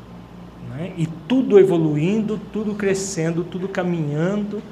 Né? 0.69 0.93
E 0.95 1.05
tudo 1.05 1.59
evoluindo, 1.59 2.39
tudo 2.53 2.73
crescendo, 2.73 3.43
tudo 3.43 3.67
caminhando 3.67 4.63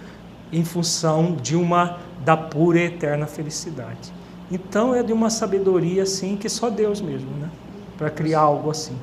em 0.54 0.64
função 0.64 1.36
de 1.36 1.58
uma 1.58 1.98
da 2.24 2.38
pura 2.38 2.80
e 2.80 2.86
eterna 2.86 3.28
felicidade. 3.28 4.14
Então 4.50 4.96
é 4.96 5.04
de 5.04 5.12
uma 5.12 5.30
sabedoria 5.30 6.04
assim 6.04 6.38
que 6.38 6.48
só 6.48 6.70
Deus 6.70 7.02
mesmo, 7.02 7.30
né? 7.42 7.50
Para 7.98 8.10
criar 8.10 8.42
algo 8.42 8.70
assim. 8.70 8.98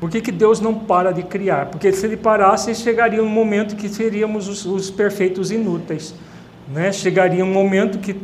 Por 0.00 0.08
que, 0.10 0.20
que 0.20 0.30
Deus 0.30 0.60
não 0.60 0.74
para 0.74 1.10
de 1.12 1.22
criar? 1.22 1.66
Porque 1.66 1.92
se 1.92 2.06
ele 2.06 2.16
parasse, 2.16 2.74
chegaria 2.74 3.22
um 3.22 3.28
momento 3.28 3.74
que 3.74 3.88
seríamos 3.88 4.46
os, 4.46 4.64
os 4.64 4.90
perfeitos 4.90 5.50
inúteis. 5.50 6.14
Né? 6.72 6.92
Chegaria 6.92 7.44
um 7.44 7.52
momento 7.52 7.98
que 7.98 8.14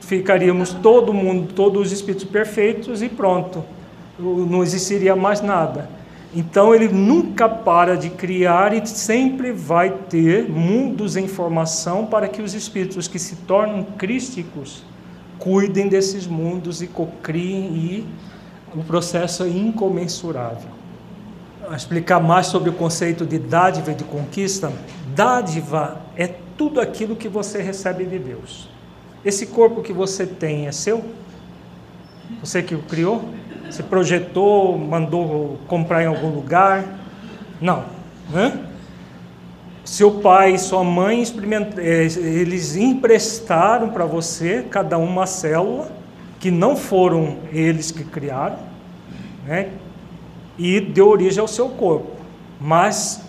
ficaríamos 0.00 0.72
todo 0.74 1.12
mundo, 1.12 1.52
todos 1.52 1.86
os 1.86 1.92
espíritos 1.92 2.24
perfeitos 2.24 3.02
e 3.02 3.08
pronto. 3.08 3.64
Não 4.18 4.62
existiria 4.62 5.16
mais 5.16 5.40
nada. 5.40 5.88
Então 6.36 6.74
ele 6.74 6.88
nunca 6.88 7.48
para 7.48 7.96
de 7.96 8.10
criar 8.10 8.74
e 8.74 8.84
sempre 8.86 9.52
vai 9.52 9.90
ter 9.90 10.48
mundos 10.48 11.16
em 11.16 11.28
formação 11.28 12.06
para 12.06 12.26
que 12.26 12.42
os 12.42 12.54
espíritos 12.54 13.06
que 13.06 13.20
se 13.20 13.36
tornam 13.36 13.84
crísticos 13.96 14.84
cuidem 15.38 15.88
desses 15.88 16.26
mundos 16.26 16.82
e 16.82 16.86
cocriem 16.88 17.76
e 17.76 18.06
o 18.74 18.82
processo 18.82 19.44
é 19.44 19.48
incomensurável. 19.48 20.70
Explicar 21.74 22.20
mais 22.20 22.46
sobre 22.46 22.68
o 22.68 22.72
conceito 22.72 23.24
de 23.24 23.38
dádiva 23.38 23.92
e 23.92 23.94
de 23.94 24.04
conquista. 24.04 24.72
Dádiva 25.14 26.00
é 26.16 26.28
tudo 26.58 26.80
aquilo 26.80 27.16
que 27.16 27.28
você 27.28 27.62
recebe 27.62 28.04
de 28.04 28.18
Deus. 28.18 28.68
Esse 29.24 29.46
corpo 29.46 29.80
que 29.80 29.92
você 29.92 30.26
tem 30.26 30.66
é 30.66 30.72
seu? 30.72 31.02
Você 32.40 32.62
que 32.62 32.74
o 32.74 32.82
criou? 32.82 33.24
Você 33.70 33.82
projetou, 33.82 34.76
mandou 34.76 35.58
comprar 35.66 36.02
em 36.02 36.06
algum 36.06 36.28
lugar? 36.28 36.84
Não. 37.60 37.84
Né? 38.30 38.60
Seu 39.84 40.12
pai 40.20 40.54
e 40.54 40.58
sua 40.58 40.84
mãe 40.84 41.22
eh, 41.78 42.04
eles 42.18 42.76
emprestaram 42.76 43.90
para 43.90 44.04
você, 44.04 44.64
cada 44.70 44.98
uma 44.98 45.26
célula, 45.26 45.90
que 46.44 46.50
não 46.50 46.76
foram 46.76 47.38
eles 47.50 47.90
que 47.90 48.04
criaram, 48.04 48.58
né? 49.46 49.70
e 50.58 50.78
deu 50.78 51.08
origem 51.08 51.40
ao 51.40 51.48
seu 51.48 51.70
corpo. 51.70 52.10
Mas 52.60 53.22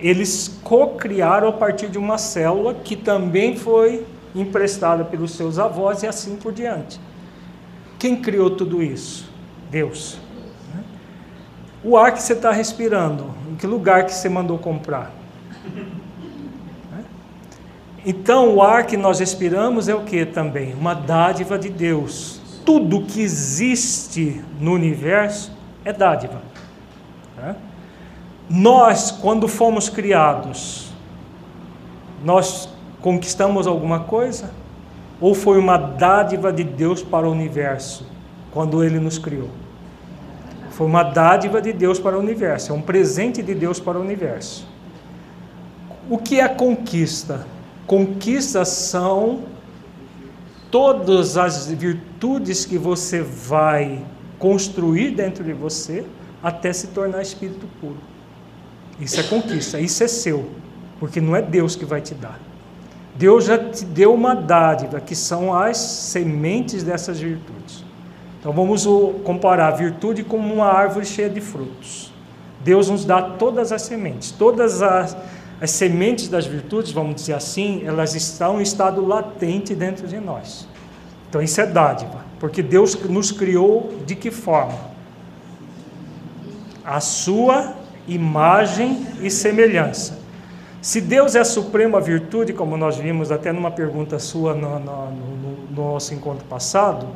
eles 0.00 0.58
co-criaram 0.64 1.48
a 1.48 1.52
partir 1.52 1.90
de 1.90 1.98
uma 1.98 2.16
célula 2.16 2.72
que 2.72 2.96
também 2.96 3.54
foi 3.54 4.06
emprestada 4.34 5.04
pelos 5.04 5.32
seus 5.32 5.58
avós 5.58 6.02
e 6.02 6.06
assim 6.06 6.36
por 6.36 6.50
diante. 6.50 6.98
Quem 7.98 8.16
criou 8.16 8.48
tudo 8.48 8.82
isso? 8.82 9.30
Deus. 9.70 10.18
O 11.84 11.98
ar 11.98 12.14
que 12.14 12.22
você 12.22 12.32
está 12.32 12.50
respirando, 12.50 13.26
em 13.52 13.56
que 13.56 13.66
lugar 13.66 14.06
que 14.06 14.14
você 14.14 14.30
mandou 14.30 14.56
comprar? 14.56 15.12
Então, 18.06 18.54
o 18.54 18.62
ar 18.62 18.86
que 18.86 18.96
nós 18.96 19.20
respiramos 19.20 19.86
é 19.86 19.94
o 19.94 20.00
que 20.00 20.24
também? 20.24 20.72
Uma 20.72 20.94
dádiva 20.94 21.58
de 21.58 21.68
Deus. 21.68 22.37
Tudo 22.68 23.00
que 23.00 23.22
existe 23.22 24.44
no 24.60 24.74
universo 24.74 25.50
é 25.86 25.90
dádiva. 25.90 26.42
Né? 27.34 27.56
Nós, 28.46 29.10
quando 29.10 29.48
fomos 29.48 29.88
criados, 29.88 30.92
nós 32.22 32.68
conquistamos 33.00 33.66
alguma 33.66 34.00
coisa? 34.00 34.50
Ou 35.18 35.34
foi 35.34 35.58
uma 35.58 35.78
dádiva 35.78 36.52
de 36.52 36.62
Deus 36.62 37.02
para 37.02 37.26
o 37.26 37.32
universo 37.32 38.06
quando 38.52 38.84
ele 38.84 39.00
nos 39.00 39.16
criou? 39.16 39.48
Foi 40.72 40.86
uma 40.86 41.02
dádiva 41.02 41.62
de 41.62 41.72
Deus 41.72 41.98
para 41.98 42.18
o 42.18 42.20
universo, 42.20 42.70
é 42.70 42.74
um 42.74 42.82
presente 42.82 43.42
de 43.42 43.54
Deus 43.54 43.80
para 43.80 43.96
o 43.98 44.02
universo. 44.02 44.68
O 46.10 46.18
que 46.18 46.38
é 46.38 46.46
conquista? 46.46 47.46
Conquistas 47.86 48.68
são 48.68 49.44
todas 50.70 51.36
as 51.36 51.66
virtudes 51.66 52.64
que 52.64 52.78
você 52.78 53.22
vai 53.22 54.04
construir 54.38 55.10
dentro 55.12 55.42
de 55.42 55.52
você 55.52 56.04
até 56.42 56.72
se 56.72 56.88
tornar 56.88 57.22
espírito 57.22 57.66
puro. 57.80 57.98
Isso 59.00 59.20
é 59.20 59.22
conquista, 59.22 59.80
isso 59.80 60.02
é 60.02 60.08
seu, 60.08 60.50
porque 60.98 61.20
não 61.20 61.34
é 61.34 61.42
Deus 61.42 61.76
que 61.76 61.84
vai 61.84 62.00
te 62.00 62.14
dar. 62.14 62.40
Deus 63.14 63.46
já 63.46 63.58
te 63.58 63.84
deu 63.84 64.14
uma 64.14 64.34
dádiva, 64.34 65.00
que 65.00 65.16
são 65.16 65.52
as 65.52 65.76
sementes 65.76 66.82
dessas 66.84 67.18
virtudes. 67.18 67.84
Então 68.38 68.52
vamos 68.52 68.86
comparar 69.24 69.68
a 69.68 69.76
virtude 69.76 70.22
como 70.22 70.54
uma 70.54 70.66
árvore 70.66 71.04
cheia 71.04 71.28
de 71.28 71.40
frutos. 71.40 72.12
Deus 72.62 72.88
nos 72.88 73.04
dá 73.04 73.20
todas 73.22 73.72
as 73.72 73.82
sementes, 73.82 74.30
todas 74.30 74.82
as, 74.82 75.16
as 75.60 75.70
sementes 75.70 76.28
das 76.28 76.46
virtudes, 76.46 76.92
vamos 76.92 77.16
dizer 77.16 77.34
assim, 77.34 77.82
elas 77.84 78.14
estão 78.14 78.60
em 78.60 78.62
estado 78.62 79.04
latente 79.04 79.74
dentro 79.74 80.06
de 80.06 80.18
nós. 80.20 80.68
Então 81.28 81.42
isso 81.42 81.60
é 81.60 81.66
dádiva, 81.66 82.24
porque 82.38 82.62
Deus 82.62 82.94
nos 83.04 83.32
criou 83.32 83.92
de 84.06 84.14
que 84.14 84.30
forma? 84.30 84.78
A 86.84 87.00
sua 87.00 87.74
imagem 88.06 89.06
e 89.20 89.30
semelhança. 89.30 90.18
Se 90.80 91.00
Deus 91.00 91.34
é 91.34 91.40
a 91.40 91.44
suprema 91.44 92.00
virtude, 92.00 92.52
como 92.52 92.76
nós 92.76 92.96
vimos 92.96 93.32
até 93.32 93.52
numa 93.52 93.70
pergunta 93.70 94.18
sua 94.18 94.54
no, 94.54 94.78
no, 94.78 95.10
no, 95.10 95.56
no 95.70 95.92
nosso 95.92 96.14
encontro 96.14 96.46
passado, 96.46 97.08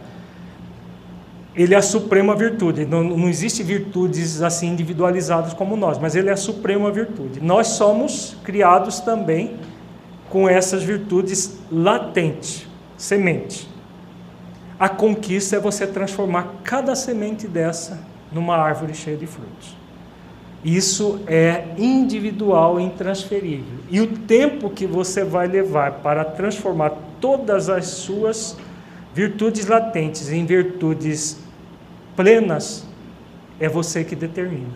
ele 1.55 1.75
é 1.75 1.77
a 1.77 1.83
suprema 1.83 2.35
virtude. 2.35 2.87
Não, 2.87 3.03
não 3.05 3.29
existe 3.29 3.63
virtudes 3.63 4.41
assim 4.43 4.69
individualizadas 4.69 5.53
como 5.53 5.77
nós, 5.77 5.99
mas 5.99 6.17
ele 6.17 6.29
é 6.29 6.33
a 6.33 6.37
suprema 6.37 6.91
virtude. 6.91 7.41
Nós 7.41 7.69
somos 7.69 8.37
criados 8.43 9.01
também 9.01 9.57
com 10.31 10.49
essas 10.49 10.83
virtudes 10.83 11.59
latentes, 11.71 12.67
semente. 12.97 13.69
A 14.81 14.89
conquista 14.89 15.57
é 15.57 15.61
você 15.61 15.87
transformar 15.87 16.55
cada 16.65 16.95
semente 16.95 17.47
dessa 17.47 18.01
numa 18.33 18.57
árvore 18.57 18.95
cheia 18.95 19.17
de 19.17 19.27
frutos. 19.27 19.77
Isso 20.65 21.21
é 21.27 21.67
individual 21.77 22.81
e 22.81 22.85
intransferível. 22.85 23.81
E 23.91 24.01
o 24.01 24.07
tempo 24.07 24.71
que 24.71 24.87
você 24.87 25.23
vai 25.23 25.47
levar 25.47 25.95
para 25.95 26.25
transformar 26.25 26.93
todas 27.21 27.69
as 27.69 27.87
suas 27.87 28.53
virtudes 28.53 28.72
latentes 29.69 30.31
em 30.31 30.45
virtudes 30.45 31.39
plenas 32.17 32.87
é 33.61 33.69
você 33.69 34.05
que 34.05 34.17
determina. 34.17 34.75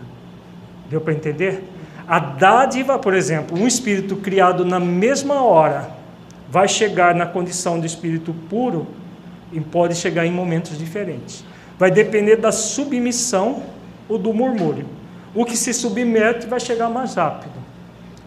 Deu 0.89 1.01
para 1.01 1.13
entender? 1.13 1.63
A 2.07 2.19
dádiva, 2.19 2.97
por 2.97 3.13
exemplo, 3.13 3.59
um 3.59 3.67
espírito 3.67 4.15
criado 4.15 4.63
na 4.63 4.79
mesma 4.79 5.43
hora 5.43 5.91
vai 6.49 6.67
chegar 6.67 7.13
na 7.13 7.25
condição 7.25 7.79
de 7.79 7.85
espírito 7.85 8.33
puro 8.49 8.87
e 9.51 9.59
pode 9.59 9.95
chegar 9.95 10.25
em 10.25 10.31
momentos 10.31 10.77
diferentes. 10.77 11.43
Vai 11.77 11.91
depender 11.91 12.37
da 12.37 12.51
submissão 12.51 13.63
ou 14.07 14.17
do 14.17 14.33
murmúrio. 14.33 14.85
O 15.35 15.43
que 15.43 15.57
se 15.57 15.73
submete 15.73 16.47
vai 16.47 16.59
chegar 16.59 16.89
mais 16.89 17.15
rápido. 17.15 17.53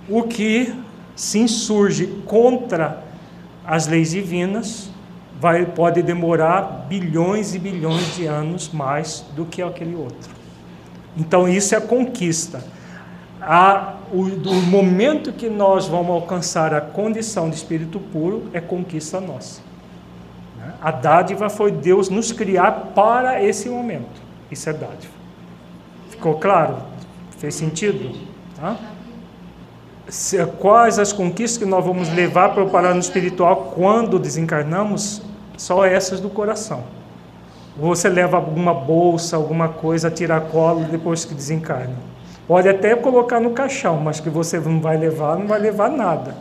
O 0.08 0.24
que 0.24 0.74
se 1.16 1.38
insurge 1.38 2.06
contra 2.26 3.02
as 3.66 3.86
leis 3.86 4.10
divinas 4.10 4.89
vai, 5.40 5.64
pode 5.64 6.02
demorar 6.02 6.86
bilhões 6.86 7.54
e 7.54 7.58
bilhões 7.58 8.14
de 8.14 8.26
anos 8.26 8.68
mais 8.68 9.24
do 9.34 9.46
que 9.46 9.62
aquele 9.62 9.96
outro. 9.96 10.30
Então, 11.16 11.48
isso 11.48 11.74
é 11.74 11.80
conquista. 11.80 12.62
A, 13.40 13.94
o, 14.12 14.20
o 14.24 14.62
momento 14.62 15.32
que 15.32 15.48
nós 15.48 15.88
vamos 15.88 16.10
alcançar 16.10 16.74
a 16.74 16.80
condição 16.80 17.48
de 17.48 17.56
espírito 17.56 17.98
puro 17.98 18.50
é 18.52 18.60
conquista 18.60 19.18
nossa. 19.18 19.62
Né? 20.58 20.74
A 20.80 20.90
dádiva 20.90 21.48
foi 21.48 21.72
Deus 21.72 22.10
nos 22.10 22.32
criar 22.32 22.92
para 22.94 23.42
esse 23.42 23.68
momento. 23.70 24.20
Isso 24.50 24.68
é 24.68 24.74
dádiva. 24.74 25.14
Ficou 26.10 26.34
claro? 26.34 26.76
Fez 27.38 27.54
sentido? 27.54 28.14
Tá? 28.56 28.76
Quais 30.58 30.98
as 30.98 31.14
conquistas 31.14 31.56
que 31.56 31.64
nós 31.64 31.82
vamos 31.82 32.12
levar 32.12 32.50
para 32.50 32.62
o 32.62 32.68
plano 32.68 33.00
espiritual 33.00 33.72
quando 33.74 34.18
desencarnamos? 34.18 35.29
Só 35.60 35.84
essas 35.84 36.20
do 36.20 36.30
coração. 36.30 36.84
Você 37.76 38.08
leva 38.08 38.38
alguma 38.38 38.72
bolsa, 38.72 39.36
alguma 39.36 39.68
coisa, 39.68 40.10
tira 40.10 40.40
colo 40.40 40.84
depois 40.84 41.26
que 41.26 41.34
desencarna. 41.34 41.96
Pode 42.48 42.66
até 42.66 42.96
colocar 42.96 43.40
no 43.40 43.50
caixão, 43.50 43.98
mas 43.98 44.20
que 44.20 44.30
você 44.30 44.58
não 44.58 44.80
vai 44.80 44.96
levar, 44.96 45.38
não 45.38 45.46
vai 45.46 45.58
levar 45.58 45.90
nada. 45.90 46.34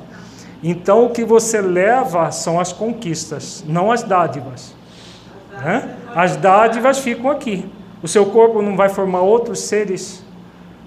Então 0.64 1.06
o 1.06 1.10
que 1.10 1.26
você 1.26 1.60
leva 1.60 2.32
são 2.32 2.62
as 2.62 2.72
conquistas, 2.72 3.64
não 3.68 3.92
as 3.92 4.04
dádivas. 4.04 4.74
Né? 5.52 5.98
As 6.16 6.38
dádivas 6.38 7.00
ficam 7.00 7.30
aqui. 7.30 7.70
O 8.02 8.08
seu 8.08 8.28
corpo 8.28 8.62
não 8.62 8.78
vai 8.78 8.88
formar 8.88 9.20
outros 9.20 9.60
seres 9.60 10.24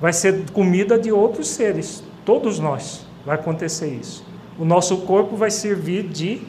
vai 0.00 0.12
ser 0.12 0.50
comida 0.50 0.98
de 0.98 1.12
outros 1.12 1.46
seres. 1.48 2.02
Todos 2.24 2.58
nós 2.58 3.06
vai 3.24 3.36
acontecer 3.36 3.88
isso. 3.88 4.24
O 4.58 4.64
nosso 4.64 5.02
corpo 5.02 5.36
vai 5.36 5.50
servir 5.50 6.08
de 6.08 6.42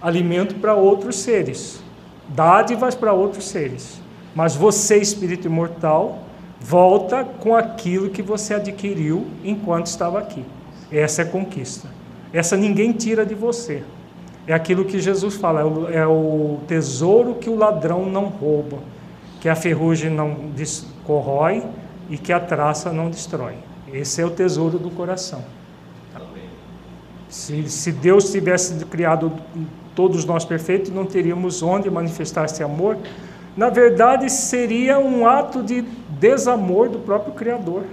alimento 0.00 0.54
para 0.56 0.74
outros 0.74 1.16
seres, 1.16 1.82
dádivas 2.28 2.94
para 2.94 3.12
outros 3.12 3.48
seres. 3.48 4.00
Mas 4.34 4.54
você, 4.54 4.96
espírito 4.98 5.46
imortal, 5.46 6.20
volta 6.60 7.24
com 7.24 7.56
aquilo 7.56 8.10
que 8.10 8.22
você 8.22 8.54
adquiriu 8.54 9.26
enquanto 9.44 9.86
estava 9.86 10.18
aqui. 10.18 10.44
Essa 10.90 11.22
é 11.22 11.24
conquista. 11.24 11.88
Essa 12.32 12.56
ninguém 12.56 12.92
tira 12.92 13.24
de 13.24 13.34
você. 13.34 13.82
É 14.46 14.52
aquilo 14.52 14.84
que 14.84 15.00
Jesus 15.00 15.36
fala, 15.36 15.60
é 15.92 16.06
o 16.06 16.58
é 16.62 16.66
tesouro 16.66 17.34
que 17.34 17.50
o 17.50 17.56
ladrão 17.56 18.06
não 18.06 18.24
rouba, 18.26 18.78
que 19.40 19.48
a 19.48 19.54
ferrugem 19.54 20.10
não 20.10 20.36
corrói 21.04 21.62
e 22.08 22.16
que 22.16 22.32
a 22.32 22.40
traça 22.40 22.92
não 22.92 23.10
destrói. 23.10 23.54
Esse 23.92 24.20
é 24.20 24.26
o 24.26 24.30
tesouro 24.30 24.78
do 24.78 24.90
coração. 24.90 25.44
Se, 27.30 27.70
se 27.70 27.92
Deus 27.92 28.30
tivesse 28.30 28.84
criado 28.86 29.32
todos 29.94 30.24
nós 30.24 30.44
perfeitos, 30.44 30.90
não 30.90 31.06
teríamos 31.06 31.62
onde 31.62 31.88
manifestar 31.88 32.44
esse 32.44 32.62
amor. 32.62 32.98
Na 33.56 33.70
verdade, 33.70 34.28
seria 34.28 34.98
um 34.98 35.26
ato 35.26 35.62
de 35.62 35.82
desamor 36.18 36.88
do 36.88 36.98
próprio 36.98 37.32
Criador. 37.32 37.84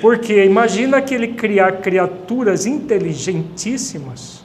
Porque 0.00 0.44
imagina 0.44 1.00
que 1.00 1.14
ele 1.14 1.28
criar 1.28 1.80
criaturas 1.80 2.66
inteligentíssimas 2.66 4.44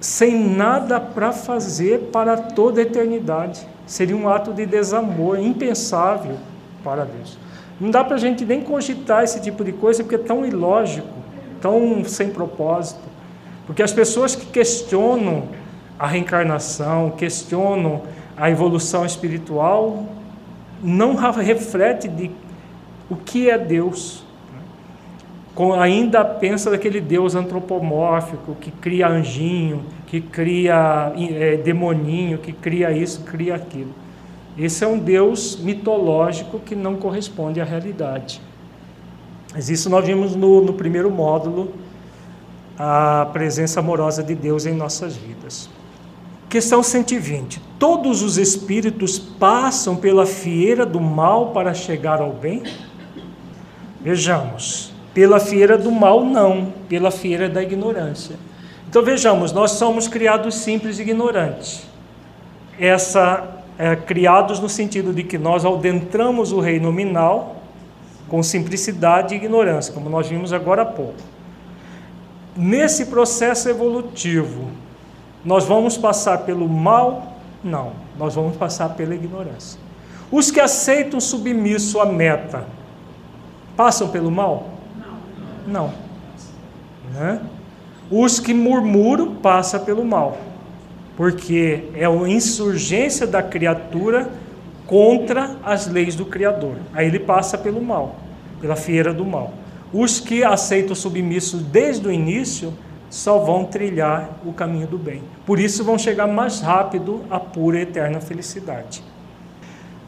sem 0.00 0.38
nada 0.38 1.00
para 1.00 1.32
fazer 1.32 2.10
para 2.12 2.36
toda 2.36 2.80
a 2.80 2.82
eternidade 2.82 3.66
seria 3.88 4.16
um 4.16 4.28
ato 4.28 4.52
de 4.52 4.64
desamor 4.64 5.40
impensável 5.40 6.36
para 6.84 7.04
Deus. 7.04 7.38
Não 7.80 7.90
dá 7.90 8.02
para 8.02 8.16
a 8.16 8.18
gente 8.18 8.44
nem 8.44 8.60
cogitar 8.60 9.22
esse 9.22 9.40
tipo 9.40 9.64
de 9.64 9.72
coisa 9.72 10.02
porque 10.02 10.16
é 10.16 10.18
tão 10.18 10.44
ilógico, 10.44 11.08
tão 11.60 12.04
sem 12.04 12.30
propósito. 12.30 13.00
Porque 13.66 13.82
as 13.82 13.92
pessoas 13.92 14.34
que 14.34 14.46
questionam 14.46 15.44
a 15.98 16.06
reencarnação, 16.06 17.10
questionam 17.10 18.02
a 18.36 18.50
evolução 18.50 19.04
espiritual, 19.04 20.06
não 20.82 21.14
reflete 21.14 22.08
de 22.08 22.30
o 23.10 23.16
que 23.16 23.50
é 23.50 23.58
Deus. 23.58 24.24
Ainda 25.80 26.24
pensa 26.24 26.70
daquele 26.70 27.00
Deus 27.00 27.34
antropomórfico 27.34 28.54
que 28.60 28.70
cria 28.70 29.08
anjinho, 29.08 29.84
que 30.06 30.20
cria 30.20 31.12
é, 31.16 31.56
demoninho, 31.56 32.38
que 32.38 32.52
cria 32.52 32.92
isso, 32.92 33.24
cria 33.24 33.56
aquilo. 33.56 33.92
Esse 34.58 34.82
é 34.82 34.86
um 34.88 34.98
Deus 34.98 35.56
mitológico 35.56 36.58
que 36.58 36.74
não 36.74 36.96
corresponde 36.96 37.60
à 37.60 37.64
realidade. 37.64 38.40
Mas 39.54 39.70
isso 39.70 39.88
nós 39.88 40.04
vimos 40.04 40.34
no, 40.34 40.60
no 40.60 40.72
primeiro 40.72 41.10
módulo, 41.10 41.72
a 42.76 43.28
presença 43.32 43.78
amorosa 43.78 44.22
de 44.22 44.34
Deus 44.34 44.66
em 44.66 44.74
nossas 44.74 45.16
vidas. 45.16 45.70
Questão 46.48 46.82
120. 46.82 47.60
Todos 47.78 48.22
os 48.22 48.36
espíritos 48.36 49.18
passam 49.18 49.94
pela 49.94 50.26
fieira 50.26 50.84
do 50.84 51.00
mal 51.00 51.50
para 51.50 51.72
chegar 51.72 52.20
ao 52.20 52.32
bem? 52.32 52.64
Vejamos. 54.00 54.92
Pela 55.14 55.38
fieira 55.38 55.78
do 55.78 55.92
mal, 55.92 56.24
não. 56.24 56.72
Pela 56.88 57.10
fieira 57.10 57.48
da 57.48 57.62
ignorância. 57.62 58.36
Então 58.88 59.02
vejamos, 59.02 59.52
nós 59.52 59.72
somos 59.72 60.08
criados 60.08 60.54
simples 60.56 60.98
e 60.98 61.02
ignorantes. 61.02 61.82
Essa 62.78 63.57
é, 63.78 63.94
criados 63.94 64.58
no 64.58 64.68
sentido 64.68 65.14
de 65.14 65.22
que 65.22 65.38
nós 65.38 65.64
adentramos 65.64 66.50
o 66.50 66.58
reino 66.58 66.86
nominal 66.86 67.56
com 68.28 68.42
simplicidade 68.42 69.34
e 69.34 69.38
ignorância, 69.38 69.94
como 69.94 70.10
nós 70.10 70.26
vimos 70.26 70.52
agora 70.52 70.82
há 70.82 70.84
pouco. 70.84 71.14
Nesse 72.56 73.06
processo 73.06 73.68
evolutivo, 73.68 74.68
nós 75.44 75.64
vamos 75.64 75.96
passar 75.96 76.38
pelo 76.38 76.68
mal? 76.68 77.38
Não, 77.62 77.92
nós 78.18 78.34
vamos 78.34 78.56
passar 78.56 78.90
pela 78.90 79.14
ignorância. 79.14 79.80
Os 80.30 80.50
que 80.50 80.60
aceitam 80.60 81.20
submisso 81.20 82.00
à 82.00 82.04
meta, 82.04 82.66
passam 83.76 84.08
pelo 84.08 84.30
mal? 84.30 84.66
Não. 85.66 85.90
Não. 85.90 85.94
Né? 87.14 87.40
Os 88.10 88.40
que 88.40 88.52
murmuram, 88.52 89.36
passam 89.36 89.84
pelo 89.84 90.04
mal 90.04 90.47
porque 91.18 91.82
é 91.96 92.04
a 92.04 92.28
insurgência 92.28 93.26
da 93.26 93.42
criatura 93.42 94.30
contra 94.86 95.56
as 95.64 95.88
leis 95.88 96.14
do 96.14 96.24
Criador. 96.24 96.76
Aí 96.94 97.08
ele 97.08 97.18
passa 97.18 97.58
pelo 97.58 97.82
mal, 97.82 98.20
pela 98.60 98.76
fieira 98.76 99.12
do 99.12 99.24
mal. 99.24 99.52
Os 99.92 100.20
que 100.20 100.44
aceitam 100.44 100.94
submisso 100.94 101.56
desde 101.56 102.06
o 102.06 102.12
início 102.12 102.72
só 103.10 103.36
vão 103.38 103.64
trilhar 103.64 104.38
o 104.46 104.52
caminho 104.52 104.86
do 104.86 104.96
bem. 104.96 105.20
Por 105.44 105.58
isso 105.58 105.82
vão 105.82 105.98
chegar 105.98 106.28
mais 106.28 106.60
rápido 106.60 107.24
à 107.28 107.40
pura 107.40 107.80
e 107.80 107.82
eterna 107.82 108.20
felicidade. 108.20 109.02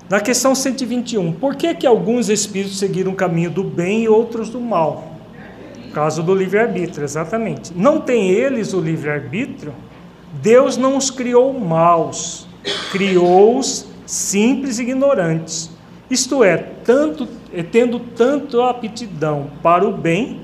Na 0.08 0.20
questão 0.20 0.54
121, 0.54 1.32
por 1.32 1.56
que, 1.56 1.74
que 1.74 1.88
alguns 1.88 2.28
espíritos 2.28 2.78
seguiram 2.78 3.10
o 3.10 3.16
caminho 3.16 3.50
do 3.50 3.64
bem 3.64 4.04
e 4.04 4.08
outros 4.08 4.48
do 4.48 4.60
mal? 4.60 5.08
caso 5.92 6.22
do 6.22 6.32
livre-arbítrio, 6.32 7.02
exatamente. 7.02 7.72
Não 7.74 8.00
tem 8.00 8.30
eles 8.30 8.72
o 8.72 8.80
livre-arbítrio? 8.80 9.74
Deus 10.32 10.76
não 10.76 10.96
os 10.96 11.10
criou 11.10 11.58
maus, 11.58 12.46
criou-os 12.92 13.86
simples 14.06 14.78
e 14.78 14.82
ignorantes. 14.82 15.70
Isto 16.10 16.42
é, 16.42 16.56
tanto, 16.56 17.28
é, 17.52 17.62
tendo 17.62 18.00
tanto 18.00 18.62
aptidão 18.62 19.50
para 19.62 19.86
o 19.86 19.92
bem 19.92 20.40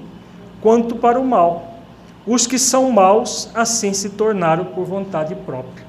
quanto 0.60 0.96
para 0.96 1.18
o 1.18 1.24
mal. 1.24 1.80
Os 2.26 2.46
que 2.46 2.58
são 2.58 2.90
maus 2.90 3.50
assim 3.54 3.92
se 3.92 4.10
tornaram 4.10 4.64
por 4.64 4.84
vontade 4.84 5.34
própria. 5.34 5.86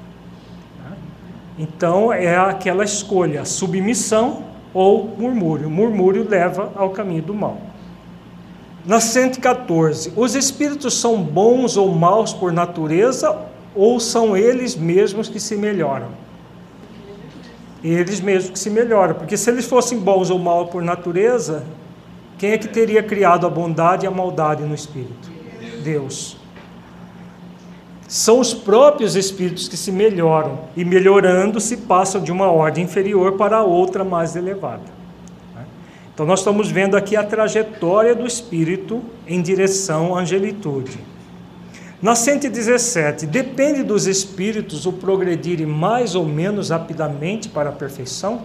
Então 1.58 2.12
é 2.12 2.36
aquela 2.36 2.84
escolha, 2.84 3.44
submissão 3.44 4.44
ou 4.72 5.12
murmúrio. 5.18 5.68
Murmúrio 5.68 6.28
leva 6.28 6.70
ao 6.76 6.90
caminho 6.90 7.22
do 7.22 7.34
mal. 7.34 7.58
Na 8.86 9.00
114, 9.00 10.12
os 10.16 10.36
espíritos 10.36 10.94
são 10.94 11.20
bons 11.20 11.76
ou 11.76 11.92
maus 11.92 12.32
por 12.32 12.52
natureza 12.52 13.36
ou 13.78 14.00
são 14.00 14.36
eles 14.36 14.74
mesmos 14.74 15.28
que 15.28 15.38
se 15.38 15.56
melhoram? 15.56 16.08
Eles 17.82 18.20
mesmos 18.20 18.50
que 18.50 18.58
se 18.58 18.68
melhoram, 18.68 19.14
porque 19.14 19.36
se 19.36 19.48
eles 19.48 19.66
fossem 19.66 20.00
bons 20.00 20.30
ou 20.30 20.38
maus 20.38 20.68
por 20.68 20.82
natureza, 20.82 21.64
quem 22.36 22.50
é 22.50 22.58
que 22.58 22.66
teria 22.66 23.04
criado 23.04 23.46
a 23.46 23.50
bondade 23.50 24.04
e 24.04 24.08
a 24.08 24.10
maldade 24.10 24.64
no 24.64 24.74
espírito? 24.74 25.30
Deus. 25.84 26.36
São 28.08 28.40
os 28.40 28.52
próprios 28.52 29.14
espíritos 29.14 29.68
que 29.68 29.76
se 29.76 29.92
melhoram 29.92 30.58
e 30.76 30.84
melhorando 30.84 31.60
se 31.60 31.76
passam 31.76 32.20
de 32.20 32.32
uma 32.32 32.50
ordem 32.50 32.82
inferior 32.82 33.34
para 33.34 33.62
outra 33.62 34.02
mais 34.02 34.34
elevada. 34.34 34.98
Então 36.12 36.26
nós 36.26 36.40
estamos 36.40 36.68
vendo 36.68 36.96
aqui 36.96 37.14
a 37.14 37.22
trajetória 37.22 38.12
do 38.12 38.26
espírito 38.26 39.00
em 39.24 39.40
direção 39.40 40.16
à 40.16 40.20
angelitude. 40.20 40.98
Na 42.00 42.14
117, 42.14 43.26
depende 43.26 43.82
dos 43.82 44.06
espíritos 44.06 44.86
o 44.86 44.92
progredirem 44.92 45.66
mais 45.66 46.14
ou 46.14 46.24
menos 46.24 46.70
rapidamente 46.70 47.48
para 47.48 47.70
a 47.70 47.72
perfeição? 47.72 48.42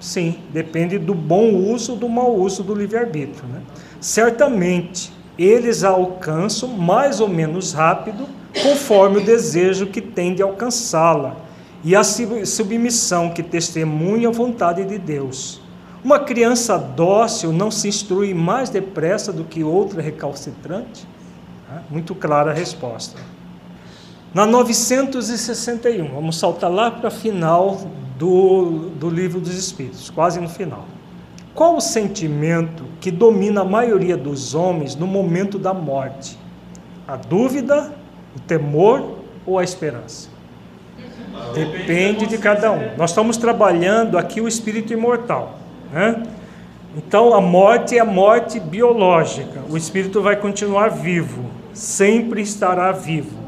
Sim, 0.00 0.40
depende 0.52 0.98
do 0.98 1.14
bom 1.14 1.54
uso 1.54 1.92
ou 1.92 1.98
do 1.98 2.08
mau 2.08 2.34
uso 2.34 2.64
do 2.64 2.74
livre-arbítrio. 2.74 3.46
Né? 3.48 3.60
Certamente, 4.00 5.12
eles 5.38 5.84
alcançam 5.84 6.68
mais 6.68 7.20
ou 7.20 7.28
menos 7.28 7.72
rápido, 7.72 8.26
conforme 8.60 9.18
o 9.18 9.24
desejo 9.24 9.86
que 9.86 10.00
tem 10.00 10.34
de 10.34 10.42
alcançá-la 10.42 11.36
e 11.84 11.94
a 11.94 12.02
submissão 12.02 13.30
que 13.30 13.42
testemunha 13.44 14.28
a 14.28 14.32
vontade 14.32 14.84
de 14.84 14.98
Deus. 14.98 15.60
Uma 16.04 16.18
criança 16.18 16.76
dócil 16.76 17.52
não 17.52 17.70
se 17.70 17.86
instrui 17.86 18.34
mais 18.34 18.68
depressa 18.68 19.32
do 19.32 19.44
que 19.44 19.62
outra 19.62 20.02
recalcitrante? 20.02 21.06
Muito 21.90 22.14
clara 22.14 22.50
a 22.50 22.54
resposta. 22.54 23.18
Na 24.34 24.46
961, 24.46 26.14
vamos 26.14 26.38
saltar 26.38 26.70
lá 26.70 26.90
para 26.90 27.08
o 27.08 27.10
final 27.10 27.82
do, 28.18 28.90
do 28.98 29.10
livro 29.10 29.38
dos 29.40 29.54
Espíritos, 29.54 30.08
quase 30.08 30.40
no 30.40 30.48
final. 30.48 30.86
Qual 31.54 31.76
o 31.76 31.80
sentimento 31.82 32.84
que 32.98 33.10
domina 33.10 33.60
a 33.60 33.64
maioria 33.64 34.16
dos 34.16 34.54
homens 34.54 34.96
no 34.96 35.06
momento 35.06 35.58
da 35.58 35.74
morte? 35.74 36.38
A 37.06 37.16
dúvida, 37.16 37.92
o 38.34 38.40
temor 38.40 39.18
ou 39.44 39.58
a 39.58 39.64
esperança? 39.64 40.30
Depende 41.54 42.26
de 42.26 42.38
cada 42.38 42.72
um. 42.72 42.96
Nós 42.96 43.10
estamos 43.10 43.36
trabalhando 43.36 44.16
aqui 44.16 44.40
o 44.40 44.48
espírito 44.48 44.94
imortal. 44.94 45.58
Né? 45.92 46.22
Então, 46.96 47.34
a 47.34 47.40
morte 47.40 47.98
é 47.98 48.00
a 48.00 48.04
morte 48.04 48.58
biológica. 48.58 49.60
O 49.68 49.76
espírito 49.76 50.22
vai 50.22 50.36
continuar 50.36 50.88
vivo 50.88 51.61
sempre 51.72 52.42
estará 52.42 52.92
vivo. 52.92 53.38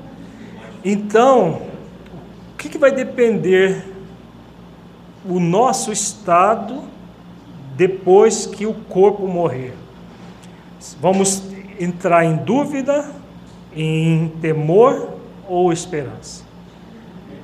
Então, 0.85 1.63
o 2.53 2.57
que, 2.57 2.69
que 2.69 2.79
vai 2.79 2.93
depender 2.93 3.85
o 5.25 5.41
nosso 5.41 5.91
estado 5.91 6.83
depois 7.77 8.47
que 8.47 8.67
o 8.67 8.75
corpo 8.75 9.27
morrer? 9.27 9.75
Vamos 11.01 11.43
entrar 11.81 12.25
em 12.25 12.37
dúvida, 12.37 13.11
em 13.75 14.29
temor 14.41 15.15
ou 15.49 15.73
esperança? 15.73 16.45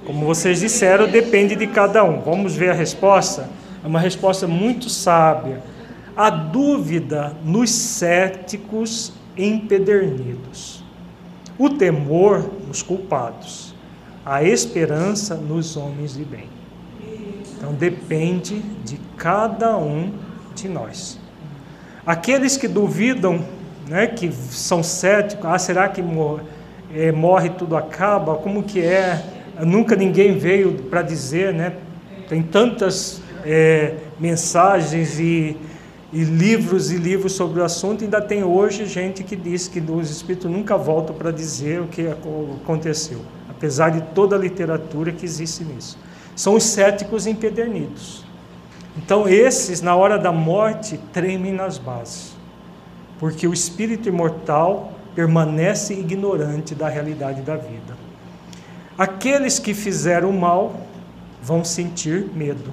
Como 0.05 0.26
vocês 0.26 0.61
disseram, 0.61 1.09
depende 1.09 1.55
de 1.55 1.66
cada 1.66 2.03
um. 2.05 2.20
Vamos 2.20 2.55
ver 2.55 2.70
a 2.70 2.74
resposta? 2.74 3.49
É 3.83 3.87
uma 3.87 4.01
resposta 4.01 4.47
muito 4.47 4.89
sábia. 4.89 5.62
A 6.16 6.28
dúvida 6.28 7.35
nos 7.45 7.70
céticos 7.70 9.12
empedernidos, 9.43 10.84
o 11.59 11.70
temor 11.70 12.51
nos 12.66 12.82
culpados, 12.82 13.74
a 14.24 14.43
esperança 14.43 15.34
nos 15.34 15.76
homens 15.76 16.14
de 16.14 16.24
bem. 16.24 16.49
Então 17.57 17.72
depende 17.74 18.61
de 18.84 18.99
cada 19.16 19.76
um 19.76 20.12
de 20.55 20.68
nós. 20.68 21.18
Aqueles 22.07 22.57
que 22.57 22.66
duvidam, 22.66 23.45
né, 23.88 24.07
que 24.07 24.32
são 24.32 24.82
céticos, 24.82 25.45
ah, 25.47 25.59
será 25.59 25.88
que 25.88 26.01
morre, 26.01 26.43
é, 26.95 27.12
morre 27.12 27.51
tudo 27.51 27.76
acaba? 27.76 28.36
Como 28.36 28.62
que 28.62 28.80
é? 28.80 29.22
Nunca 29.61 29.95
ninguém 29.95 30.38
veio 30.38 30.72
para 30.84 31.03
dizer, 31.03 31.53
né? 31.53 31.74
Tem 32.28 32.43
tantas 32.43 33.20
é, 33.45 33.95
mensagens 34.18 35.18
e 35.18 35.57
e 36.12 36.24
livros 36.24 36.90
e 36.90 36.96
livros 36.96 37.32
sobre 37.32 37.61
o 37.61 37.64
assunto, 37.64 38.02
ainda 38.02 38.20
tem 38.20 38.42
hoje 38.42 38.84
gente 38.86 39.22
que 39.22 39.36
diz 39.36 39.68
que 39.68 39.78
os 39.78 40.11
espíritos 40.11 40.50
nunca 40.50 40.76
voltam 40.76 41.14
para 41.14 41.30
dizer 41.30 41.80
o 41.80 41.86
que 41.86 42.08
aconteceu, 42.08 43.20
apesar 43.48 43.90
de 43.90 44.00
toda 44.12 44.34
a 44.34 44.38
literatura 44.38 45.12
que 45.12 45.24
existe 45.24 45.62
nisso. 45.62 45.96
São 46.34 46.54
os 46.54 46.64
céticos 46.64 47.26
empedernidos. 47.26 48.24
Então, 48.96 49.28
esses, 49.28 49.80
na 49.80 49.94
hora 49.94 50.18
da 50.18 50.32
morte, 50.32 50.98
tremem 51.12 51.52
nas 51.52 51.78
bases, 51.78 52.32
porque 53.18 53.46
o 53.46 53.52
espírito 53.52 54.08
imortal 54.08 54.92
permanece 55.14 55.94
ignorante 55.94 56.74
da 56.74 56.88
realidade 56.88 57.42
da 57.42 57.56
vida. 57.56 57.96
Aqueles 58.98 59.58
que 59.58 59.74
fizeram 59.74 60.32
mal 60.32 60.74
vão 61.42 61.64
sentir 61.64 62.26
medo. 62.34 62.72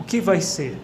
O 0.00 0.04
que 0.04 0.20
vai 0.20 0.40
ser? 0.40 0.76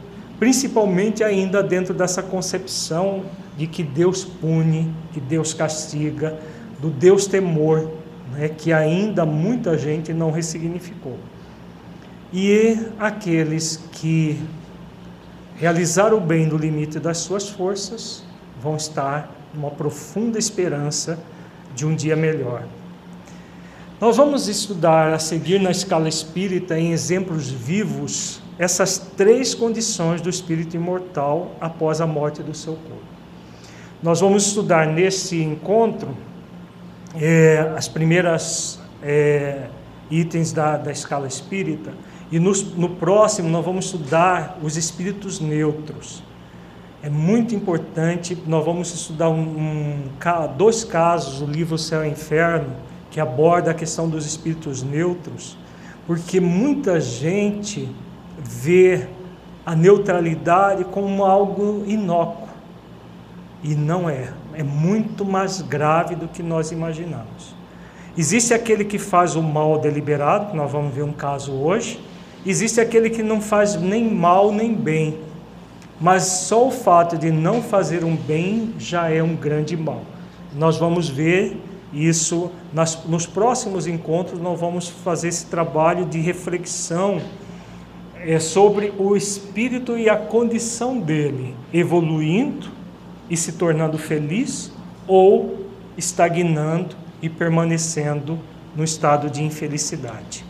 Principalmente 0.42 1.22
ainda 1.22 1.62
dentro 1.62 1.94
dessa 1.94 2.20
concepção 2.20 3.22
de 3.56 3.68
que 3.68 3.80
Deus 3.80 4.24
pune, 4.24 4.92
que 5.12 5.20
Deus 5.20 5.54
castiga, 5.54 6.36
do 6.80 6.90
Deus 6.90 7.28
temor, 7.28 7.88
né, 8.32 8.48
que 8.48 8.72
ainda 8.72 9.24
muita 9.24 9.78
gente 9.78 10.12
não 10.12 10.32
ressignificou. 10.32 11.16
E 12.32 12.76
aqueles 12.98 13.84
que 13.92 14.42
realizaram 15.54 16.16
o 16.16 16.20
bem 16.20 16.44
no 16.44 16.56
limite 16.56 16.98
das 16.98 17.18
suas 17.18 17.48
forças 17.48 18.24
vão 18.60 18.74
estar 18.74 19.30
numa 19.54 19.70
profunda 19.70 20.40
esperança 20.40 21.20
de 21.72 21.86
um 21.86 21.94
dia 21.94 22.16
melhor. 22.16 22.64
Nós 24.00 24.16
vamos 24.16 24.48
estudar 24.48 25.14
a 25.14 25.20
seguir 25.20 25.60
na 25.60 25.70
escala 25.70 26.08
espírita 26.08 26.76
em 26.76 26.90
exemplos 26.90 27.48
vivos 27.48 28.41
essas 28.62 28.96
três 28.96 29.56
condições 29.56 30.20
do 30.20 30.30
espírito 30.30 30.76
imortal 30.76 31.50
após 31.60 32.00
a 32.00 32.06
morte 32.06 32.44
do 32.44 32.54
seu 32.54 32.74
corpo. 32.74 33.02
Nós 34.00 34.20
vamos 34.20 34.46
estudar 34.46 34.86
nesse 34.86 35.42
encontro 35.42 36.16
é, 37.16 37.72
as 37.76 37.88
primeiras 37.88 38.78
é, 39.02 39.66
itens 40.08 40.52
da, 40.52 40.76
da 40.76 40.92
escala 40.92 41.26
espírita. 41.26 41.92
E 42.30 42.38
nos, 42.38 42.62
no 42.76 42.90
próximo 42.90 43.48
nós 43.48 43.64
vamos 43.64 43.86
estudar 43.86 44.56
os 44.62 44.76
espíritos 44.76 45.40
neutros. 45.40 46.22
É 47.02 47.10
muito 47.10 47.56
importante, 47.56 48.40
nós 48.46 48.64
vamos 48.64 48.94
estudar 48.94 49.28
um, 49.28 49.40
um, 49.40 50.56
dois 50.56 50.84
casos, 50.84 51.42
o 51.42 51.46
livro 51.46 51.76
Céu 51.76 52.04
e 52.04 52.10
Inferno, 52.10 52.76
que 53.10 53.18
aborda 53.18 53.72
a 53.72 53.74
questão 53.74 54.08
dos 54.08 54.24
espíritos 54.24 54.84
neutros, 54.84 55.58
porque 56.06 56.38
muita 56.38 57.00
gente 57.00 57.88
vê 58.38 59.06
a 59.64 59.74
neutralidade 59.74 60.84
como 60.84 61.24
algo 61.24 61.84
inócuo. 61.86 62.48
E 63.62 63.74
não 63.74 64.08
é. 64.08 64.32
É 64.54 64.62
muito 64.62 65.24
mais 65.24 65.62
grave 65.62 66.14
do 66.14 66.28
que 66.28 66.42
nós 66.42 66.72
imaginamos. 66.72 67.54
Existe 68.16 68.52
aquele 68.52 68.84
que 68.84 68.98
faz 68.98 69.36
o 69.36 69.42
mal 69.42 69.78
deliberado, 69.78 70.54
nós 70.54 70.70
vamos 70.70 70.94
ver 70.94 71.02
um 71.02 71.12
caso 71.12 71.52
hoje. 71.52 71.98
Existe 72.44 72.80
aquele 72.80 73.08
que 73.08 73.22
não 73.22 73.40
faz 73.40 73.76
nem 73.76 74.12
mal 74.12 74.52
nem 74.52 74.74
bem. 74.74 75.18
Mas 76.00 76.24
só 76.24 76.66
o 76.66 76.70
fato 76.70 77.16
de 77.16 77.30
não 77.30 77.62
fazer 77.62 78.04
um 78.04 78.16
bem 78.16 78.74
já 78.78 79.08
é 79.08 79.22
um 79.22 79.36
grande 79.36 79.76
mal. 79.76 80.02
Nós 80.54 80.76
vamos 80.76 81.08
ver 81.08 81.56
isso 81.92 82.50
nas, 82.72 83.04
nos 83.04 83.26
próximos 83.26 83.86
encontros, 83.86 84.40
nós 84.40 84.58
vamos 84.58 84.88
fazer 84.88 85.28
esse 85.28 85.46
trabalho 85.46 86.04
de 86.04 86.18
reflexão 86.18 87.20
é, 88.24 88.38
sobre 88.38 88.92
o 88.98 89.16
espírito 89.16 89.96
e 89.98 90.08
a 90.08 90.16
condição 90.16 90.98
dele, 90.98 91.54
evoluindo 91.72 92.68
e 93.28 93.36
se 93.36 93.52
tornando 93.52 93.98
feliz 93.98 94.72
ou 95.06 95.66
estagnando 95.96 96.96
e 97.20 97.28
permanecendo 97.28 98.38
no 98.74 98.84
estado 98.84 99.30
de 99.30 99.42
infelicidade. 99.42 100.44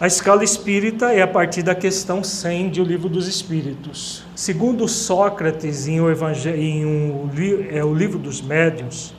A 0.00 0.06
escala 0.06 0.44
espírita 0.44 1.12
é 1.12 1.22
a 1.22 1.26
partir 1.26 1.62
da 1.62 1.74
questão 1.74 2.22
100 2.22 2.70
de 2.70 2.80
O 2.80 2.84
Livro 2.84 3.08
dos 3.08 3.26
Espíritos. 3.26 4.24
Segundo 4.36 4.86
Sócrates, 4.86 5.88
em 5.88 6.00
o, 6.00 6.08
em 6.54 6.86
um, 6.86 7.30
é, 7.68 7.84
o 7.84 7.92
Livro 7.92 8.16
dos 8.16 8.40
Médiuns, 8.40 9.12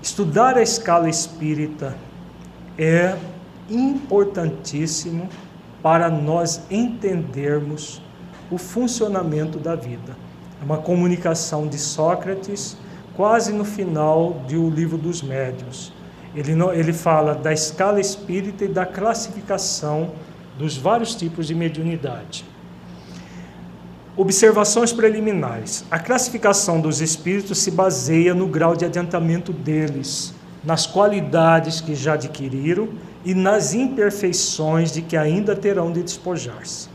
estudar 0.00 0.56
a 0.56 0.62
escala 0.62 1.08
espírita 1.08 1.96
é 2.78 3.16
importantíssimo 3.68 5.28
para 5.86 6.10
nós 6.10 6.62
entendermos 6.68 8.02
o 8.50 8.58
funcionamento 8.58 9.56
da 9.56 9.76
vida. 9.76 10.16
É 10.60 10.64
uma 10.64 10.78
comunicação 10.78 11.68
de 11.68 11.78
Sócrates, 11.78 12.76
quase 13.14 13.52
no 13.52 13.64
final 13.64 14.32
do 14.48 14.68
Livro 14.68 14.98
dos 14.98 15.22
Médiuns 15.22 15.92
ele, 16.34 16.52
ele 16.74 16.92
fala 16.92 17.36
da 17.36 17.52
escala 17.52 18.00
espírita 18.00 18.64
e 18.64 18.68
da 18.68 18.84
classificação 18.84 20.10
dos 20.58 20.76
vários 20.76 21.14
tipos 21.14 21.46
de 21.46 21.54
mediunidade. 21.54 22.44
Observações 24.16 24.92
preliminares. 24.92 25.84
A 25.88 26.00
classificação 26.00 26.80
dos 26.80 27.00
espíritos 27.00 27.58
se 27.58 27.70
baseia 27.70 28.34
no 28.34 28.48
grau 28.48 28.74
de 28.74 28.84
adiantamento 28.84 29.52
deles, 29.52 30.34
nas 30.64 30.84
qualidades 30.84 31.80
que 31.80 31.94
já 31.94 32.14
adquiriram 32.14 32.88
e 33.26 33.34
nas 33.34 33.74
imperfeições 33.74 34.92
de 34.92 35.02
que 35.02 35.16
ainda 35.16 35.56
terão 35.56 35.90
de 35.90 36.00
despojar-se. 36.00 36.88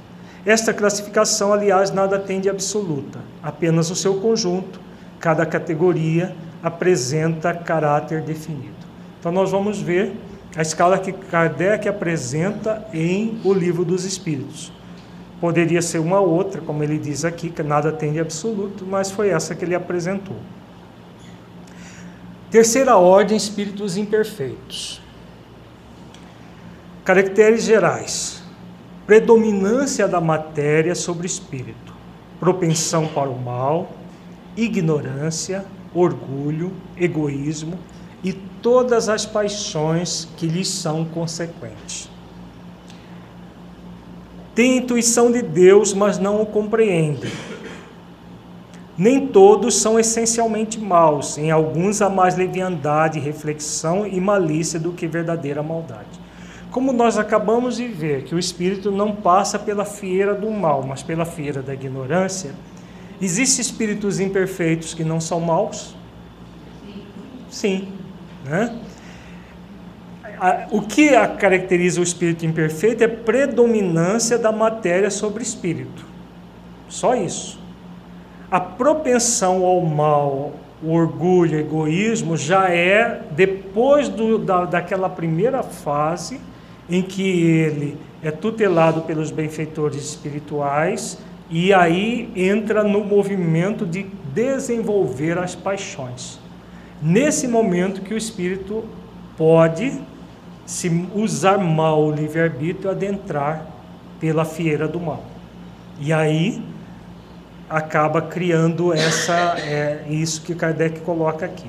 Esta 0.45 0.73
classificação, 0.73 1.51
aliás, 1.51 1.91
nada 1.91 2.17
tem 2.17 2.39
de 2.39 2.49
absoluta, 2.49 3.19
apenas 3.43 3.91
o 3.91 3.95
seu 3.97 4.15
conjunto. 4.15 4.79
Cada 5.19 5.45
categoria 5.45 6.34
apresenta 6.63 7.53
caráter 7.53 8.21
definido. 8.21 8.71
Então 9.19 9.29
nós 9.29 9.51
vamos 9.51 9.82
ver 9.82 10.13
a 10.55 10.61
escala 10.61 10.97
que 10.97 11.11
Kardec 11.11 11.89
apresenta 11.89 12.88
em 12.93 13.41
O 13.43 13.53
Livro 13.53 13.84
dos 13.84 14.05
Espíritos. 14.05 14.71
Poderia 15.41 15.82
ser 15.82 15.99
uma 15.99 16.21
outra, 16.21 16.61
como 16.61 16.82
ele 16.82 16.97
diz 16.97 17.25
aqui, 17.25 17.49
que 17.49 17.61
nada 17.61 17.91
tem 17.91 18.13
de 18.13 18.21
absoluto, 18.21 18.86
mas 18.86 19.11
foi 19.11 19.29
essa 19.29 19.53
que 19.53 19.65
ele 19.65 19.75
apresentou. 19.75 20.38
Terceira 22.49 22.95
ordem, 22.95 23.36
espíritos 23.36 23.97
imperfeitos. 23.97 25.01
Caracteres 27.03 27.63
gerais: 27.63 28.43
predominância 29.07 30.07
da 30.07 30.21
matéria 30.21 30.93
sobre 30.93 31.25
o 31.25 31.27
espírito, 31.27 31.93
propensão 32.39 33.07
para 33.07 33.29
o 33.29 33.39
mal, 33.39 33.91
ignorância, 34.55 35.65
orgulho, 35.93 36.71
egoísmo, 36.95 37.79
e 38.23 38.33
todas 38.33 39.09
as 39.09 39.25
paixões 39.25 40.27
que 40.37 40.45
lhes 40.45 40.67
são 40.67 41.03
consequentes. 41.03 42.07
Tem 44.53 44.77
intuição 44.77 45.31
de 45.31 45.41
Deus, 45.41 45.93
mas 45.93 46.19
não 46.19 46.41
o 46.41 46.45
compreendem. 46.45 47.31
Nem 48.95 49.25
todos 49.27 49.75
são 49.77 49.99
essencialmente 49.99 50.79
maus, 50.79 51.37
em 51.37 51.49
alguns 51.49 52.01
há 52.01 52.09
mais 52.09 52.35
leviandade, 52.35 53.19
reflexão 53.19 54.05
e 54.05 54.21
malícia 54.21 54.79
do 54.79 54.91
que 54.91 55.07
verdadeira 55.07 55.63
maldade. 55.63 56.20
Como 56.72 56.93
nós 56.93 57.17
acabamos 57.17 57.76
de 57.76 57.88
ver 57.88 58.24
que 58.24 58.34
o 58.34 58.39
espírito 58.39 58.91
não 58.91 59.13
passa 59.13 59.59
pela 59.59 59.84
fieira 59.84 60.34
do 60.34 60.49
mal, 60.49 60.84
mas 60.88 61.03
pela 61.03 61.26
fieira 61.26 61.61
da 61.61 61.74
ignorância, 61.74 62.51
existem 63.22 63.61
espíritos 63.61 64.22
imperfeitos 64.22 64.93
que 64.93 65.03
não 65.03 65.19
são 65.19 65.41
maus? 65.41 65.93
Sim, 67.49 67.89
né? 68.45 68.80
O 70.72 70.82
que 70.82 71.09
caracteriza 71.38 71.99
o 71.99 72.03
espírito 72.03 72.45
imperfeito 72.45 73.03
é 73.03 73.07
predominância 73.07 74.39
da 74.39 74.51
matéria 74.51 75.11
sobre 75.11 75.43
espírito. 75.43 76.05
Só 76.88 77.13
isso. 77.13 77.59
A 78.49 78.59
propensão 78.59 79.65
ao 79.65 79.82
mal, 79.82 80.53
o 80.82 80.93
orgulho, 80.93 81.57
o 81.57 81.59
egoísmo, 81.59 82.38
já 82.38 82.69
é 82.69 83.22
depois 83.32 84.07
do, 84.07 84.39
da, 84.39 84.65
daquela 84.65 85.09
primeira 85.09 85.61
fase 85.61 86.39
em 86.89 87.01
que 87.01 87.23
ele 87.23 87.97
é 88.23 88.32
tutelado 88.32 89.01
pelos 89.01 89.32
benfeitores 89.32 90.03
espirituais 90.03 91.17
e 91.49 91.73
aí 91.73 92.32
entra 92.36 92.84
no 92.84 93.03
movimento 93.03 93.86
de 93.86 94.03
desenvolver 94.34 95.38
as 95.38 95.55
paixões 95.55 96.41
nesse 97.01 97.47
momento 97.47 98.01
que 98.01 98.13
o 98.13 98.17
espírito 98.17 98.86
pode, 99.36 99.99
se 100.65 100.89
usar 101.15 101.57
mal 101.57 102.03
o 102.03 102.11
livre-arbítrio, 102.11 102.91
adentrar 102.91 103.65
pela 104.19 104.45
fieira 104.45 104.88
do 104.88 104.99
mal. 104.99 105.23
E 105.99 106.13
aí 106.13 106.63
acaba 107.69 108.21
criando 108.21 108.93
essa 108.93 109.55
é, 109.57 110.05
isso 110.09 110.41
que 110.41 110.53
Kardec 110.53 110.99
coloca 111.01 111.45
aqui. 111.45 111.67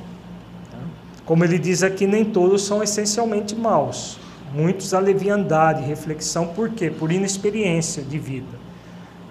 Tá? 0.70 0.78
Como 1.24 1.44
ele 1.44 1.58
diz 1.58 1.82
aqui, 1.82 2.06
nem 2.06 2.24
todos 2.24 2.64
são 2.64 2.82
essencialmente 2.82 3.56
maus. 3.56 4.18
Muitos 4.54 4.92
a 4.92 4.98
leviandade, 4.98 5.82
reflexão, 5.82 6.48
por 6.48 6.70
quê? 6.70 6.90
Por 6.90 7.10
inexperiência 7.10 8.02
de 8.02 8.18
vida, 8.18 8.58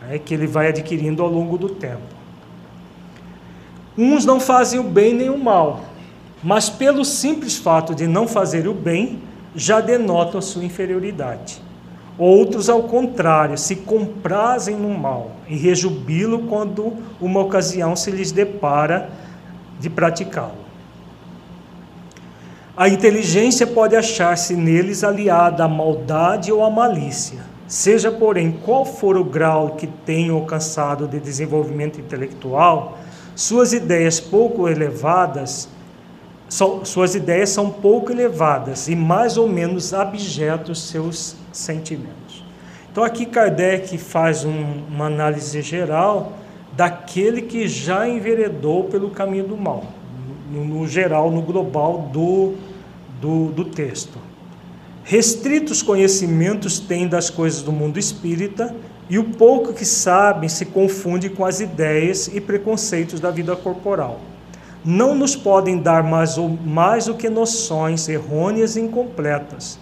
é, 0.10 0.18
que 0.18 0.34
ele 0.34 0.48
vai 0.48 0.70
adquirindo 0.70 1.22
ao 1.22 1.30
longo 1.30 1.58
do 1.58 1.70
tempo. 1.70 2.02
Uns 3.98 4.26
não 4.26 4.40
fazem 4.40 4.80
o 4.80 4.84
bem 4.84 5.14
nem 5.14 5.30
o 5.30 5.38
mal, 5.38 5.82
mas 6.44 6.70
pelo 6.70 7.06
simples 7.06 7.58
fato 7.58 7.94
de 7.94 8.08
não 8.08 8.28
fazer 8.28 8.68
o 8.68 8.74
bem, 8.74 9.20
já 9.56 9.80
denotam 9.80 10.40
a 10.40 10.42
sua 10.42 10.64
inferioridade. 10.64 11.62
Outros, 12.18 12.70
ao 12.70 12.84
contrário, 12.84 13.58
se 13.58 13.76
comprazem 13.76 14.76
no 14.76 14.90
mal 14.98 15.32
e 15.48 15.56
rejubilam 15.56 16.48
quando 16.48 16.94
uma 17.20 17.42
ocasião 17.42 17.96
se 17.96 18.12
lhes 18.12 18.32
depara 18.32 19.10
de 19.80 19.90
praticá-lo. 19.90 20.61
A 22.76 22.88
inteligência 22.88 23.68
pode 23.68 23.96
achar-se 23.96 24.56
neles 24.56 25.04
aliada 25.04 25.66
à 25.66 25.68
maldade 25.68 26.52
ou 26.52 26.64
à 26.64 26.70
malícia. 26.70 27.40
Seja, 27.68 28.12
porém, 28.12 28.52
qual 28.64 28.86
for 28.86 29.18
o 29.18 29.24
grau 29.24 29.72
que 29.72 29.88
tenham 29.88 30.38
alcançado 30.38 31.08
de 31.08 31.20
desenvolvimento 31.20 32.00
intelectual, 32.00 32.98
suas 33.36 33.74
ideias 33.74 34.20
pouco 34.20 34.68
elevadas 34.68 35.70
suas 36.84 37.16
ideias 37.16 37.50
são 37.50 37.70
pouco 37.70 38.12
elevadas 38.12 38.90
e 38.90 38.96
mais 38.96 39.38
ou 39.38 39.48
menos 39.48 39.94
abjetos 39.94 40.90
seus 40.90 41.38
sentimentos. 41.52 42.44
Então 42.92 43.06
aqui 43.06 43.26
Kardec 43.26 43.98
faz 43.98 44.44
um, 44.44 44.84
uma 44.90 45.06
análise 45.06 45.62
geral 45.62 46.34
daquele 46.74 47.44
que 47.44 47.70
já 47.70 48.06
enveredou 48.06 48.84
pelo 48.84 49.12
caminho 49.12 49.46
do 49.46 49.56
mal, 49.56 49.86
no, 50.52 50.66
no 50.66 50.88
geral, 50.88 51.32
no 51.32 51.42
global 51.42 52.10
do, 52.12 52.56
do, 53.20 53.52
do 53.52 53.66
texto. 53.66 54.18
Restritos 55.04 55.82
conhecimentos 55.82 56.80
têm 56.80 57.08
das 57.08 57.30
coisas 57.30 57.62
do 57.62 57.72
mundo 57.72 57.98
espírita 57.98 58.76
e 59.10 59.18
o 59.18 59.24
pouco 59.24 59.74
que 59.74 59.86
sabem 59.86 60.48
se 60.48 60.66
confunde 60.66 61.30
com 61.30 61.46
as 61.46 61.60
ideias 61.60 62.28
e 62.28 62.40
preconceitos 62.40 63.20
da 63.20 63.32
vida 63.32 63.56
corporal 63.56 64.20
não 64.84 65.16
nos 65.16 65.36
podem 65.36 65.78
dar 65.78 66.04
mais, 66.04 66.36
mais 66.66 67.06
do 67.06 67.14
que 67.14 67.30
noções 67.30 68.10
errôneas 68.10 68.76
e 68.76 68.82
incompletas. 68.82 69.80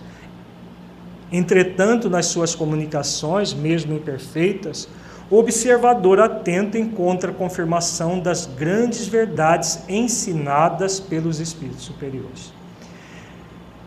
Entretanto, 1.32 2.10
nas 2.10 2.26
suas 2.26 2.54
comunicações, 2.54 3.54
mesmo 3.54 3.94
imperfeitas, 3.94 4.90
o 5.30 5.38
observador 5.38 6.20
atento 6.20 6.78
encontra 6.78 7.32
a 7.32 7.34
confirmação 7.34 8.20
das 8.20 8.46
grandes 8.46 9.08
verdades 9.08 9.80
ensinadas 9.88 11.00
pelos 11.00 11.40
espíritos 11.40 11.84
superiores. 11.84 12.52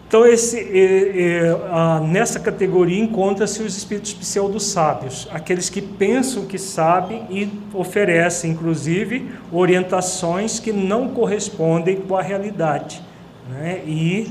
Então, 0.07 0.27
esse, 0.27 0.59
é, 0.59 1.49
é, 1.49 2.01
nessa 2.07 2.39
categoria 2.39 3.03
encontra-se 3.03 3.63
os 3.63 3.77
espíritos 3.77 4.13
pseudo-sábios, 4.13 5.27
aqueles 5.33 5.71
que 5.71 5.81
pensam 5.81 6.45
que 6.45 6.59
sabem 6.59 7.27
e 7.31 7.51
oferecem, 7.73 8.51
inclusive, 8.51 9.31
orientações 9.51 10.61
que 10.61 10.71
não 10.71 11.09
correspondem 11.09 11.97
com 11.97 12.15
a 12.15 12.21
realidade. 12.21 13.03
Né? 13.49 13.83
E 13.87 14.31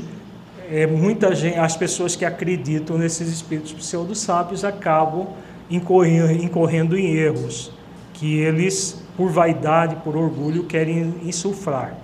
é, 0.70 0.86
muita 0.86 1.34
gente, 1.34 1.57
as 1.57 1.76
pessoas 1.76 2.16
que 2.16 2.26
acreditam 2.26 2.97
nesses 2.97 3.28
espíritos 3.28 3.74
pseudo-sábios 3.74 4.64
acabam 4.64 5.30
incorrendo, 5.76 6.97
em 6.97 7.15
erros 7.15 7.72
que 8.13 8.38
eles, 8.38 9.01
por 9.17 9.32
vaidade, 9.32 9.95
por 10.03 10.15
orgulho, 10.15 10.65
querem 10.65 11.15
insuflar. 11.24 11.97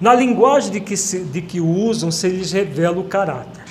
Na 0.00 0.14
linguagem 0.14 0.72
de 0.72 0.80
que, 0.80 0.96
se, 0.96 1.20
de 1.20 1.42
que 1.42 1.60
usam, 1.60 2.10
se 2.10 2.28
lhes 2.28 2.52
revela 2.52 2.98
o 2.98 3.04
caráter. 3.04 3.62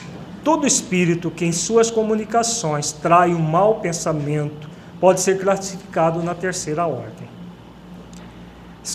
Todo 0.43 0.65
espírito 0.65 1.31
que 1.31 1.43
em 1.43 1.51
suas 1.51 1.91
comunicações 1.91 2.91
trai 2.91 3.33
um 3.33 3.41
mau 3.41 3.79
pensamento 3.79 4.69
pode 4.99 5.21
ser 5.21 5.39
classificado 5.39 6.21
na 6.21 6.35
terceira 6.35 6.85
ordem. 6.85 7.27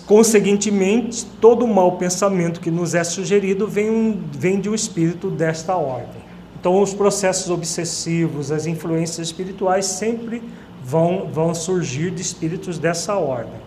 Conseguintemente, 0.06 1.26
todo 1.40 1.66
mau 1.66 1.98
pensamento 1.98 2.60
que 2.60 2.70
nos 2.70 2.94
é 2.94 3.04
sugerido 3.04 3.66
vem, 3.66 4.22
vem 4.32 4.60
de 4.60 4.68
um 4.68 4.74
espírito 4.74 5.30
desta 5.30 5.76
ordem. 5.76 6.23
Então, 6.64 6.80
os 6.80 6.94
processos 6.94 7.50
obsessivos, 7.50 8.50
as 8.50 8.64
influências 8.64 9.26
espirituais 9.26 9.84
sempre 9.84 10.42
vão, 10.82 11.28
vão 11.30 11.54
surgir 11.54 12.10
de 12.10 12.22
espíritos 12.22 12.78
dessa 12.78 13.16
ordem. 13.16 13.60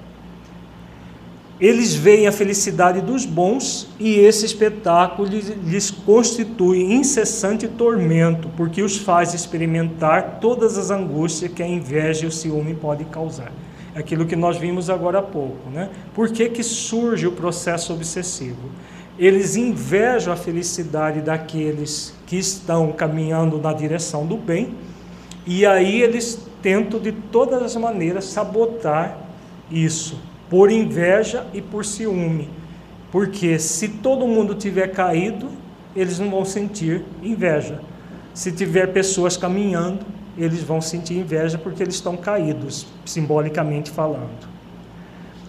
Eles 1.62 1.93
veem 1.93 2.26
a 2.26 2.32
felicidade 2.32 3.00
dos 3.02 3.24
bons 3.24 3.88
e 4.00 4.16
esse 4.16 4.48
espetáculo 4.48 5.30
lhes 5.30 5.91
constitui 5.91 6.91
incessante 6.91 7.68
tormento, 7.68 8.50
porque 8.58 8.82
os 8.82 8.98
faz 8.98 9.36
experimentar 9.36 10.39
todas 10.41 10.76
as 10.76 10.89
angústias 10.89 11.52
que 11.54 11.62
a 11.62 11.68
inveja 11.68 12.26
e 12.26 12.28
o 12.28 12.32
ciúme 12.32 12.74
podem 12.74 13.06
causar. 13.06 13.52
É 13.93 14.00
aquilo 14.00 14.26
que 14.26 14.36
nós 14.36 14.58
vimos 14.58 14.89
agora 14.89 15.20
há 15.20 15.24
pouco. 15.24 15.70
Né? 15.70 15.91
Por 16.16 16.32
que, 16.32 16.50
que 16.50 16.64
surge 16.64 17.28
o 17.28 17.32
processo 17.32 17.93
obsessivo? 17.93 18.72
Eles 19.18 19.55
invejam 19.55 20.32
a 20.32 20.36
felicidade 20.36 21.22
daqueles 21.22 22.13
que 22.26 22.38
estão 22.38 22.91
caminhando 22.91 23.59
na 23.59 23.74
direção 23.74 24.26
do 24.26 24.38
bem, 24.38 24.76
e 25.45 25.65
aí 25.65 26.01
eles 26.01 26.45
tentam 26.61 26.99
de 26.99 27.11
todas 27.11 27.61
as 27.61 27.76
maneiras 27.76 28.26
sabotar 28.26 29.18
isso 29.72 30.20
por 30.49 30.72
inveja 30.72 31.45
e 31.53 31.61
por 31.61 31.86
ciúme. 31.86 32.49
Porque 33.11 33.57
se 33.57 33.88
todo 33.88 34.28
mundo 34.28 34.53
tiver 34.53 34.89
caído, 34.89 35.49
eles 35.95 36.20
não 36.20 36.30
vão 36.30 36.45
sentir 36.45 37.03
inveja. 37.24 37.82
Se 38.34 38.51
tiver 38.51 38.88
pessoas 38.93 39.36
caminhando, 39.36 40.05
eles 40.38 40.61
vão 40.61 40.80
sentir 40.80 41.15
inveja 41.15 41.57
porque 41.57 41.82
eles 41.82 41.95
estão 41.95 42.15
caídos, 42.15 42.86
simbolicamente 43.03 43.89
falando. 43.89 44.57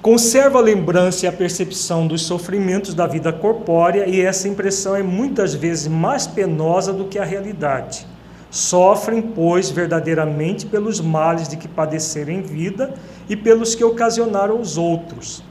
Conserva 0.00 0.58
a 0.58 0.62
lembrança 0.62 1.26
e 1.26 1.28
a 1.28 1.32
percepção 1.32 2.06
dos 2.06 2.22
sofrimentos 2.22 2.94
da 2.94 3.04
vida 3.04 3.32
corpórea, 3.32 4.08
e 4.08 4.20
essa 4.20 4.46
impressão 4.46 4.94
é 4.94 5.02
muitas 5.02 5.54
vezes 5.54 5.88
mais 5.88 6.24
penosa 6.24 6.92
do 6.92 7.06
que 7.06 7.18
a 7.18 7.24
realidade. 7.24 8.06
Sofrem, 8.48 9.20
pois, 9.20 9.70
verdadeiramente 9.70 10.66
pelos 10.66 11.00
males 11.00 11.48
de 11.48 11.56
que 11.56 11.66
padeceram 11.66 12.32
em 12.32 12.42
vida 12.42 12.94
e 13.28 13.36
pelos 13.36 13.74
que 13.74 13.82
ocasionaram 13.82 14.60
os 14.60 14.78
outros. 14.78 15.42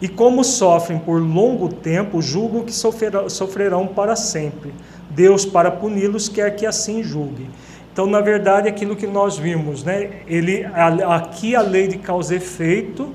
E 0.00 0.06
como 0.06 0.44
sofrem 0.44 0.98
por 0.98 1.20
longo 1.20 1.68
tempo, 1.68 2.22
julgam 2.22 2.64
que 2.64 2.72
sofrerão 2.72 3.88
para 3.88 4.14
sempre. 4.14 4.72
Deus, 5.10 5.44
para 5.44 5.72
puni-los, 5.72 6.28
quer 6.28 6.54
que 6.54 6.64
assim 6.64 7.02
julgue. 7.02 7.50
Então, 7.98 8.06
na 8.06 8.20
verdade, 8.20 8.68
aquilo 8.68 8.94
que 8.94 9.08
nós 9.08 9.36
vimos, 9.38 9.82
né? 9.82 10.20
Ele, 10.28 10.64
aqui 10.64 11.56
a 11.56 11.60
lei 11.60 11.88
de 11.88 11.98
causa 11.98 12.32
e 12.32 12.36
efeito 12.36 13.12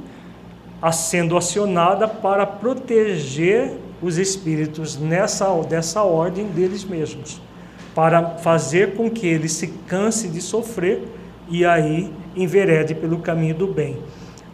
sendo 0.91 1.37
acionada 1.37 2.05
para 2.05 2.45
proteger 2.45 3.77
os 4.01 4.17
espíritos 4.17 4.97
nessa 4.97 5.47
dessa 5.61 6.03
ordem 6.03 6.47
deles 6.47 6.83
mesmos, 6.83 7.41
para 7.95 8.31
fazer 8.39 8.93
com 8.93 9.09
que 9.09 9.25
eles 9.25 9.53
se 9.53 9.67
canse 9.87 10.27
de 10.27 10.41
sofrer 10.41 11.07
e 11.47 11.63
aí 11.63 12.11
enverede 12.35 12.93
pelo 12.93 13.19
caminho 13.19 13.55
do 13.55 13.67
bem. 13.67 13.97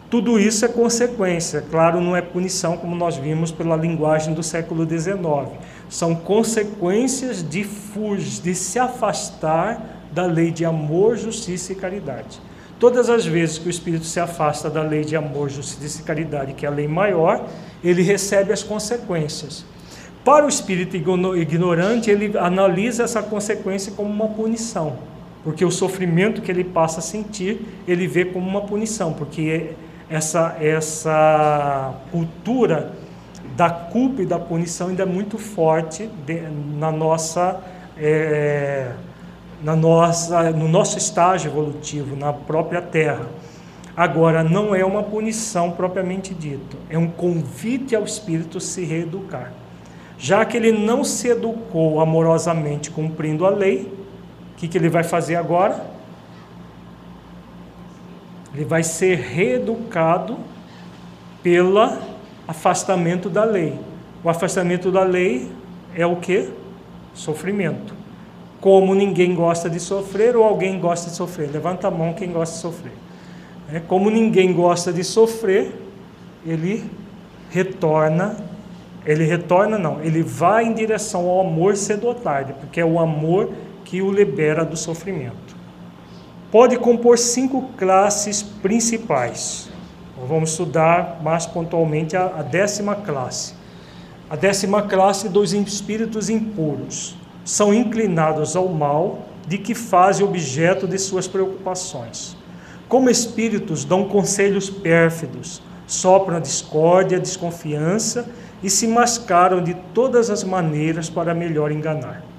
Tudo 0.08 0.38
isso 0.38 0.64
é 0.64 0.68
consequência, 0.68 1.60
claro, 1.60 2.00
não 2.00 2.14
é 2.14 2.22
punição 2.22 2.76
como 2.76 2.94
nós 2.94 3.16
vimos 3.16 3.50
pela 3.50 3.74
linguagem 3.74 4.32
do 4.32 4.44
século 4.44 4.88
XIX. 4.88 5.58
São 5.88 6.14
consequências 6.14 7.42
de 7.42 7.64
fugir, 7.64 8.42
de 8.42 8.54
se 8.54 8.78
afastar 8.78 9.98
da 10.12 10.26
lei 10.26 10.50
de 10.50 10.64
amor, 10.64 11.16
justiça 11.16 11.72
e 11.72 11.76
caridade. 11.76 12.40
Todas 12.78 13.10
as 13.10 13.26
vezes 13.26 13.58
que 13.58 13.68
o 13.68 13.70
espírito 13.70 14.04
se 14.04 14.18
afasta 14.18 14.70
da 14.70 14.82
lei 14.82 15.04
de 15.04 15.14
amor, 15.14 15.50
justiça 15.50 16.00
e 16.00 16.04
caridade, 16.04 16.54
que 16.54 16.64
é 16.64 16.68
a 16.68 16.72
lei 16.72 16.88
maior, 16.88 17.46
ele 17.84 18.02
recebe 18.02 18.52
as 18.52 18.62
consequências. 18.62 19.64
Para 20.24 20.46
o 20.46 20.48
espírito 20.48 20.96
ignorante, 20.96 22.10
ele 22.10 22.36
analisa 22.38 23.04
essa 23.04 23.22
consequência 23.22 23.92
como 23.92 24.10
uma 24.10 24.28
punição 24.28 25.10
porque 25.42 25.64
o 25.64 25.70
sofrimento 25.70 26.42
que 26.42 26.50
ele 26.50 26.64
passa 26.64 27.00
a 27.00 27.02
sentir, 27.02 27.66
ele 27.86 28.06
vê 28.06 28.24
como 28.24 28.46
uma 28.46 28.62
punição, 28.62 29.12
porque 29.12 29.70
essa, 30.08 30.56
essa 30.60 31.94
cultura 32.10 32.92
da 33.56 33.70
culpa 33.70 34.22
e 34.22 34.26
da 34.26 34.38
punição 34.38 34.88
ainda 34.88 35.02
é 35.02 35.06
muito 35.06 35.38
forte 35.38 36.10
na 36.78 36.92
nossa, 36.92 37.60
é, 37.96 38.92
na 39.62 39.76
nossa, 39.76 40.50
no 40.50 40.68
nosso 40.68 40.98
estágio 40.98 41.50
evolutivo, 41.50 42.16
na 42.16 42.32
própria 42.32 42.80
Terra. 42.80 43.26
Agora, 43.96 44.42
não 44.42 44.74
é 44.74 44.84
uma 44.84 45.02
punição 45.02 45.72
propriamente 45.72 46.32
dito, 46.32 46.76
é 46.88 46.96
um 46.96 47.08
convite 47.08 47.94
ao 47.94 48.04
espírito 48.04 48.60
se 48.60 48.84
reeducar. 48.84 49.52
Já 50.18 50.44
que 50.44 50.56
ele 50.56 50.72
não 50.72 51.02
se 51.02 51.28
educou 51.28 52.00
amorosamente 52.00 52.90
cumprindo 52.90 53.46
a 53.46 53.50
lei, 53.50 54.00
que, 54.60 54.68
que 54.68 54.76
ele 54.76 54.90
vai 54.90 55.02
fazer 55.02 55.36
agora? 55.36 55.82
Ele 58.54 58.66
vai 58.66 58.82
ser 58.82 59.16
reeducado 59.16 60.36
pelo 61.42 61.80
afastamento 62.46 63.30
da 63.30 63.42
lei. 63.42 63.80
O 64.22 64.28
afastamento 64.28 64.92
da 64.92 65.02
lei 65.02 65.50
é 65.94 66.04
o 66.04 66.16
que? 66.16 66.50
Sofrimento. 67.14 67.94
Como 68.60 68.94
ninguém 68.94 69.34
gosta 69.34 69.70
de 69.70 69.80
sofrer 69.80 70.36
ou 70.36 70.44
alguém 70.44 70.78
gosta 70.78 71.08
de 71.08 71.16
sofrer? 71.16 71.50
Levanta 71.50 71.88
a 71.88 71.90
mão 71.90 72.12
quem 72.12 72.30
gosta 72.30 72.54
de 72.56 72.60
sofrer. 72.60 72.92
É, 73.72 73.80
como 73.80 74.10
ninguém 74.10 74.52
gosta 74.52 74.92
de 74.92 75.02
sofrer, 75.02 75.72
ele 76.44 76.84
retorna, 77.50 78.36
ele 79.06 79.24
retorna 79.24 79.78
não, 79.78 80.02
ele 80.02 80.22
vai 80.22 80.64
em 80.64 80.74
direção 80.74 81.28
ao 81.28 81.40
amor 81.40 81.76
cedo 81.76 82.06
ou 82.06 82.14
tarde, 82.14 82.52
porque 82.60 82.80
é 82.80 82.84
o 82.84 82.98
amor 82.98 83.50
que 83.84 84.02
o 84.02 84.10
libera 84.10 84.64
do 84.64 84.76
sofrimento. 84.76 85.56
Pode 86.50 86.76
compor 86.78 87.16
cinco 87.16 87.70
classes 87.78 88.42
principais. 88.42 89.70
Vamos 90.28 90.50
estudar 90.50 91.20
mais 91.22 91.46
pontualmente 91.46 92.16
a, 92.16 92.26
a 92.26 92.42
décima 92.42 92.94
classe. 92.94 93.54
A 94.28 94.36
décima 94.36 94.82
classe 94.82 95.28
dos 95.28 95.52
espíritos 95.52 96.28
impuros. 96.28 97.16
São 97.50 97.74
inclinados 97.74 98.54
ao 98.54 98.68
mal, 98.68 99.26
de 99.48 99.58
que 99.58 99.74
fazem 99.74 100.24
objeto 100.24 100.86
de 100.86 100.98
suas 100.98 101.26
preocupações. 101.26 102.36
Como 102.88 103.10
espíritos, 103.10 103.84
dão 103.84 104.04
conselhos 104.04 104.70
pérfidos, 104.70 105.60
sopram 105.86 106.36
a 106.36 106.40
discórdia, 106.40 107.18
a 107.18 107.20
desconfiança 107.20 108.28
e 108.62 108.70
se 108.70 108.86
mascaram 108.86 109.62
de 109.62 109.74
todas 109.94 110.30
as 110.30 110.44
maneiras 110.44 111.10
para 111.10 111.34
melhor 111.34 111.72
enganar 111.72 112.30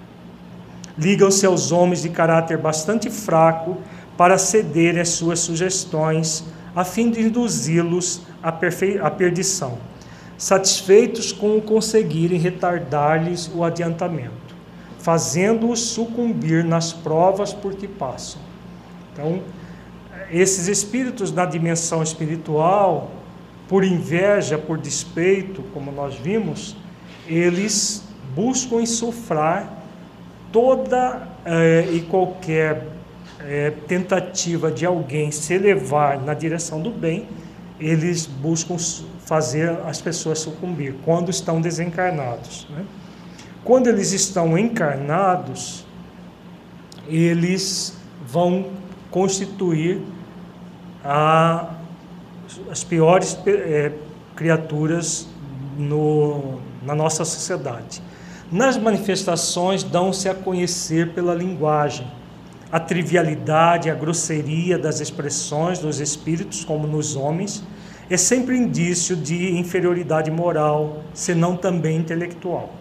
ligam-se 0.97 1.45
aos 1.45 1.71
homens 1.71 2.01
de 2.01 2.09
caráter 2.09 2.57
bastante 2.57 3.09
fraco 3.09 3.77
para 4.17 4.37
cederem 4.37 5.01
às 5.01 5.09
suas 5.09 5.39
sugestões, 5.39 6.43
a 6.75 6.83
fim 6.83 7.09
de 7.09 7.21
induzi-los 7.21 8.21
à, 8.41 8.49
à 8.49 9.11
perdição, 9.11 9.77
satisfeitos 10.37 11.31
com 11.31 11.57
o 11.57 11.61
conseguirem 11.61 12.39
retardar-lhes 12.39 13.49
o 13.53 13.63
adiantamento, 13.63 14.40
fazendo-os 15.01 15.79
sucumbir 15.79 16.63
nas 16.63 16.93
provas 16.93 17.51
por 17.53 17.73
que 17.73 17.87
passam. 17.87 18.41
Então, 19.11 19.41
esses 20.31 20.67
espíritos 20.67 21.31
na 21.31 21.45
dimensão 21.45 22.01
espiritual, 22.01 23.11
por 23.67 23.83
inveja, 23.83 24.57
por 24.57 24.77
despeito, 24.77 25.63
como 25.73 25.91
nós 25.91 26.15
vimos, 26.15 26.75
eles 27.27 28.03
buscam 28.35 28.81
insuflar 28.81 29.67
toda 30.51 31.27
eh, 31.45 31.87
e 31.91 32.01
qualquer 32.01 32.87
eh, 33.39 33.73
tentativa 33.87 34.71
de 34.71 34.85
alguém 34.85 35.31
se 35.31 35.53
elevar 35.53 36.21
na 36.21 36.33
direção 36.33 36.81
do 36.81 36.91
bem, 36.91 37.27
eles 37.79 38.25
buscam 38.25 38.77
fazer 39.25 39.69
as 39.85 39.99
pessoas 39.99 40.39
sucumbir 40.39 40.95
quando 41.03 41.29
estão 41.29 41.59
desencarnados. 41.59 42.67
Né? 42.69 42.85
Quando 43.63 43.87
eles 43.87 44.11
estão 44.11 44.57
encarnados, 44.57 45.85
eles 47.07 47.95
vão 48.27 48.67
constituir 49.11 50.01
a, 51.03 51.75
as 52.71 52.83
piores 52.83 53.37
é, 53.45 53.91
criaturas 54.35 55.27
no, 55.77 56.59
na 56.81 56.95
nossa 56.95 57.23
sociedade. 57.23 58.01
Nas 58.51 58.77
manifestações, 58.77 59.83
dão-se 59.83 60.27
a 60.27 60.33
conhecer 60.33 61.13
pela 61.13 61.33
linguagem. 61.35 62.07
A 62.71 62.79
trivialidade, 62.79 63.89
a 63.89 63.93
grosseria 63.93 64.77
das 64.77 64.99
expressões 64.99 65.77
dos 65.77 65.99
espíritos, 65.99 66.65
como 66.65 66.87
nos 66.87 67.15
homens, 67.15 67.63
é 68.09 68.17
sempre 68.17 68.57
indício 68.57 69.15
de 69.15 69.57
inferioridade 69.57 70.31
moral, 70.31 71.03
senão 71.13 71.55
também 71.55 71.97
intelectual. 71.97 72.80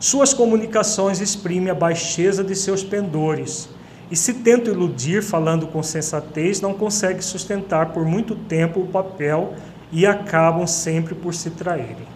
Suas 0.00 0.32
comunicações 0.32 1.20
exprimem 1.20 1.70
a 1.70 1.74
baixeza 1.74 2.44
de 2.44 2.54
seus 2.54 2.84
pendores, 2.84 3.68
e 4.10 4.16
se 4.16 4.34
tenta 4.34 4.70
iludir 4.70 5.22
falando 5.22 5.66
com 5.66 5.82
sensatez, 5.82 6.60
não 6.60 6.72
consegue 6.72 7.22
sustentar 7.22 7.92
por 7.92 8.04
muito 8.04 8.34
tempo 8.34 8.80
o 8.80 8.86
papel 8.86 9.54
e 9.92 10.06
acabam 10.06 10.66
sempre 10.66 11.14
por 11.14 11.34
se 11.34 11.50
traírem. 11.50 12.06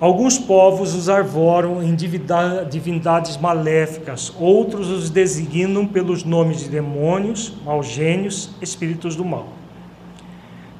Alguns 0.00 0.36
povos 0.36 0.94
os 0.94 1.08
arvoram 1.08 1.80
em 1.80 1.94
divindades 1.94 3.36
maléficas, 3.36 4.32
outros 4.40 4.88
os 4.88 5.08
designam 5.08 5.86
pelos 5.86 6.24
nomes 6.24 6.60
de 6.60 6.68
demônios, 6.68 7.52
maus 7.64 7.86
gênios, 7.86 8.50
espíritos 8.60 9.14
do 9.14 9.24
mal. 9.24 9.61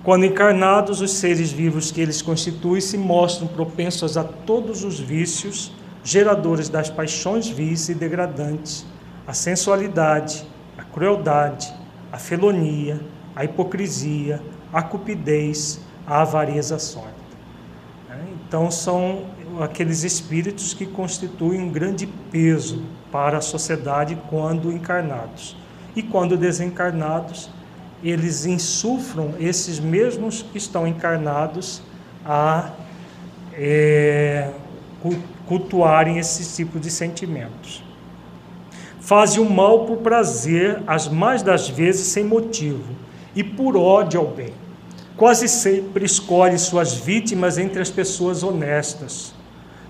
Quando 0.02 0.26
encarnados, 0.26 1.00
os 1.00 1.12
seres 1.12 1.52
vivos 1.52 1.92
que 1.92 2.00
eles 2.00 2.20
constituem 2.20 2.80
se 2.80 2.98
mostram 2.98 3.46
propensos 3.46 4.16
a 4.16 4.24
todos 4.24 4.82
os 4.82 4.98
vícios, 4.98 5.70
geradores 6.02 6.68
das 6.68 6.90
paixões 6.90 7.46
vis 7.46 7.88
e 7.88 7.94
degradantes, 7.94 8.84
a 9.24 9.32
sensualidade, 9.32 10.44
a 10.76 10.82
crueldade, 10.82 11.72
a 12.10 12.18
felonia, 12.18 13.00
a 13.36 13.44
hipocrisia, 13.44 14.42
a 14.72 14.82
cupidez, 14.82 15.80
a 16.04 16.22
avareza 16.22 16.80
sorte. 16.80 17.14
É, 18.10 18.16
então, 18.44 18.72
são 18.72 19.26
aqueles 19.60 20.02
espíritos 20.02 20.74
que 20.74 20.84
constituem 20.84 21.60
um 21.60 21.70
grande 21.70 22.08
peso 22.32 22.82
para 23.12 23.38
a 23.38 23.40
sociedade 23.40 24.18
quando 24.28 24.72
encarnados. 24.72 25.56
E 25.94 26.02
quando 26.02 26.36
desencarnados, 26.36 27.48
eles 28.02 28.44
insufram 28.44 29.34
esses 29.38 29.78
mesmos 29.78 30.42
que 30.42 30.58
estão 30.58 30.86
encarnados 30.86 31.82
a 32.24 32.70
é, 33.54 34.50
cultuarem 35.46 36.18
esse 36.18 36.56
tipo 36.56 36.80
de 36.80 36.90
sentimentos. 36.90 37.84
Fazem 39.00 39.42
o 39.42 39.50
mal 39.50 39.84
por 39.84 39.98
prazer, 39.98 40.82
as 40.86 41.08
mais 41.08 41.42
das 41.42 41.68
vezes 41.68 42.06
sem 42.06 42.24
motivo, 42.24 42.94
e 43.34 43.42
por 43.42 43.76
ódio 43.76 44.20
ao 44.20 44.26
bem. 44.26 44.52
Quase 45.16 45.48
sempre 45.48 46.04
escolhe 46.04 46.58
suas 46.58 46.94
vítimas 46.94 47.58
entre 47.58 47.80
as 47.80 47.90
pessoas 47.90 48.42
honestas. 48.42 49.34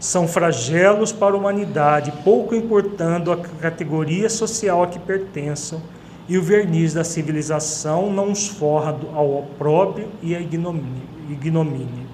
São 0.01 0.27
flagelos 0.27 1.13
para 1.13 1.35
a 1.35 1.39
humanidade, 1.39 2.13
pouco 2.25 2.55
importando 2.55 3.31
a 3.31 3.37
categoria 3.37 4.29
social 4.29 4.83
a 4.83 4.87
que 4.89 4.99
pertençam, 4.99 5.81
e 6.29 6.39
o 6.39 6.43
verniz 6.43 6.95
da 6.95 7.05
civilização 7.05 8.13
não 8.13 8.31
os 8.31 8.49
forra 8.49 8.97
ao 9.13 9.39
opróbrio 9.39 10.09
e 10.23 10.35
à 10.35 10.41
ignomínia. 10.41 12.07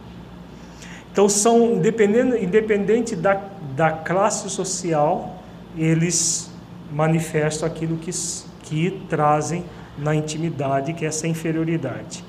Então, 1.13 1.29
são, 1.29 1.75
independente, 1.75 3.17
da, 3.17 3.41
da 3.75 3.91
classe 3.91 4.49
social, 4.49 5.37
eles 5.77 6.51
manifestam 6.93 7.67
aquilo 7.67 7.97
que, 7.97 8.11
que 8.63 9.03
trazem 9.09 9.65
na 9.99 10.15
intimidade, 10.15 10.93
que 10.93 11.05
é 11.05 11.09
essa 11.09 11.27
inferioridade. 11.27 12.25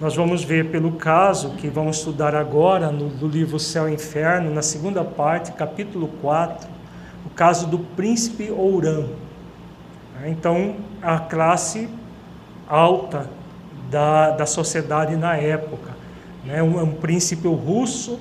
Nós 0.00 0.16
vamos 0.16 0.42
ver 0.42 0.70
pelo 0.70 0.92
caso 0.92 1.50
que 1.56 1.68
vamos 1.68 1.98
estudar 1.98 2.34
agora 2.34 2.90
no, 2.90 3.08
do 3.08 3.28
livro 3.28 3.58
Céu 3.58 3.88
e 3.88 3.94
Inferno, 3.94 4.52
na 4.52 4.62
segunda 4.62 5.04
parte, 5.04 5.52
capítulo 5.52 6.08
4, 6.22 6.68
o 7.26 7.30
caso 7.30 7.66
do 7.66 7.78
príncipe 7.78 8.50
Ourã. 8.50 9.04
Então, 10.28 10.76
a 11.02 11.18
classe 11.18 11.88
alta 12.68 13.28
da, 13.90 14.30
da 14.30 14.46
sociedade 14.46 15.16
na 15.16 15.36
época. 15.36 15.90
Né? 16.44 16.62
Um, 16.62 16.80
um 16.82 16.92
príncipe 16.92 17.48
russo 17.48 18.18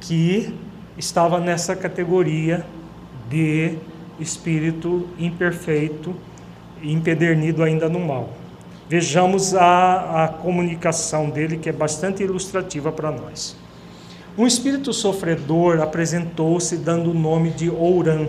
que 0.00 0.54
estava 0.96 1.38
nessa 1.38 1.76
categoria 1.76 2.66
de 3.28 3.78
espírito 4.18 5.08
imperfeito 5.18 6.14
empedernido 6.82 7.62
ainda 7.62 7.88
no 7.88 8.00
mal. 8.00 8.30
Vejamos 8.88 9.54
a, 9.54 10.24
a 10.24 10.28
comunicação 10.28 11.28
dele, 11.28 11.58
que 11.58 11.68
é 11.68 11.72
bastante 11.72 12.22
ilustrativa 12.22 12.90
para 12.90 13.10
nós. 13.10 13.56
Um 14.36 14.46
espírito 14.46 14.92
sofredor 14.92 15.80
apresentou-se 15.80 16.76
dando 16.76 17.10
o 17.10 17.14
nome 17.14 17.50
de 17.50 17.68
Ouran, 17.68 18.28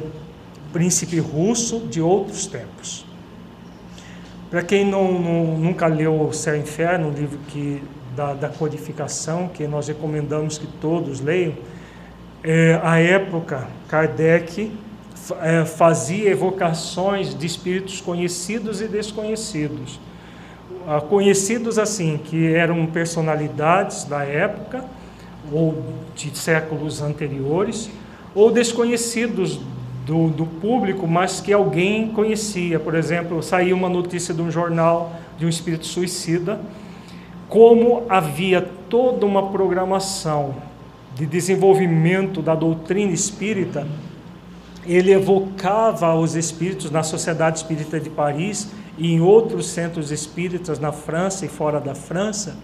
príncipe 0.72 1.20
russo 1.20 1.80
de 1.80 2.01
outros 2.01 2.45
tempos. 2.45 3.05
Para 4.49 4.63
quem 4.63 4.86
não, 4.86 5.11
não, 5.20 5.57
nunca 5.57 5.86
leu 5.88 6.22
O 6.22 6.34
Céu 6.34 6.55
e 6.55 6.59
Inferno, 6.59 7.09
um 7.09 7.11
livro 7.11 7.38
que, 7.47 7.82
da, 8.15 8.34
da 8.34 8.49
codificação, 8.49 9.48
que 9.48 9.68
nós 9.68 9.88
recomendamos 9.88 10.57
que 10.57 10.68
todos 10.81 11.19
leiam, 11.19 11.53
é, 12.44 12.80
época, 12.99 13.68
Kardec 13.88 14.72
é, 15.41 15.65
fazia 15.65 16.30
evocações 16.30 17.35
de 17.35 17.45
espíritos 17.45 18.02
conhecidos 18.02 18.81
e 18.81 18.88
desconhecidos. 18.88 19.99
Ah, 20.88 21.02
conhecidos 21.02 21.77
assim, 21.77 22.18
que 22.18 22.53
eram 22.53 22.85
personalidades 22.88 24.06
da 24.06 24.23
época 24.23 24.84
ou 25.52 25.84
de 26.15 26.35
séculos 26.38 27.02
anteriores, 27.02 27.89
ou 28.34 28.52
desconhecidos 28.52 29.60
do, 30.10 30.30
do 30.30 30.45
público, 30.45 31.07
mas 31.07 31.40
que 31.40 31.53
alguém 31.53 32.07
conhecia. 32.07 32.80
Por 32.80 32.95
exemplo, 32.95 33.44
saiu 33.44 33.77
uma 33.77 33.88
notícia 33.88 34.34
de 34.34 34.41
um 34.41 34.49
jornal 34.49 35.14
de 35.38 35.45
um 35.45 35.49
espírito 35.49 35.86
suicida, 35.86 36.60
como 37.48 38.03
havia 38.10 38.60
toda 38.90 39.23
uma 39.23 39.49
programação 39.49 40.56
de 41.15 41.27
desenvolvimento 41.27 42.41
da 42.41 42.56
doutrina 42.56 43.11
espírita 43.11 43.86
ele 44.86 45.11
evocava 45.11 46.15
os 46.15 46.36
espíritos 46.36 46.90
na 46.90 47.03
Sociedade 47.03 47.57
Espírita 47.57 47.99
de 47.99 48.10
Paris 48.10 48.69
e 48.98 49.14
em 49.14 49.22
outros 49.22 49.68
centros 49.68 50.10
espíritas 50.10 50.80
na 50.80 50.91
França 50.91 51.45
e 51.45 51.48
fora 51.49 51.80
da 51.80 51.94
França. 51.94 52.57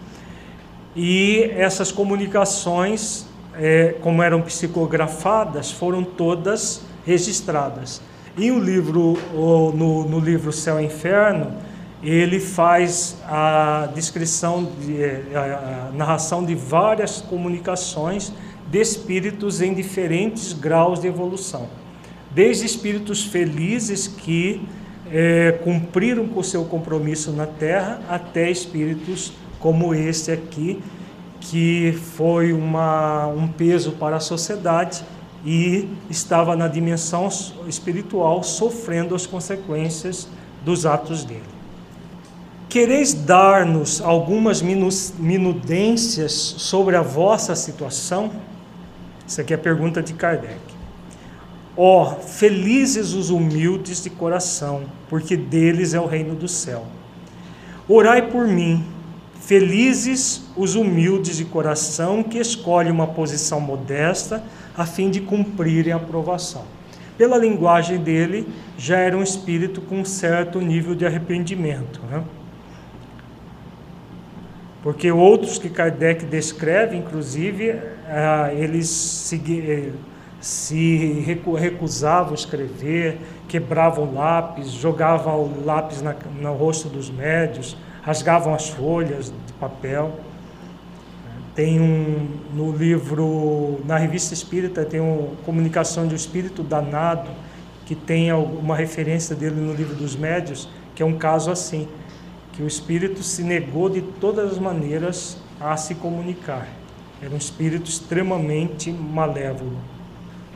E 0.96 1.50
essas 1.54 1.92
comunicações, 1.92 3.26
é, 3.54 3.94
como 4.00 4.22
eram 4.22 4.42
psicografadas, 4.42 5.70
foram 5.70 6.02
todas 6.02 6.82
registradas. 7.06 8.02
E 8.36 8.50
o 8.50 8.58
livro, 8.58 9.16
no, 9.32 10.06
no 10.06 10.20
livro 10.20 10.52
Céu 10.52 10.78
e 10.78 10.84
Inferno, 10.84 11.54
ele 12.02 12.38
faz 12.38 13.16
a 13.24 13.88
descrição, 13.94 14.68
de, 14.80 15.02
é, 15.02 15.22
a 15.34 15.90
narração 15.94 16.44
de 16.44 16.54
várias 16.54 17.22
comunicações 17.22 18.30
de 18.70 18.80
espíritos 18.80 19.62
em 19.62 19.72
diferentes 19.72 20.52
graus 20.52 21.00
de 21.00 21.06
evolução 21.06 21.66
desde 22.36 22.66
espíritos 22.66 23.24
felizes 23.24 24.06
que 24.06 24.60
é, 25.10 25.52
cumpriram 25.64 26.28
com 26.28 26.42
seu 26.42 26.66
compromisso 26.66 27.32
na 27.32 27.46
terra, 27.46 27.98
até 28.10 28.50
espíritos 28.50 29.32
como 29.58 29.94
este 29.94 30.30
aqui, 30.30 30.82
que 31.40 31.98
foi 32.14 32.52
uma, 32.52 33.26
um 33.28 33.48
peso 33.48 33.92
para 33.92 34.16
a 34.16 34.20
sociedade 34.20 35.02
e 35.46 35.88
estava 36.10 36.56
na 36.56 36.66
dimensão 36.66 37.28
espiritual 37.68 38.42
sofrendo 38.42 39.14
as 39.14 39.26
consequências 39.26 40.26
dos 40.64 40.84
atos 40.84 41.22
dele. 41.22 41.56
Quereis 42.68 43.14
dar-nos 43.14 44.00
algumas 44.00 44.60
minudências 44.60 46.32
sobre 46.32 46.96
a 46.96 47.00
vossa 47.00 47.54
situação? 47.54 48.32
Isso 49.24 49.40
aqui 49.40 49.52
é 49.52 49.56
a 49.56 49.58
pergunta 49.58 50.02
de 50.02 50.14
Kardec. 50.14 50.58
Ó, 51.76 52.02
oh, 52.02 52.20
felizes 52.22 53.12
os 53.12 53.30
humildes 53.30 54.02
de 54.02 54.10
coração, 54.10 54.82
porque 55.08 55.36
deles 55.36 55.94
é 55.94 56.00
o 56.00 56.06
reino 56.06 56.34
do 56.34 56.48
céu. 56.48 56.84
Orai 57.88 58.30
por 58.30 58.48
mim, 58.48 58.84
Felizes 59.46 60.42
os 60.56 60.74
humildes 60.74 61.36
de 61.36 61.44
coração 61.44 62.20
que 62.20 62.36
escolhem 62.36 62.90
uma 62.90 63.06
posição 63.06 63.60
modesta 63.60 64.42
a 64.76 64.84
fim 64.84 65.10
de 65.10 65.20
cumprirem 65.20 65.92
a 65.92 65.96
aprovação. 65.96 66.64
Pela 67.16 67.38
linguagem 67.38 67.98
dele, 67.98 68.46
já 68.76 68.98
era 68.98 69.16
um 69.16 69.22
espírito 69.22 69.80
com 69.80 70.00
um 70.00 70.04
certo 70.04 70.60
nível 70.60 70.94
de 70.94 71.06
arrependimento. 71.06 72.00
Né? 72.10 72.22
Porque 74.82 75.10
outros 75.10 75.58
que 75.58 75.70
Kardec 75.70 76.26
descreve, 76.26 76.96
inclusive, 76.96 77.74
ah, 78.06 78.52
eles 78.52 78.88
se, 78.88 79.42
eh, 79.66 79.92
se 80.40 81.24
recusavam 81.58 82.32
a 82.32 82.34
escrever, 82.34 83.18
quebravam 83.48 84.12
lápis, 84.12 84.68
jogavam 84.70 85.40
o 85.40 85.64
lápis 85.64 86.02
na, 86.02 86.14
no 86.40 86.52
rosto 86.52 86.88
dos 86.88 87.10
médios, 87.10 87.76
rasgavam 88.02 88.54
as 88.54 88.68
folhas 88.68 89.32
de 89.46 89.52
papel. 89.54 90.20
Tem 91.56 91.80
um, 91.80 92.28
no 92.54 92.70
livro, 92.70 93.80
na 93.84 93.96
revista 93.96 94.34
espírita, 94.34 94.84
tem 94.84 95.00
uma 95.00 95.34
comunicação 95.44 96.06
de 96.06 96.12
um 96.12 96.16
espírito 96.16 96.62
danado, 96.62 97.30
que 97.86 97.94
tem 97.94 98.32
uma 98.32 98.76
referência 98.76 99.34
dele 99.34 99.58
no 99.58 99.72
livro 99.72 99.94
dos 99.94 100.14
médios, 100.14 100.68
que 100.94 101.02
é 101.02 101.06
um 101.06 101.16
caso 101.16 101.50
assim 101.50 101.88
que 102.52 102.62
o 102.62 102.66
espírito 102.66 103.22
se 103.22 103.42
negou 103.42 103.88
de 103.88 104.00
todas 104.00 104.52
as 104.52 104.58
maneiras 104.58 105.36
a 105.60 105.76
se 105.76 105.94
comunicar. 105.94 106.68
Era 107.22 107.32
um 107.32 107.36
espírito 107.38 107.88
extremamente 107.90 108.90
malévolo. 108.90 109.76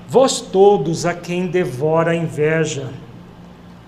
Vós 0.09 0.41
todos 0.41 1.07
a 1.07 1.15
quem 1.15 1.47
devora 1.47 2.13
a 2.13 2.17
inveja, 2.17 2.89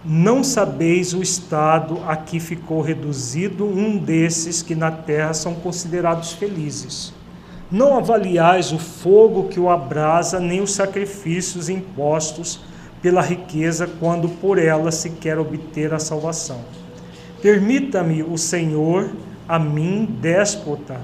não 0.05 0.43
sabeis 0.43 1.15
o 1.15 1.23
estado 1.23 2.01
a 2.07 2.17
que 2.17 2.41
ficou 2.41 2.81
reduzido 2.81 3.65
um 3.65 3.97
desses 3.97 4.63
que 4.63 4.75
na 4.75 4.91
terra 4.91 5.35
são 5.35 5.55
considerados 5.55 6.33
felizes. 6.33 7.13
Não 7.71 7.97
avaliais 7.97 8.73
o 8.73 8.79
fogo 8.79 9.49
que 9.49 9.61
o 9.61 9.71
abrasa, 9.71 10.39
nem 10.39 10.61
os 10.61 10.73
sacrifícios 10.73 11.69
impostos 11.69 12.61
pela 13.01 13.23
riqueza, 13.23 13.89
quando 13.99 14.29
por 14.29 14.59
ela 14.59 14.91
se 14.91 15.11
quer 15.11 15.39
obter 15.39 15.93
a 15.95 15.99
salvação 15.99 16.61
Permita-me 17.43 18.23
o 18.23 18.39
Senhor, 18.39 19.11
a 19.49 19.59
mim, 19.59 20.07
déspota, 20.21 21.01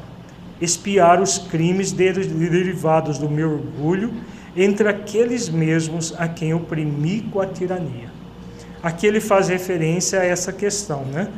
espiar 0.61 1.21
os 1.21 1.37
crimes 1.37 1.91
derivados 1.91 3.19
do 3.19 3.29
meu 3.29 3.55
orgulho 3.55 4.15
entre 4.57 4.89
aqueles 4.89 5.49
mesmos 5.49 6.15
a 6.17 6.29
quem 6.29 6.55
oprimi 6.55 7.23
com 7.23 7.41
a 7.41 7.47
tirania. 7.47 8.08
Aqui 8.83 9.07
ele 9.07 9.21
faz 9.21 9.49
referência 9.49 10.21
a 10.21 10.25
essa 10.25 10.53
questão, 10.53 11.05
né? 11.05 11.29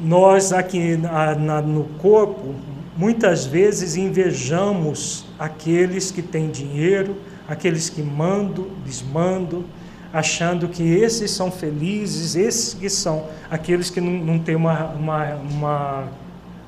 Nós 0.00 0.52
aqui 0.52 0.96
na, 0.96 1.34
na, 1.34 1.60
no 1.60 1.84
corpo, 1.98 2.54
muitas 2.96 3.44
vezes 3.44 3.96
invejamos 3.96 5.26
aqueles 5.38 6.10
que 6.10 6.22
têm 6.22 6.50
dinheiro, 6.50 7.16
aqueles 7.46 7.90
que 7.90 8.02
mandam, 8.02 8.66
desmandam, 8.84 9.64
achando 10.12 10.68
que 10.68 10.82
esses 10.82 11.30
são 11.30 11.50
felizes, 11.50 12.34
esses 12.34 12.74
que 12.74 12.88
são 12.88 13.26
aqueles 13.50 13.90
que 13.90 14.00
não, 14.00 14.12
não 14.12 14.38
têm 14.38 14.56
uma, 14.56 14.86
uma, 14.86 15.34
uma 15.34 16.08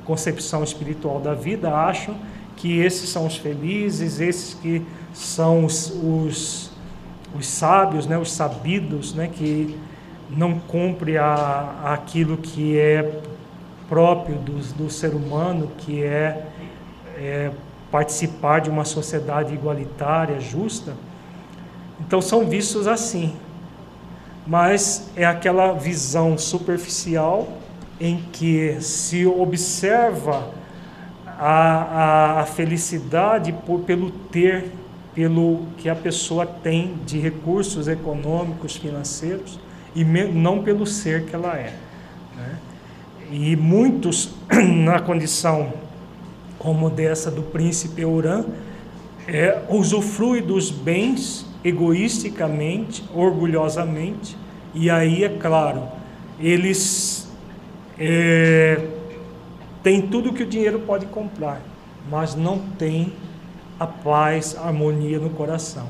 concepção 0.05 0.63
espiritual 0.63 1.21
da 1.21 1.35
vida, 1.35 1.73
acham 1.75 2.17
que 2.57 2.79
esses 2.79 3.09
são 3.09 3.27
os 3.27 3.37
felizes, 3.37 4.21
esses 4.21 4.55
que 4.55 4.83
são 5.13 5.65
os, 5.65 5.93
os, 6.03 6.71
os 7.39 7.47
sábios, 7.47 8.07
né, 8.07 8.19
os 8.19 8.33
sabidos, 8.33 9.15
né, 9.15 9.29
que 9.33 9.79
não 10.31 10.59
cumpre 10.59 11.19
a, 11.19 11.95
aquilo 11.95 12.37
que 12.37 12.79
é 12.79 13.21
próprio 13.89 14.37
do, 14.37 14.59
do 14.75 14.91
ser 14.91 15.15
humano, 15.15 15.71
que 15.79 16.03
é, 16.03 16.47
é 17.17 17.51
participar 17.91 18.61
de 18.61 18.71
uma 18.71 18.85
sociedade 18.85 19.53
igualitária, 19.53 20.41
justa. 20.41 20.95
Então 22.01 22.23
são 22.23 22.47
vistos 22.47 22.87
assim. 22.87 23.37
Mas 24.47 25.11
é 25.15 25.25
aquela 25.25 25.73
visão 25.73 26.37
superficial 26.37 27.47
em 28.01 28.17
que 28.33 28.81
se 28.81 29.25
observa 29.27 30.51
a, 31.27 31.51
a, 31.51 32.41
a 32.41 32.47
felicidade 32.47 33.53
por, 33.53 33.81
pelo 33.81 34.11
ter, 34.11 34.73
pelo 35.15 35.67
que 35.79 35.89
a 35.89 35.95
pessoa 35.95 36.47
tem 36.47 36.95
de 37.05 37.19
recursos 37.19 37.89
econômicos, 37.89 38.77
financeiros, 38.77 39.59
e 39.95 40.05
não 40.05 40.63
pelo 40.63 40.87
ser 40.87 41.27
que 41.27 41.35
ela 41.35 41.57
é. 41.57 41.75
Né? 42.35 42.59
E 43.31 43.57
muitos, 43.57 44.31
na 44.85 45.01
condição 45.01 45.73
como 46.59 46.89
dessa 46.89 47.31
do 47.31 47.43
príncipe 47.43 48.05
Urã, 48.05 48.45
é, 49.27 49.63
usufrui 49.69 50.41
dos 50.41 50.71
bens 50.71 51.45
egoisticamente, 51.65 53.05
orgulhosamente, 53.15 54.37
e 54.75 54.89
aí, 54.89 55.23
é 55.25 55.29
claro, 55.29 55.87
eles 56.41 57.31
é, 57.99 58.89
têm 59.83 60.03
tudo 60.03 60.33
que 60.33 60.43
o 60.43 60.47
dinheiro 60.47 60.81
pode 60.81 61.07
comprar, 61.07 61.61
mas 62.11 62.35
não 62.35 62.59
têm 62.59 63.13
a 63.83 63.87
paz, 63.87 64.57
a 64.57 64.67
harmonia 64.67 65.19
no 65.19 65.31
coração. 65.31 65.87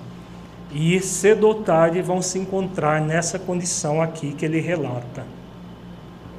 E 0.72 1.00
cedo 1.00 1.46
ou 1.46 1.56
tarde 1.62 2.00
vão 2.00 2.22
se 2.22 2.38
encontrar 2.38 3.00
nessa 3.00 3.38
condição 3.38 4.00
aqui 4.00 4.32
que 4.32 4.44
ele 4.44 4.60
relata. 4.60 5.26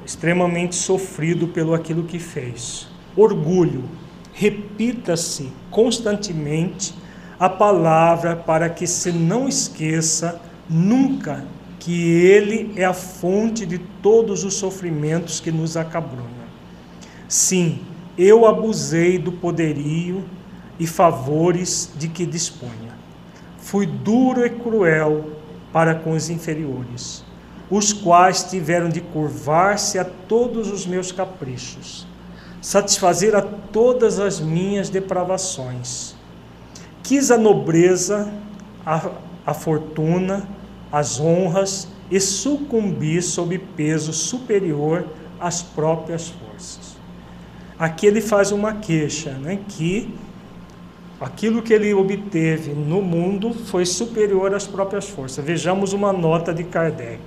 Extremamente 0.04 0.74
sofrido 0.74 1.48
pelo 1.48 1.72
aquilo 1.72 2.04
que 2.04 2.18
fez. 2.18 2.88
Orgulho. 3.16 3.84
Repita-se 4.32 5.50
constantemente 5.70 6.94
a 7.38 7.48
palavra 7.48 8.34
para 8.34 8.68
que 8.68 8.86
se 8.86 9.12
não 9.12 9.48
esqueça 9.48 10.40
nunca 10.68 11.44
que 11.78 12.10
Ele 12.10 12.72
é 12.76 12.84
a 12.84 12.94
fonte 12.94 13.66
de 13.66 13.78
todos 13.78 14.42
os 14.42 14.54
sofrimentos 14.54 15.40
que 15.40 15.52
nos 15.52 15.76
acabrunham. 15.76 16.44
Sim, 17.28 17.80
eu 18.16 18.46
abusei 18.46 19.18
do 19.18 19.30
poderio 19.30 20.24
e 20.78 20.86
favores 20.86 21.90
de 21.96 22.08
que 22.08 22.26
disponha. 22.26 22.94
Fui 23.58 23.86
duro 23.86 24.44
e 24.44 24.50
cruel 24.50 25.32
para 25.72 25.94
com 25.94 26.12
os 26.12 26.30
inferiores, 26.30 27.24
os 27.70 27.92
quais 27.92 28.44
tiveram 28.44 28.88
de 28.88 29.00
curvar-se 29.00 29.98
a 29.98 30.04
todos 30.04 30.70
os 30.70 30.86
meus 30.86 31.10
caprichos, 31.10 32.06
satisfazer 32.60 33.34
a 33.34 33.42
todas 33.42 34.20
as 34.20 34.40
minhas 34.40 34.88
depravações 34.88 36.14
quis 37.04 37.30
a 37.30 37.36
nobreza, 37.36 38.32
a, 38.84 39.10
a 39.46 39.54
fortuna, 39.54 40.48
as 40.90 41.20
honras 41.20 41.86
e 42.10 42.18
sucumbir 42.18 43.22
sob 43.22 43.56
peso 43.58 44.12
superior 44.12 45.06
às 45.38 45.62
próprias 45.62 46.28
forças. 46.28 46.96
Aqui 47.78 48.06
ele 48.06 48.20
faz 48.20 48.50
uma 48.50 48.72
queixa, 48.74 49.32
né, 49.32 49.60
que 49.68 50.12
aquilo 51.24 51.62
que 51.62 51.72
ele 51.72 51.92
obteve 51.94 52.72
no 52.72 53.02
mundo 53.02 53.52
foi 53.52 53.84
superior 53.86 54.54
às 54.54 54.66
próprias 54.66 55.08
forças. 55.08 55.44
Vejamos 55.44 55.92
uma 55.92 56.12
nota 56.12 56.52
de 56.52 56.64
Kardec. 56.64 57.22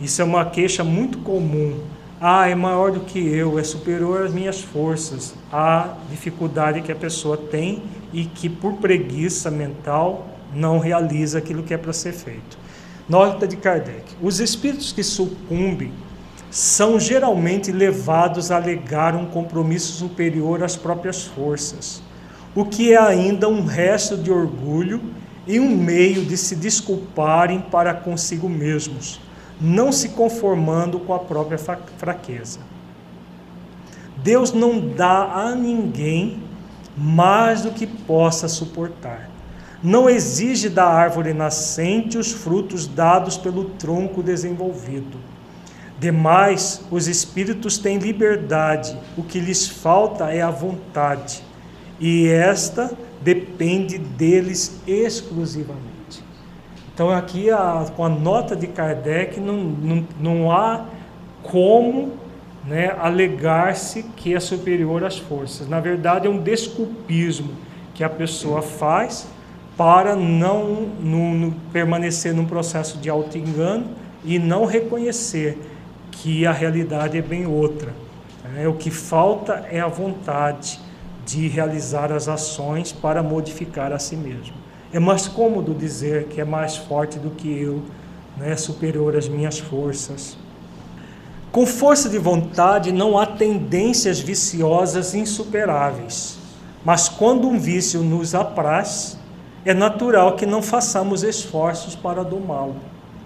Isso 0.00 0.20
é 0.20 0.24
uma 0.24 0.44
queixa 0.44 0.82
muito 0.82 1.18
comum 1.18 1.78
ah, 2.20 2.48
é 2.48 2.54
maior 2.54 2.92
do 2.92 3.00
que 3.00 3.18
eu, 3.18 3.58
é 3.58 3.62
superior 3.62 4.24
às 4.24 4.32
minhas 4.32 4.62
forças, 4.62 5.34
a 5.52 5.96
dificuldade 6.10 6.80
que 6.80 6.90
a 6.90 6.96
pessoa 6.96 7.36
tem 7.36 7.82
e 8.10 8.24
que 8.24 8.48
por 8.48 8.74
preguiça 8.74 9.50
mental 9.50 10.26
não 10.54 10.78
realiza 10.78 11.36
aquilo 11.36 11.62
que 11.62 11.74
é 11.74 11.76
para 11.76 11.92
ser 11.92 12.12
feito. 12.12 12.56
Nota 13.06 13.46
de 13.46 13.56
Kardec: 13.56 14.04
os 14.22 14.40
espíritos 14.40 14.92
que 14.92 15.02
sucumbem 15.02 15.92
são 16.50 16.98
geralmente 16.98 17.70
levados 17.70 18.50
a 18.50 18.56
alegar 18.56 19.14
um 19.14 19.26
compromisso 19.26 19.92
superior 19.92 20.62
às 20.62 20.74
próprias 20.74 21.24
forças, 21.24 22.02
o 22.56 22.64
que 22.64 22.92
é 22.92 22.98
ainda 22.98 23.48
um 23.48 23.64
resto 23.64 24.16
de 24.16 24.32
orgulho 24.32 25.00
e 25.46 25.60
um 25.60 25.76
meio 25.76 26.24
de 26.24 26.36
se 26.36 26.56
desculparem 26.56 27.60
para 27.60 27.94
consigo 27.94 28.48
mesmos 28.48 29.20
não 29.60 29.90
se 29.90 30.10
conformando 30.10 31.00
com 31.00 31.14
a 31.14 31.18
própria 31.18 31.58
fraqueza. 31.58 32.60
Deus 34.18 34.52
não 34.52 34.80
dá 34.80 35.32
a 35.32 35.54
ninguém 35.54 36.42
mais 36.96 37.62
do 37.62 37.70
que 37.70 37.86
possa 37.86 38.48
suportar. 38.48 39.30
Não 39.82 40.08
exige 40.08 40.68
da 40.68 40.86
árvore 40.86 41.32
nascente 41.32 42.18
os 42.18 42.32
frutos 42.32 42.86
dados 42.86 43.36
pelo 43.36 43.66
tronco 43.70 44.22
desenvolvido. 44.22 45.18
Demais, 45.98 46.82
os 46.90 47.08
espíritos 47.08 47.78
têm 47.78 47.98
liberdade, 47.98 48.98
o 49.16 49.22
que 49.22 49.38
lhes 49.38 49.66
falta 49.66 50.30
é 50.30 50.42
a 50.42 50.50
vontade, 50.50 51.42
e 51.98 52.28
esta 52.28 52.92
depende 53.22 53.98
deles 53.98 54.80
exclusivamente. 54.86 56.24
Então, 56.94 57.10
aqui, 57.10 57.50
a, 57.50 57.86
com 57.94 58.04
a 58.04 58.08
nota 58.08 58.56
de 58.56 58.66
Kardec, 58.66 59.38
não, 59.38 59.56
não, 59.56 60.08
não 60.18 60.50
há 60.52 60.86
como 61.42 62.12
né, 62.64 62.94
alegar-se 62.98 64.02
que 64.16 64.34
é 64.34 64.40
superior 64.40 65.04
às 65.04 65.18
forças. 65.18 65.68
Na 65.68 65.78
verdade, 65.78 66.26
é 66.26 66.30
um 66.30 66.38
desculpismo 66.38 67.50
que 67.94 68.02
a 68.02 68.08
pessoa 68.08 68.62
faz 68.62 69.26
para 69.76 70.16
não 70.16 71.54
permanecer 71.72 72.34
num 72.34 72.46
processo 72.46 72.98
de 72.98 73.10
auto-engano 73.10 73.86
e 74.24 74.38
não 74.38 74.64
reconhecer 74.64 75.58
que 76.10 76.46
a 76.46 76.52
realidade 76.52 77.18
é 77.18 77.22
bem 77.22 77.46
outra. 77.46 77.92
É, 78.56 78.66
o 78.66 78.74
que 78.74 78.90
falta 78.90 79.66
é 79.70 79.80
a 79.80 79.86
vontade 79.86 80.80
de 81.26 81.48
realizar 81.48 82.12
as 82.12 82.28
ações 82.28 82.92
para 82.92 83.20
modificar 83.20 83.92
a 83.92 83.98
si 83.98 84.14
mesmo. 84.14 84.54
É 84.92 85.00
mais 85.00 85.26
cômodo 85.26 85.74
dizer 85.74 86.28
que 86.28 86.40
é 86.40 86.44
mais 86.44 86.76
forte 86.76 87.18
do 87.18 87.30
que 87.30 87.48
eu, 87.48 87.82
né, 88.36 88.54
superior 88.56 89.16
às 89.16 89.28
minhas 89.28 89.58
forças. 89.58 90.38
Com 91.50 91.66
força 91.66 92.08
de 92.08 92.16
vontade 92.16 92.92
não 92.92 93.18
há 93.18 93.26
tendências 93.26 94.20
viciosas 94.20 95.14
insuperáveis, 95.14 96.38
mas 96.84 97.08
quando 97.08 97.48
um 97.48 97.58
vício 97.58 98.02
nos 98.02 98.32
apraz, 98.32 99.18
é 99.64 99.74
natural 99.74 100.36
que 100.36 100.46
não 100.46 100.62
façamos 100.62 101.24
esforços 101.24 101.96
para 101.96 102.22
domá-lo, 102.22 102.76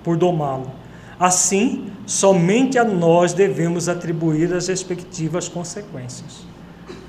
por 0.02 0.16
domá-lo. 0.16 0.70
Assim, 1.18 1.92
somente 2.06 2.78
a 2.78 2.84
nós 2.84 3.34
devemos 3.34 3.90
atribuir 3.90 4.54
as 4.54 4.68
respectivas 4.68 5.48
consequências. 5.48 6.49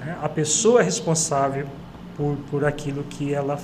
É, 0.06 0.16
a 0.22 0.30
pessoa 0.30 0.82
é 0.82 0.84
responsável 0.84 1.68
por, 2.18 2.38
por 2.50 2.66
aquilo 2.66 3.04
que 3.04 3.34
ela 3.34 3.60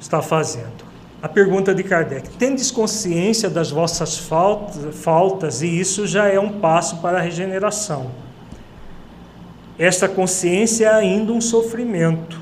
está 0.00 0.22
fazendo. 0.22 0.84
A 1.22 1.28
pergunta 1.28 1.74
de 1.74 1.82
Kardec: 1.82 2.30
Tendes 2.30 2.70
consciência 2.70 3.50
das 3.50 3.70
vossas 3.70 4.18
faltas, 4.18 4.94
faltas, 4.96 5.62
e 5.62 5.80
isso 5.80 6.06
já 6.06 6.28
é 6.28 6.38
um 6.38 6.60
passo 6.60 6.98
para 6.98 7.18
a 7.18 7.20
regeneração. 7.20 8.10
Esta 9.78 10.08
consciência 10.08 10.86
é 10.86 10.94
ainda 10.94 11.32
um 11.32 11.40
sofrimento 11.40 12.40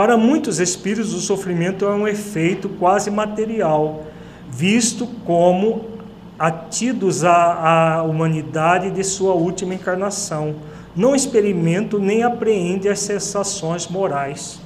para 0.00 0.16
muitos 0.16 0.60
espíritos, 0.60 1.12
o 1.12 1.20
sofrimento 1.20 1.84
é 1.84 1.90
um 1.90 2.08
efeito 2.08 2.68
quase 2.68 3.10
material, 3.10 4.04
visto 4.48 5.06
como 5.26 5.90
atidos 6.38 7.22
à, 7.22 7.98
à 7.98 8.02
humanidade 8.02 8.90
de 8.90 9.04
sua 9.04 9.34
última 9.34 9.74
encarnação. 9.74 10.54
Não 10.94 11.14
experimento 11.14 11.98
nem 11.98 12.22
apreende 12.22 12.88
as 12.88 12.98
sensações 12.98 13.86
morais. 13.86 14.60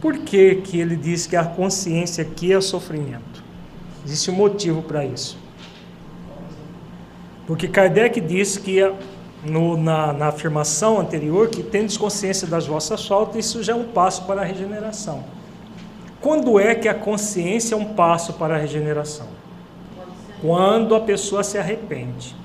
Por 0.00 0.18
que, 0.18 0.56
que 0.56 0.80
ele 0.80 0.96
diz 0.96 1.26
que 1.26 1.36
a 1.36 1.44
consciência 1.44 2.22
aqui 2.22 2.52
é 2.52 2.60
sofrimento? 2.60 3.44
Existe 4.04 4.30
um 4.30 4.34
motivo 4.34 4.82
para 4.82 5.04
isso. 5.04 5.38
Porque 7.46 7.68
Kardec 7.68 8.20
diz 8.20 8.56
que 8.56 8.80
no, 9.44 9.76
na, 9.76 10.12
na, 10.12 10.28
afirmação 10.28 10.98
anterior 10.98 11.48
que 11.48 11.62
tendes 11.62 11.96
consciência 11.96 12.46
das 12.46 12.66
vossas 12.66 13.06
faltas, 13.06 13.44
isso 13.44 13.62
já 13.62 13.72
é 13.72 13.76
um 13.76 13.84
passo 13.84 14.24
para 14.24 14.40
a 14.40 14.44
regeneração. 14.44 15.24
Quando 16.20 16.58
é 16.58 16.74
que 16.74 16.88
a 16.88 16.94
consciência 16.94 17.74
é 17.74 17.78
um 17.78 17.94
passo 17.94 18.34
para 18.34 18.54
a 18.54 18.58
regeneração? 18.58 19.26
Quando 20.40 20.94
a 20.94 21.00
pessoa 21.00 21.42
se 21.42 21.58
arrepende. 21.58 22.36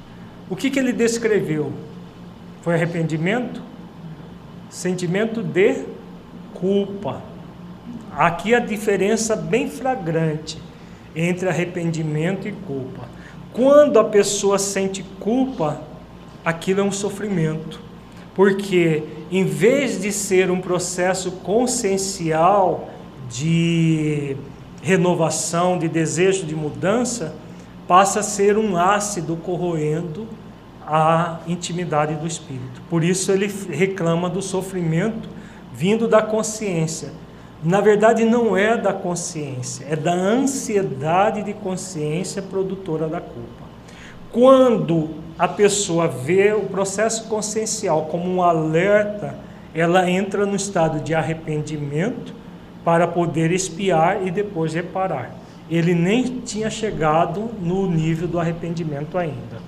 O 0.50 0.56
que, 0.56 0.70
que 0.70 0.80
ele 0.80 0.92
descreveu? 0.92 1.72
Foi 2.66 2.74
arrependimento? 2.74 3.62
Sentimento 4.72 5.44
de 5.44 5.86
culpa. 6.56 7.22
Aqui 8.12 8.56
a 8.56 8.60
diferença 8.60 9.36
bem 9.36 9.70
flagrante 9.70 10.58
entre 11.16 11.48
arrependimento 11.48 12.48
e 12.48 12.52
culpa. 12.52 13.08
Quando 13.54 14.00
a 14.00 14.04
pessoa 14.04 14.58
sente 14.58 15.04
culpa, 15.20 15.80
aquilo 16.44 16.82
é 16.82 16.84
um 16.84 16.92
sofrimento. 16.92 17.80
Porque 18.34 19.04
em 19.30 19.46
vez 19.46 20.02
de 20.02 20.12
ser 20.12 20.50
um 20.50 20.60
processo 20.60 21.34
consciencial 21.34 22.90
de 23.30 24.36
renovação, 24.82 25.78
de 25.78 25.88
desejo 25.88 26.48
de 26.48 26.56
mudança, 26.56 27.36
passa 27.88 28.22
a 28.22 28.24
ser 28.24 28.58
um 28.58 28.76
ácido 28.76 29.36
corroendo 29.36 30.28
a 30.88 31.40
intimidade 31.48 32.16
do 32.16 32.28
espírito. 32.28 32.82
Por 32.90 33.04
isso 33.04 33.32
ele 33.32 33.52
reclama 33.70 34.30
do 34.30 34.42
sofrimento 34.42 35.28
vindo 35.74 36.08
da 36.08 36.22
consciência. 36.22 37.12
Na 37.64 37.82
verdade, 37.82 38.24
não 38.24 38.56
é 38.56 38.78
da 38.78 38.94
consciência, 38.94 39.86
é 39.90 39.96
da 39.96 40.14
ansiedade 40.14 41.44
de 41.44 41.54
consciência 41.54 42.42
produtora 42.42 43.08
da 43.08 43.20
culpa. 43.20 43.66
Quando 44.32 45.10
a 45.40 45.48
pessoa 45.48 46.08
vê 46.08 46.54
o 46.54 46.66
processo 46.66 47.28
consciencial 47.28 48.06
como 48.06 48.30
um 48.30 48.42
alerta, 48.44 49.36
ela 49.74 50.10
entra 50.10 50.46
no 50.46 50.56
estado 50.56 51.00
de 51.02 51.14
arrependimento 51.14 52.34
para 52.84 53.08
poder 53.08 53.52
espiar 53.52 54.26
e 54.26 54.30
depois 54.30 54.74
reparar. 54.74 55.36
Ele 55.70 55.96
nem 55.96 56.42
tinha 56.42 56.70
chegado 56.70 57.50
no 57.60 57.88
nível 57.88 58.28
do 58.28 58.40
arrependimento 58.40 59.18
ainda. 59.18 59.65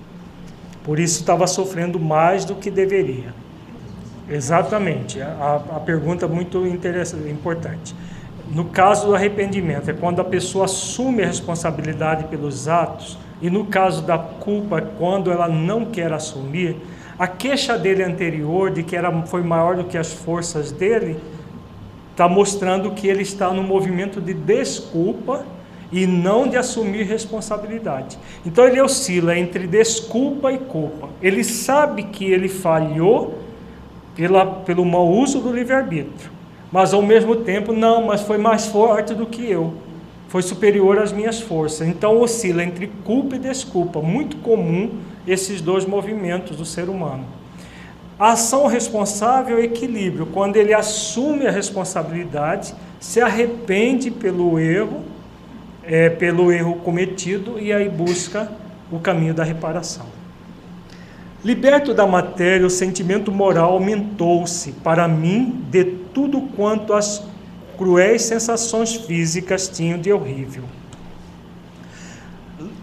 Por 0.87 1.01
isso 1.01 1.19
estava 1.19 1.45
sofrendo 1.45 1.99
mais 1.99 2.45
do 2.45 2.55
que 2.55 2.71
deveria. 2.71 3.33
Exatamente. 4.29 5.21
A, 5.21 5.61
a 5.75 5.79
pergunta 5.81 6.23
é 6.23 6.29
muito 6.29 6.65
interessante, 6.65 7.29
importante. 7.29 7.93
No 8.49 8.63
caso 8.63 9.07
do 9.07 9.13
arrependimento, 9.13 9.89
é 9.89 9.93
quando 9.93 10.21
a 10.21 10.23
pessoa 10.23 10.63
assume 10.63 11.23
a 11.23 11.27
responsabilidade 11.27 12.23
pelos 12.29 12.69
atos 12.69 13.19
e 13.41 13.49
no 13.49 13.65
caso 13.65 14.01
da 14.01 14.17
culpa, 14.17 14.81
quando 14.97 15.29
ela 15.29 15.49
não 15.49 15.83
quer 15.83 16.13
assumir, 16.13 16.77
a 17.19 17.27
queixa 17.27 17.77
dele 17.77 18.01
anterior, 18.01 18.71
de 18.71 18.81
que 18.81 18.95
era, 18.95 19.11
foi 19.23 19.43
maior 19.43 19.75
do 19.75 19.83
que 19.83 19.97
as 19.97 20.13
forças 20.13 20.71
dele, 20.71 21.19
está 22.11 22.29
mostrando 22.29 22.91
que 22.91 23.09
ele 23.09 23.23
está 23.23 23.51
no 23.51 23.61
movimento 23.61 24.21
de 24.21 24.33
desculpa 24.33 25.45
e 25.91 26.05
não 26.05 26.47
de 26.47 26.57
assumir 26.57 27.03
responsabilidade. 27.03 28.17
Então 28.45 28.65
ele 28.65 28.81
oscila 28.81 29.37
entre 29.37 29.67
desculpa 29.67 30.51
e 30.51 30.57
culpa. 30.57 31.09
Ele 31.21 31.43
sabe 31.43 32.03
que 32.03 32.25
ele 32.25 32.49
falhou 32.49 33.39
pela, 34.15 34.45
pelo 34.45 34.83
mau 34.85 35.07
uso 35.09 35.39
do 35.39 35.51
livre-arbítrio, 35.51 36.31
mas 36.71 36.93
ao 36.93 37.01
mesmo 37.01 37.37
tempo, 37.37 37.71
não, 37.71 38.05
mas 38.05 38.21
foi 38.21 38.37
mais 38.37 38.67
forte 38.67 39.13
do 39.13 39.25
que 39.25 39.49
eu 39.49 39.73
foi 40.27 40.41
superior 40.41 40.99
às 40.99 41.11
minhas 41.11 41.39
forças. 41.39 41.87
Então 41.87 42.19
oscila 42.19 42.63
entre 42.63 42.87
culpa 43.03 43.35
e 43.35 43.39
desculpa, 43.39 44.01
muito 44.01 44.37
comum 44.37 44.91
esses 45.25 45.61
dois 45.61 45.85
movimentos 45.85 46.57
do 46.57 46.65
ser 46.65 46.89
humano. 46.89 47.25
A 48.19 48.31
ação 48.31 48.65
responsável 48.65 49.59
é 49.59 49.63
equilíbrio, 49.63 50.25
quando 50.27 50.57
ele 50.57 50.73
assume 50.73 51.45
a 51.45 51.51
responsabilidade, 51.51 52.73
se 52.99 53.21
arrepende 53.21 54.09
pelo 54.09 54.59
erro, 54.59 55.03
é, 55.87 56.09
pelo 56.09 56.51
erro 56.51 56.75
cometido 56.75 57.57
e 57.59 57.71
aí 57.71 57.89
busca 57.89 58.51
o 58.91 58.99
caminho 58.99 59.33
da 59.33 59.43
reparação. 59.43 60.05
Liberto 61.43 61.93
da 61.93 62.05
matéria, 62.05 62.67
o 62.67 62.69
sentimento 62.69 63.31
moral 63.31 63.71
aumentou-se 63.71 64.73
para 64.73 65.07
mim 65.07 65.65
de 65.71 65.85
tudo 66.13 66.41
quanto 66.55 66.93
as 66.93 67.23
cruéis 67.77 68.23
sensações 68.23 68.95
físicas 68.95 69.69
tinham 69.69 69.97
de 69.99 70.11
horrível. 70.11 70.63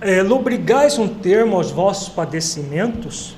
É, 0.00 0.22
lobrigais 0.22 0.98
um 0.98 1.08
termo 1.08 1.56
aos 1.56 1.70
vossos 1.70 2.08
padecimentos? 2.08 3.36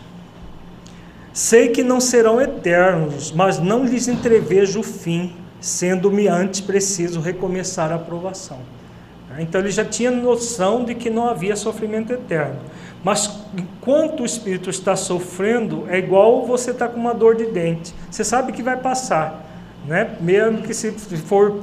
Sei 1.33 1.69
que 1.69 1.83
não 1.83 2.01
serão 2.01 2.41
eternos, 2.41 3.33
mas 3.33 3.59
não 3.59 3.85
lhes 3.85 4.07
entrevejo 4.09 4.81
o 4.81 4.83
fim, 4.83 5.35
sendo-me 5.61 6.29
antes 6.29 6.61
preciso 6.61 7.21
recomeçar 7.21 7.91
a 7.91 7.99
provação. 7.99 8.59
Então 9.41 9.61
ele 9.61 9.71
já 9.71 9.85
tinha 9.85 10.11
noção 10.11 10.85
de 10.85 10.95
que 10.95 11.11
não 11.11 11.29
havia 11.29 11.57
sofrimento 11.57 12.13
eterno. 12.13 12.57
Mas 13.05 13.31
enquanto 13.57 14.23
o 14.23 14.27
espírito 14.27 14.71
está 14.71 14.97
sofrendo, 14.97 15.87
é 15.89 15.99
igual 15.99 16.45
você 16.47 16.71
estar 16.71 16.89
tá 16.89 16.93
com 16.93 16.99
uma 16.99 17.15
dor 17.15 17.37
de 17.37 17.47
dente. 17.47 17.95
Você 18.11 18.25
sabe 18.25 18.53
que 18.53 18.63
vai 18.63 18.77
passar 18.77 19.47
né? 19.87 20.17
mesmo 20.21 20.63
que 20.63 20.75
se 20.75 20.91
for 20.93 21.61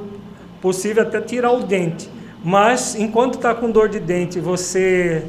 possível 0.60 1.02
até 1.02 1.20
tirar 1.20 1.52
o 1.52 1.62
dente. 1.62 2.08
Mas 2.42 2.94
enquanto 2.94 3.34
está 3.34 3.54
com 3.54 3.70
dor 3.70 3.88
de 3.88 4.00
dente, 4.00 4.40
você 4.40 5.24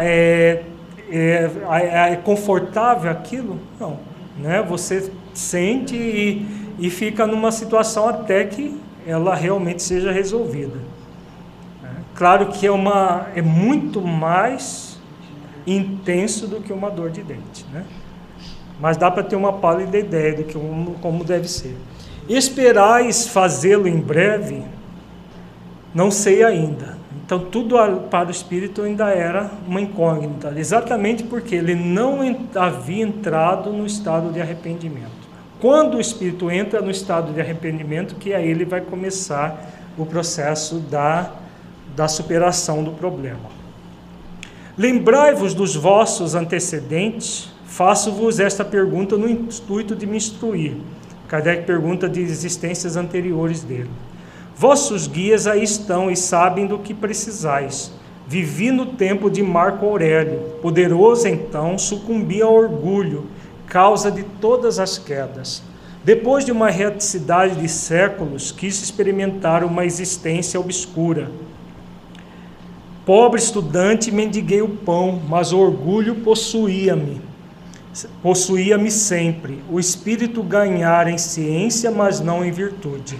é, 0.00 0.64
é, 1.10 1.50
é, 1.70 2.12
é, 2.12 2.16
confortável 2.16 3.10
aquilo? 3.10 3.58
Não. 3.78 3.98
Né? 4.38 4.62
Você 4.68 5.10
sente 5.34 5.96
e, 5.96 6.46
e 6.78 6.90
fica 6.90 7.26
numa 7.26 7.52
situação 7.52 8.08
até 8.08 8.44
que 8.44 8.78
ela 9.06 9.34
realmente 9.34 9.82
seja 9.82 10.12
resolvida. 10.12 10.89
Claro 12.20 12.48
que 12.48 12.66
é, 12.66 12.70
uma, 12.70 13.28
é 13.34 13.40
muito 13.40 14.02
mais 14.02 14.98
intenso 15.66 16.46
do 16.46 16.60
que 16.60 16.70
uma 16.70 16.90
dor 16.90 17.08
de 17.08 17.22
dente. 17.22 17.64
Né? 17.72 17.82
Mas 18.78 18.98
dá 18.98 19.10
para 19.10 19.22
ter 19.22 19.36
uma 19.36 19.54
pálida 19.54 19.98
ideia 19.98 20.36
do 20.36 20.44
que 20.44 20.52
como 21.00 21.24
deve 21.24 21.48
ser. 21.48 21.74
Esperais 22.28 23.26
fazê-lo 23.26 23.88
em 23.88 23.98
breve? 23.98 24.62
Não 25.94 26.10
sei 26.10 26.44
ainda. 26.44 26.98
Então, 27.24 27.38
tudo 27.38 27.76
para 28.10 28.28
o 28.28 28.30
espírito 28.30 28.82
ainda 28.82 29.08
era 29.08 29.50
uma 29.66 29.80
incógnita, 29.80 30.52
exatamente 30.58 31.22
porque 31.22 31.54
ele 31.54 31.74
não 31.74 32.18
havia 32.54 33.02
entrado 33.02 33.72
no 33.72 33.86
estado 33.86 34.30
de 34.30 34.42
arrependimento. 34.42 35.26
Quando 35.58 35.96
o 35.96 36.00
espírito 36.02 36.50
entra 36.50 36.82
no 36.82 36.90
estado 36.90 37.32
de 37.32 37.40
arrependimento, 37.40 38.16
que 38.16 38.34
aí 38.34 38.46
ele 38.46 38.66
vai 38.66 38.82
começar 38.82 39.70
o 39.96 40.04
processo 40.04 40.80
da, 40.80 41.40
da 41.94 42.08
superação 42.08 42.82
do 42.82 42.92
problema. 42.92 43.60
Lembrai-vos 44.76 45.52
dos 45.52 45.74
vossos 45.74 46.34
antecedentes, 46.34 47.50
faço-vos 47.66 48.40
esta 48.40 48.64
pergunta 48.64 49.16
no 49.16 49.28
intuito 49.28 49.94
de 49.94 50.06
me 50.06 50.16
instruir. 50.16 50.76
Kardec 51.28 51.64
pergunta 51.64 52.08
de 52.08 52.20
existências 52.20 52.96
anteriores 52.96 53.62
dele. 53.62 53.90
Vossos 54.56 55.06
guias 55.06 55.46
aí 55.46 55.62
estão 55.62 56.10
e 56.10 56.16
sabem 56.16 56.66
do 56.66 56.78
que 56.78 56.92
precisais. 56.92 57.92
Vivi 58.26 58.70
no 58.70 58.86
tempo 58.86 59.30
de 59.30 59.42
Marco 59.42 59.86
Aurélio. 59.86 60.40
Poderoso 60.60 61.26
então, 61.28 61.76
sucumbi 61.78 62.42
ao 62.42 62.54
orgulho, 62.54 63.26
causa 63.66 64.10
de 64.10 64.22
todas 64.22 64.78
as 64.78 64.98
quedas. 64.98 65.62
Depois 66.04 66.44
de 66.44 66.52
uma 66.52 66.70
reticidade 66.70 67.56
de 67.56 67.68
séculos, 67.68 68.50
quis 68.50 68.82
experimentar 68.82 69.62
uma 69.64 69.84
existência 69.84 70.58
obscura. 70.58 71.30
Pobre 73.06 73.40
estudante, 73.40 74.12
mendiguei 74.12 74.60
o 74.60 74.68
pão, 74.68 75.20
mas 75.28 75.52
o 75.52 75.58
orgulho 75.58 76.16
possuía-me. 76.16 77.20
Possuía-me 78.22 78.90
sempre. 78.90 79.62
O 79.70 79.80
espírito 79.80 80.42
ganhara 80.42 81.10
em 81.10 81.18
ciência, 81.18 81.90
mas 81.90 82.20
não 82.20 82.44
em 82.44 82.50
virtude. 82.50 83.18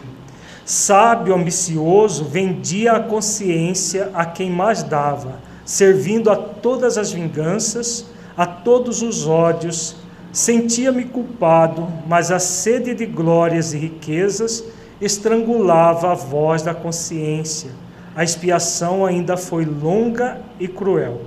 Sábio, 0.65 1.35
ambicioso, 1.35 2.24
vendia 2.24 2.93
a 2.93 3.01
consciência 3.01 4.11
a 4.15 4.24
quem 4.24 4.51
mais 4.51 4.82
dava, 4.82 5.40
servindo 5.65 6.31
a 6.31 6.36
todas 6.36 6.97
as 6.98 7.11
vinganças, 7.11 8.07
a 8.36 8.47
todos 8.47 9.02
os 9.02 9.27
ódios. 9.27 9.97
Sentia-me 10.31 11.07
culpado, 11.07 11.89
mas 12.07 12.31
a 12.31 12.39
sede 12.39 12.94
de 12.94 13.07
glórias 13.07 13.73
e 13.73 13.78
riquezas 13.78 14.62
estrangulava 15.01 16.12
a 16.12 16.15
voz 16.15 16.62
da 16.62 16.74
consciência. 16.74 17.70
A 18.15 18.24
expiação 18.24 19.07
ainda 19.07 19.37
foi 19.37 19.65
longa 19.65 20.41
e 20.59 20.66
cruel. 20.66 21.23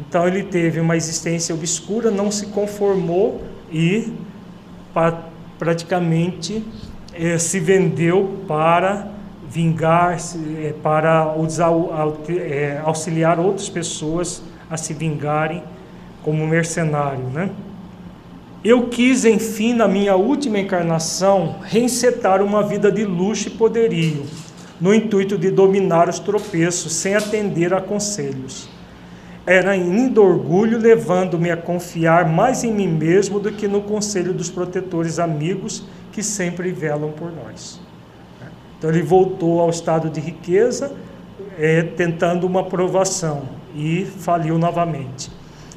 Então 0.00 0.26
ele 0.26 0.42
teve 0.42 0.80
uma 0.80 0.96
existência 0.96 1.54
obscura, 1.54 2.10
não 2.10 2.30
se 2.30 2.46
conformou 2.46 3.42
e 3.70 4.12
praticamente 5.58 6.64
eh, 7.14 7.38
se 7.38 7.60
vendeu 7.60 8.40
para 8.48 9.08
vingar, 9.48 10.16
eh, 10.16 10.74
para 10.82 11.34
eh, 12.28 12.80
auxiliar 12.84 13.38
outras 13.38 13.68
pessoas 13.68 14.42
a 14.70 14.76
se 14.76 14.94
vingarem 14.94 15.62
como 16.22 16.46
mercenário, 16.46 17.24
né? 17.24 17.50
Eu 18.64 18.88
quis, 18.88 19.24
enfim, 19.24 19.74
na 19.74 19.88
minha 19.88 20.14
última 20.14 20.58
encarnação, 20.58 21.56
reencetar 21.64 22.40
uma 22.40 22.62
vida 22.62 22.92
de 22.92 23.04
luxo 23.04 23.48
e 23.48 23.50
poderio, 23.50 24.24
no 24.82 24.92
intuito 24.92 25.38
de 25.38 25.48
dominar 25.48 26.08
os 26.08 26.18
tropeços 26.18 26.92
sem 26.92 27.14
atender 27.14 27.72
a 27.72 27.80
conselhos. 27.80 28.68
Era 29.46 29.70
ainda 29.70 30.20
orgulho 30.20 30.76
levando-me 30.76 31.52
a 31.52 31.56
confiar 31.56 32.28
mais 32.28 32.64
em 32.64 32.72
mim 32.72 32.88
mesmo 32.88 33.38
do 33.38 33.52
que 33.52 33.68
no 33.68 33.82
conselho 33.82 34.34
dos 34.34 34.50
protetores 34.50 35.20
amigos 35.20 35.84
que 36.10 36.20
sempre 36.20 36.72
velam 36.72 37.12
por 37.12 37.30
nós. 37.30 37.80
Então 38.76 38.90
ele 38.90 39.02
voltou 39.02 39.60
ao 39.60 39.70
estado 39.70 40.10
de 40.10 40.18
riqueza, 40.20 40.92
é, 41.56 41.82
tentando 41.82 42.44
uma 42.44 42.62
aprovação 42.62 43.42
e 43.76 44.04
faliu 44.04 44.58
novamente. 44.58 45.30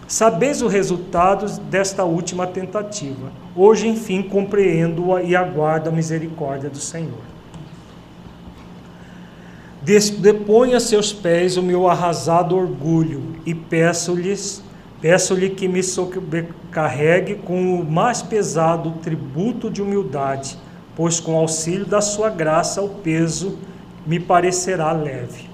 Sabeis 0.08 0.64
o 0.64 0.68
resultado 0.68 1.46
desta 1.62 2.04
última 2.04 2.48
tentativa. 2.48 3.32
Hoje, 3.56 3.88
enfim, 3.88 4.24
compreendo-a 4.24 5.22
e 5.22 5.36
aguardo 5.36 5.90
a 5.90 5.92
misericórdia 5.92 6.72
do 6.72 6.80
Senhor. 6.80 7.35
Depõe 9.86 10.74
a 10.74 10.80
seus 10.80 11.14
pés 11.14 11.58
o 11.58 11.62
meu 11.64 11.88
arrasado 11.88 12.58
orgulho 12.58 13.36
e 13.46 13.54
peço-lhes 13.54 14.64
Peço-lhe 15.06 15.52
que 15.52 15.68
me 15.68 15.84
sobrecarregue 15.84 17.36
com 17.36 17.80
o 17.80 17.86
mais 17.86 18.24
pesado 18.24 18.92
tributo 19.04 19.70
de 19.70 19.80
humildade, 19.80 20.58
pois 20.96 21.20
com 21.20 21.36
auxílio 21.36 21.86
da 21.86 22.02
sua 22.02 22.28
graça 22.28 22.82
o 22.82 22.90
peso 22.90 23.60
me 24.04 24.20
parecerá 24.20 24.92
leve. 24.92 25.48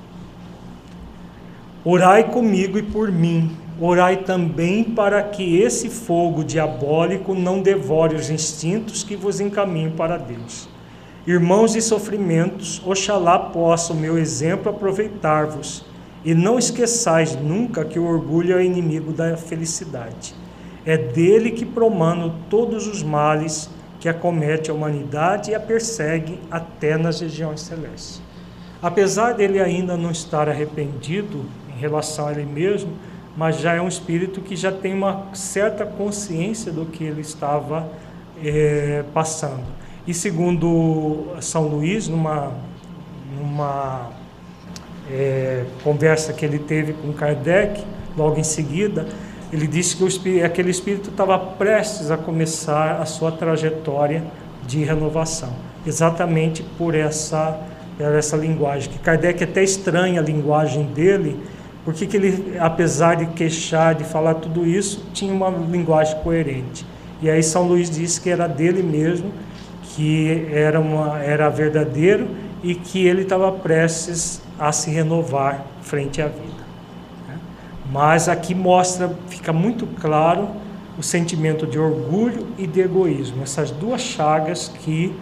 Orai 1.83 2.29
comigo 2.29 2.77
e 2.77 2.81
por 2.81 3.11
mim, 3.11 3.51
orai 3.77 4.23
também 4.23 4.85
para 4.85 5.21
que 5.21 5.57
esse 5.57 5.89
fogo 5.89 6.45
diabólico 6.45 7.33
não 7.33 7.61
devore 7.61 8.15
os 8.15 8.29
instintos 8.29 9.03
que 9.03 9.17
vos 9.17 9.41
encaminhem 9.41 9.91
para 9.91 10.15
Deus. 10.15 10.69
Irmãos 11.27 11.73
de 11.73 11.83
sofrimentos, 11.83 12.81
oxalá 12.83 13.37
possa 13.37 13.93
o 13.93 13.95
meu 13.95 14.17
exemplo 14.17 14.71
aproveitar-vos 14.71 15.85
e 16.25 16.33
não 16.33 16.57
esqueçais 16.57 17.35
nunca 17.35 17.85
que 17.85 17.99
o 17.99 18.07
orgulho 18.07 18.57
é 18.57 18.65
inimigo 18.65 19.13
da 19.13 19.37
felicidade. 19.37 20.33
É 20.83 20.97
dele 20.97 21.51
que 21.51 21.63
promano 21.63 22.33
todos 22.49 22.87
os 22.87 23.03
males 23.03 23.69
que 23.99 24.09
acomete 24.09 24.71
a 24.71 24.73
humanidade 24.73 25.51
e 25.51 25.55
a 25.55 25.59
persegue 25.59 26.39
até 26.49 26.97
nas 26.97 27.21
regiões 27.21 27.61
celestes. 27.61 28.19
Apesar 28.81 29.33
dele 29.33 29.59
ainda 29.59 29.95
não 29.95 30.09
estar 30.09 30.49
arrependido 30.49 31.45
em 31.69 31.79
relação 31.79 32.29
a 32.29 32.31
ele 32.31 32.45
mesmo, 32.45 32.93
mas 33.37 33.59
já 33.59 33.75
é 33.75 33.81
um 33.81 33.87
espírito 33.87 34.41
que 34.41 34.55
já 34.55 34.71
tem 34.71 34.95
uma 34.95 35.27
certa 35.35 35.85
consciência 35.85 36.71
do 36.71 36.87
que 36.87 37.03
ele 37.03 37.21
estava 37.21 37.87
é, 38.43 39.03
passando. 39.13 39.80
E 40.07 40.13
segundo 40.13 41.27
São 41.41 41.67
Luís, 41.67 42.07
numa, 42.07 42.51
numa 43.37 44.09
é, 45.09 45.65
conversa 45.83 46.33
que 46.33 46.43
ele 46.43 46.59
teve 46.59 46.93
com 46.93 47.13
Kardec, 47.13 47.83
logo 48.17 48.39
em 48.39 48.43
seguida, 48.43 49.05
ele 49.53 49.67
disse 49.67 49.95
que 49.95 50.05
espírito, 50.05 50.45
aquele 50.45 50.71
espírito 50.71 51.09
estava 51.09 51.37
prestes 51.37 52.09
a 52.09 52.17
começar 52.17 53.01
a 53.01 53.05
sua 53.05 53.31
trajetória 53.31 54.23
de 54.65 54.83
renovação, 54.83 55.49
exatamente 55.85 56.63
por 56.77 56.95
essa, 56.95 57.59
por 57.97 58.15
essa 58.15 58.37
linguagem, 58.37 58.89
que 58.89 58.99
Kardec 58.99 59.43
até 59.43 59.61
estranha 59.61 60.21
a 60.21 60.23
linguagem 60.23 60.85
dele, 60.85 61.37
porque 61.83 62.05
que 62.05 62.15
ele, 62.15 62.57
apesar 62.59 63.15
de 63.15 63.25
queixar, 63.27 63.95
de 63.95 64.03
falar 64.03 64.35
tudo 64.35 64.65
isso, 64.65 65.05
tinha 65.13 65.33
uma 65.33 65.49
linguagem 65.49 66.17
coerente. 66.19 66.85
E 67.21 67.29
aí 67.29 67.43
São 67.43 67.67
Luís 67.67 67.89
disse 67.89 68.21
que 68.21 68.29
era 68.29 68.47
dele 68.47 68.81
mesmo, 68.81 69.31
que 69.95 70.47
era, 70.51 70.79
uma, 70.79 71.19
era 71.19 71.49
verdadeiro 71.49 72.27
e 72.63 72.75
que 72.75 73.05
ele 73.05 73.23
estava 73.23 73.51
prestes 73.51 74.41
a 74.59 74.71
se 74.71 74.89
renovar 74.91 75.65
frente 75.81 76.21
à 76.21 76.27
vida. 76.27 76.63
Né? 77.27 77.37
Mas 77.91 78.29
aqui 78.29 78.53
mostra, 78.53 79.11
fica 79.27 79.51
muito 79.51 79.87
claro 79.99 80.49
o 80.97 81.03
sentimento 81.03 81.65
de 81.65 81.79
orgulho 81.79 82.47
e 82.57 82.67
de 82.67 82.81
egoísmo, 82.81 83.41
essas 83.43 83.71
duas 83.71 84.01
chagas 84.01 84.67
que 84.67 85.13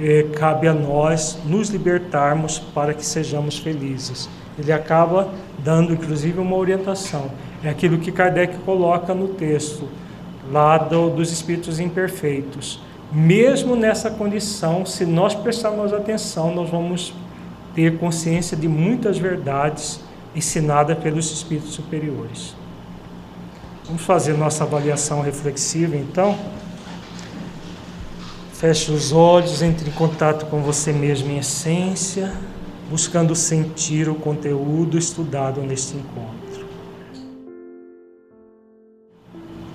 eh, 0.00 0.26
cabe 0.34 0.66
a 0.66 0.72
nós 0.72 1.38
nos 1.44 1.68
libertarmos 1.68 2.58
para 2.58 2.94
que 2.94 3.04
sejamos 3.04 3.58
felizes. 3.58 4.28
Ele 4.58 4.72
acaba 4.72 5.28
dando, 5.58 5.92
inclusive, 5.92 6.38
uma 6.38 6.56
orientação. 6.56 7.30
É 7.62 7.68
aquilo 7.68 7.98
que 7.98 8.10
Kardec 8.10 8.58
coloca 8.58 9.14
no 9.14 9.28
texto, 9.28 9.88
lá 10.50 10.78
do, 10.78 11.10
dos 11.10 11.30
espíritos 11.30 11.78
imperfeitos. 11.78 12.80
Mesmo 13.12 13.74
nessa 13.74 14.08
condição, 14.10 14.86
se 14.86 15.04
nós 15.04 15.34
prestarmos 15.34 15.92
atenção, 15.92 16.54
nós 16.54 16.70
vamos 16.70 17.12
ter 17.74 17.98
consciência 17.98 18.56
de 18.56 18.68
muitas 18.68 19.18
verdades 19.18 20.00
ensinadas 20.34 20.96
pelos 20.98 21.30
espíritos 21.32 21.72
superiores. 21.72 22.54
Vamos 23.84 24.02
fazer 24.02 24.34
nossa 24.34 24.62
avaliação 24.62 25.20
reflexiva 25.20 25.96
então. 25.96 26.38
Feche 28.52 28.92
os 28.92 29.10
olhos, 29.10 29.62
entre 29.62 29.88
em 29.88 29.92
contato 29.92 30.46
com 30.46 30.60
você 30.62 30.92
mesmo 30.92 31.30
em 31.32 31.38
essência, 31.38 32.32
buscando 32.88 33.34
sentir 33.34 34.08
o 34.08 34.14
conteúdo 34.14 34.96
estudado 34.96 35.60
neste 35.62 35.96
encontro. 35.96 36.39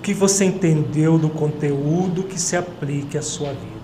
Que 0.06 0.14
você 0.14 0.44
entendeu 0.44 1.18
do 1.18 1.28
conteúdo 1.28 2.22
que 2.22 2.40
se 2.40 2.56
aplique 2.56 3.18
à 3.18 3.22
sua 3.22 3.48
vida? 3.48 3.74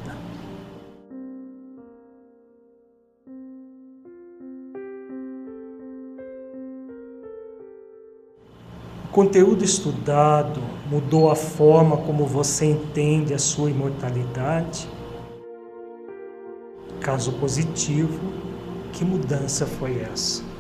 conteúdo 9.11 9.65
estudado 9.65 10.63
mudou 10.89 11.29
a 11.29 11.35
forma 11.35 11.97
como 11.97 12.25
você 12.25 12.67
entende 12.67 13.35
a 13.35 13.39
sua 13.39 13.69
imortalidade? 13.69 14.89
Caso 17.01 17.33
positivo, 17.33 18.21
que 18.93 19.05
mudança 19.05 19.67
foi 19.67 19.99
essa? 19.99 20.52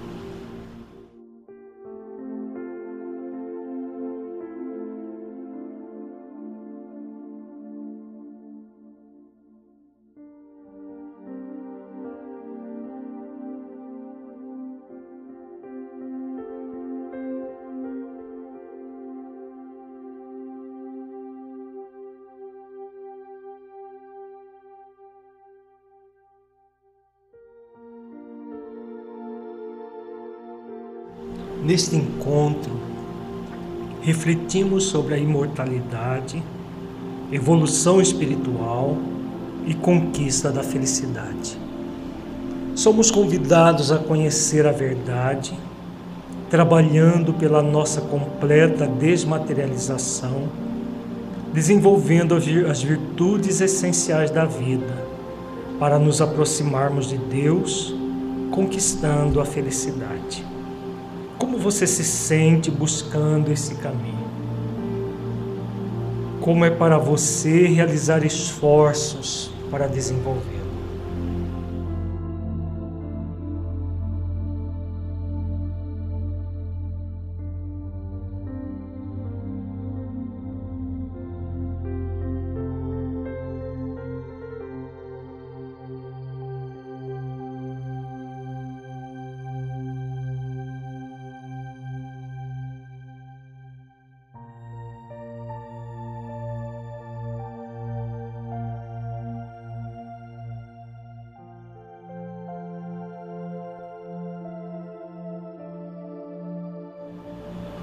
Neste 31.72 31.96
encontro, 31.96 32.70
refletimos 34.02 34.84
sobre 34.84 35.14
a 35.14 35.16
imortalidade, 35.16 36.42
evolução 37.32 37.98
espiritual 37.98 38.98
e 39.66 39.72
conquista 39.72 40.50
da 40.52 40.62
felicidade. 40.62 41.58
Somos 42.74 43.10
convidados 43.10 43.90
a 43.90 43.96
conhecer 43.96 44.66
a 44.66 44.70
verdade, 44.70 45.58
trabalhando 46.50 47.32
pela 47.32 47.62
nossa 47.62 48.02
completa 48.02 48.86
desmaterialização, 48.86 50.50
desenvolvendo 51.54 52.34
as 52.70 52.82
virtudes 52.82 53.62
essenciais 53.62 54.30
da 54.30 54.44
vida, 54.44 55.06
para 55.78 55.98
nos 55.98 56.20
aproximarmos 56.20 57.08
de 57.08 57.16
Deus, 57.16 57.94
conquistando 58.50 59.40
a 59.40 59.46
felicidade. 59.46 60.51
Como 61.42 61.58
você 61.58 61.88
se 61.88 62.04
sente 62.04 62.70
buscando 62.70 63.50
esse 63.50 63.74
caminho? 63.74 64.30
Como 66.40 66.64
é 66.64 66.70
para 66.70 66.98
você 66.98 67.66
realizar 67.66 68.24
esforços 68.24 69.50
para 69.68 69.88
desenvolver? 69.88 70.61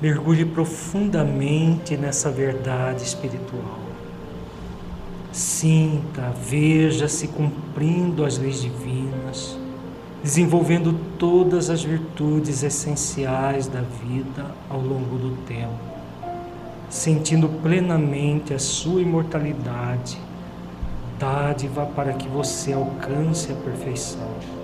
Mergulhe 0.00 0.44
profundamente 0.44 1.96
nessa 1.96 2.30
verdade 2.30 3.02
espiritual. 3.02 3.80
Sinta, 5.32 6.32
veja-se 6.40 7.26
cumprindo 7.28 8.24
as 8.24 8.38
leis 8.38 8.62
divinas, 8.62 9.58
desenvolvendo 10.22 10.92
todas 11.18 11.68
as 11.68 11.82
virtudes 11.82 12.62
essenciais 12.62 13.66
da 13.66 13.80
vida 13.80 14.46
ao 14.70 14.80
longo 14.80 15.18
do 15.18 15.36
tempo, 15.46 15.74
sentindo 16.88 17.48
plenamente 17.60 18.54
a 18.54 18.58
sua 18.60 19.00
imortalidade, 19.00 20.16
dádiva 21.18 21.86
para 21.86 22.12
que 22.12 22.28
você 22.28 22.72
alcance 22.72 23.50
a 23.50 23.54
perfeição. 23.56 24.57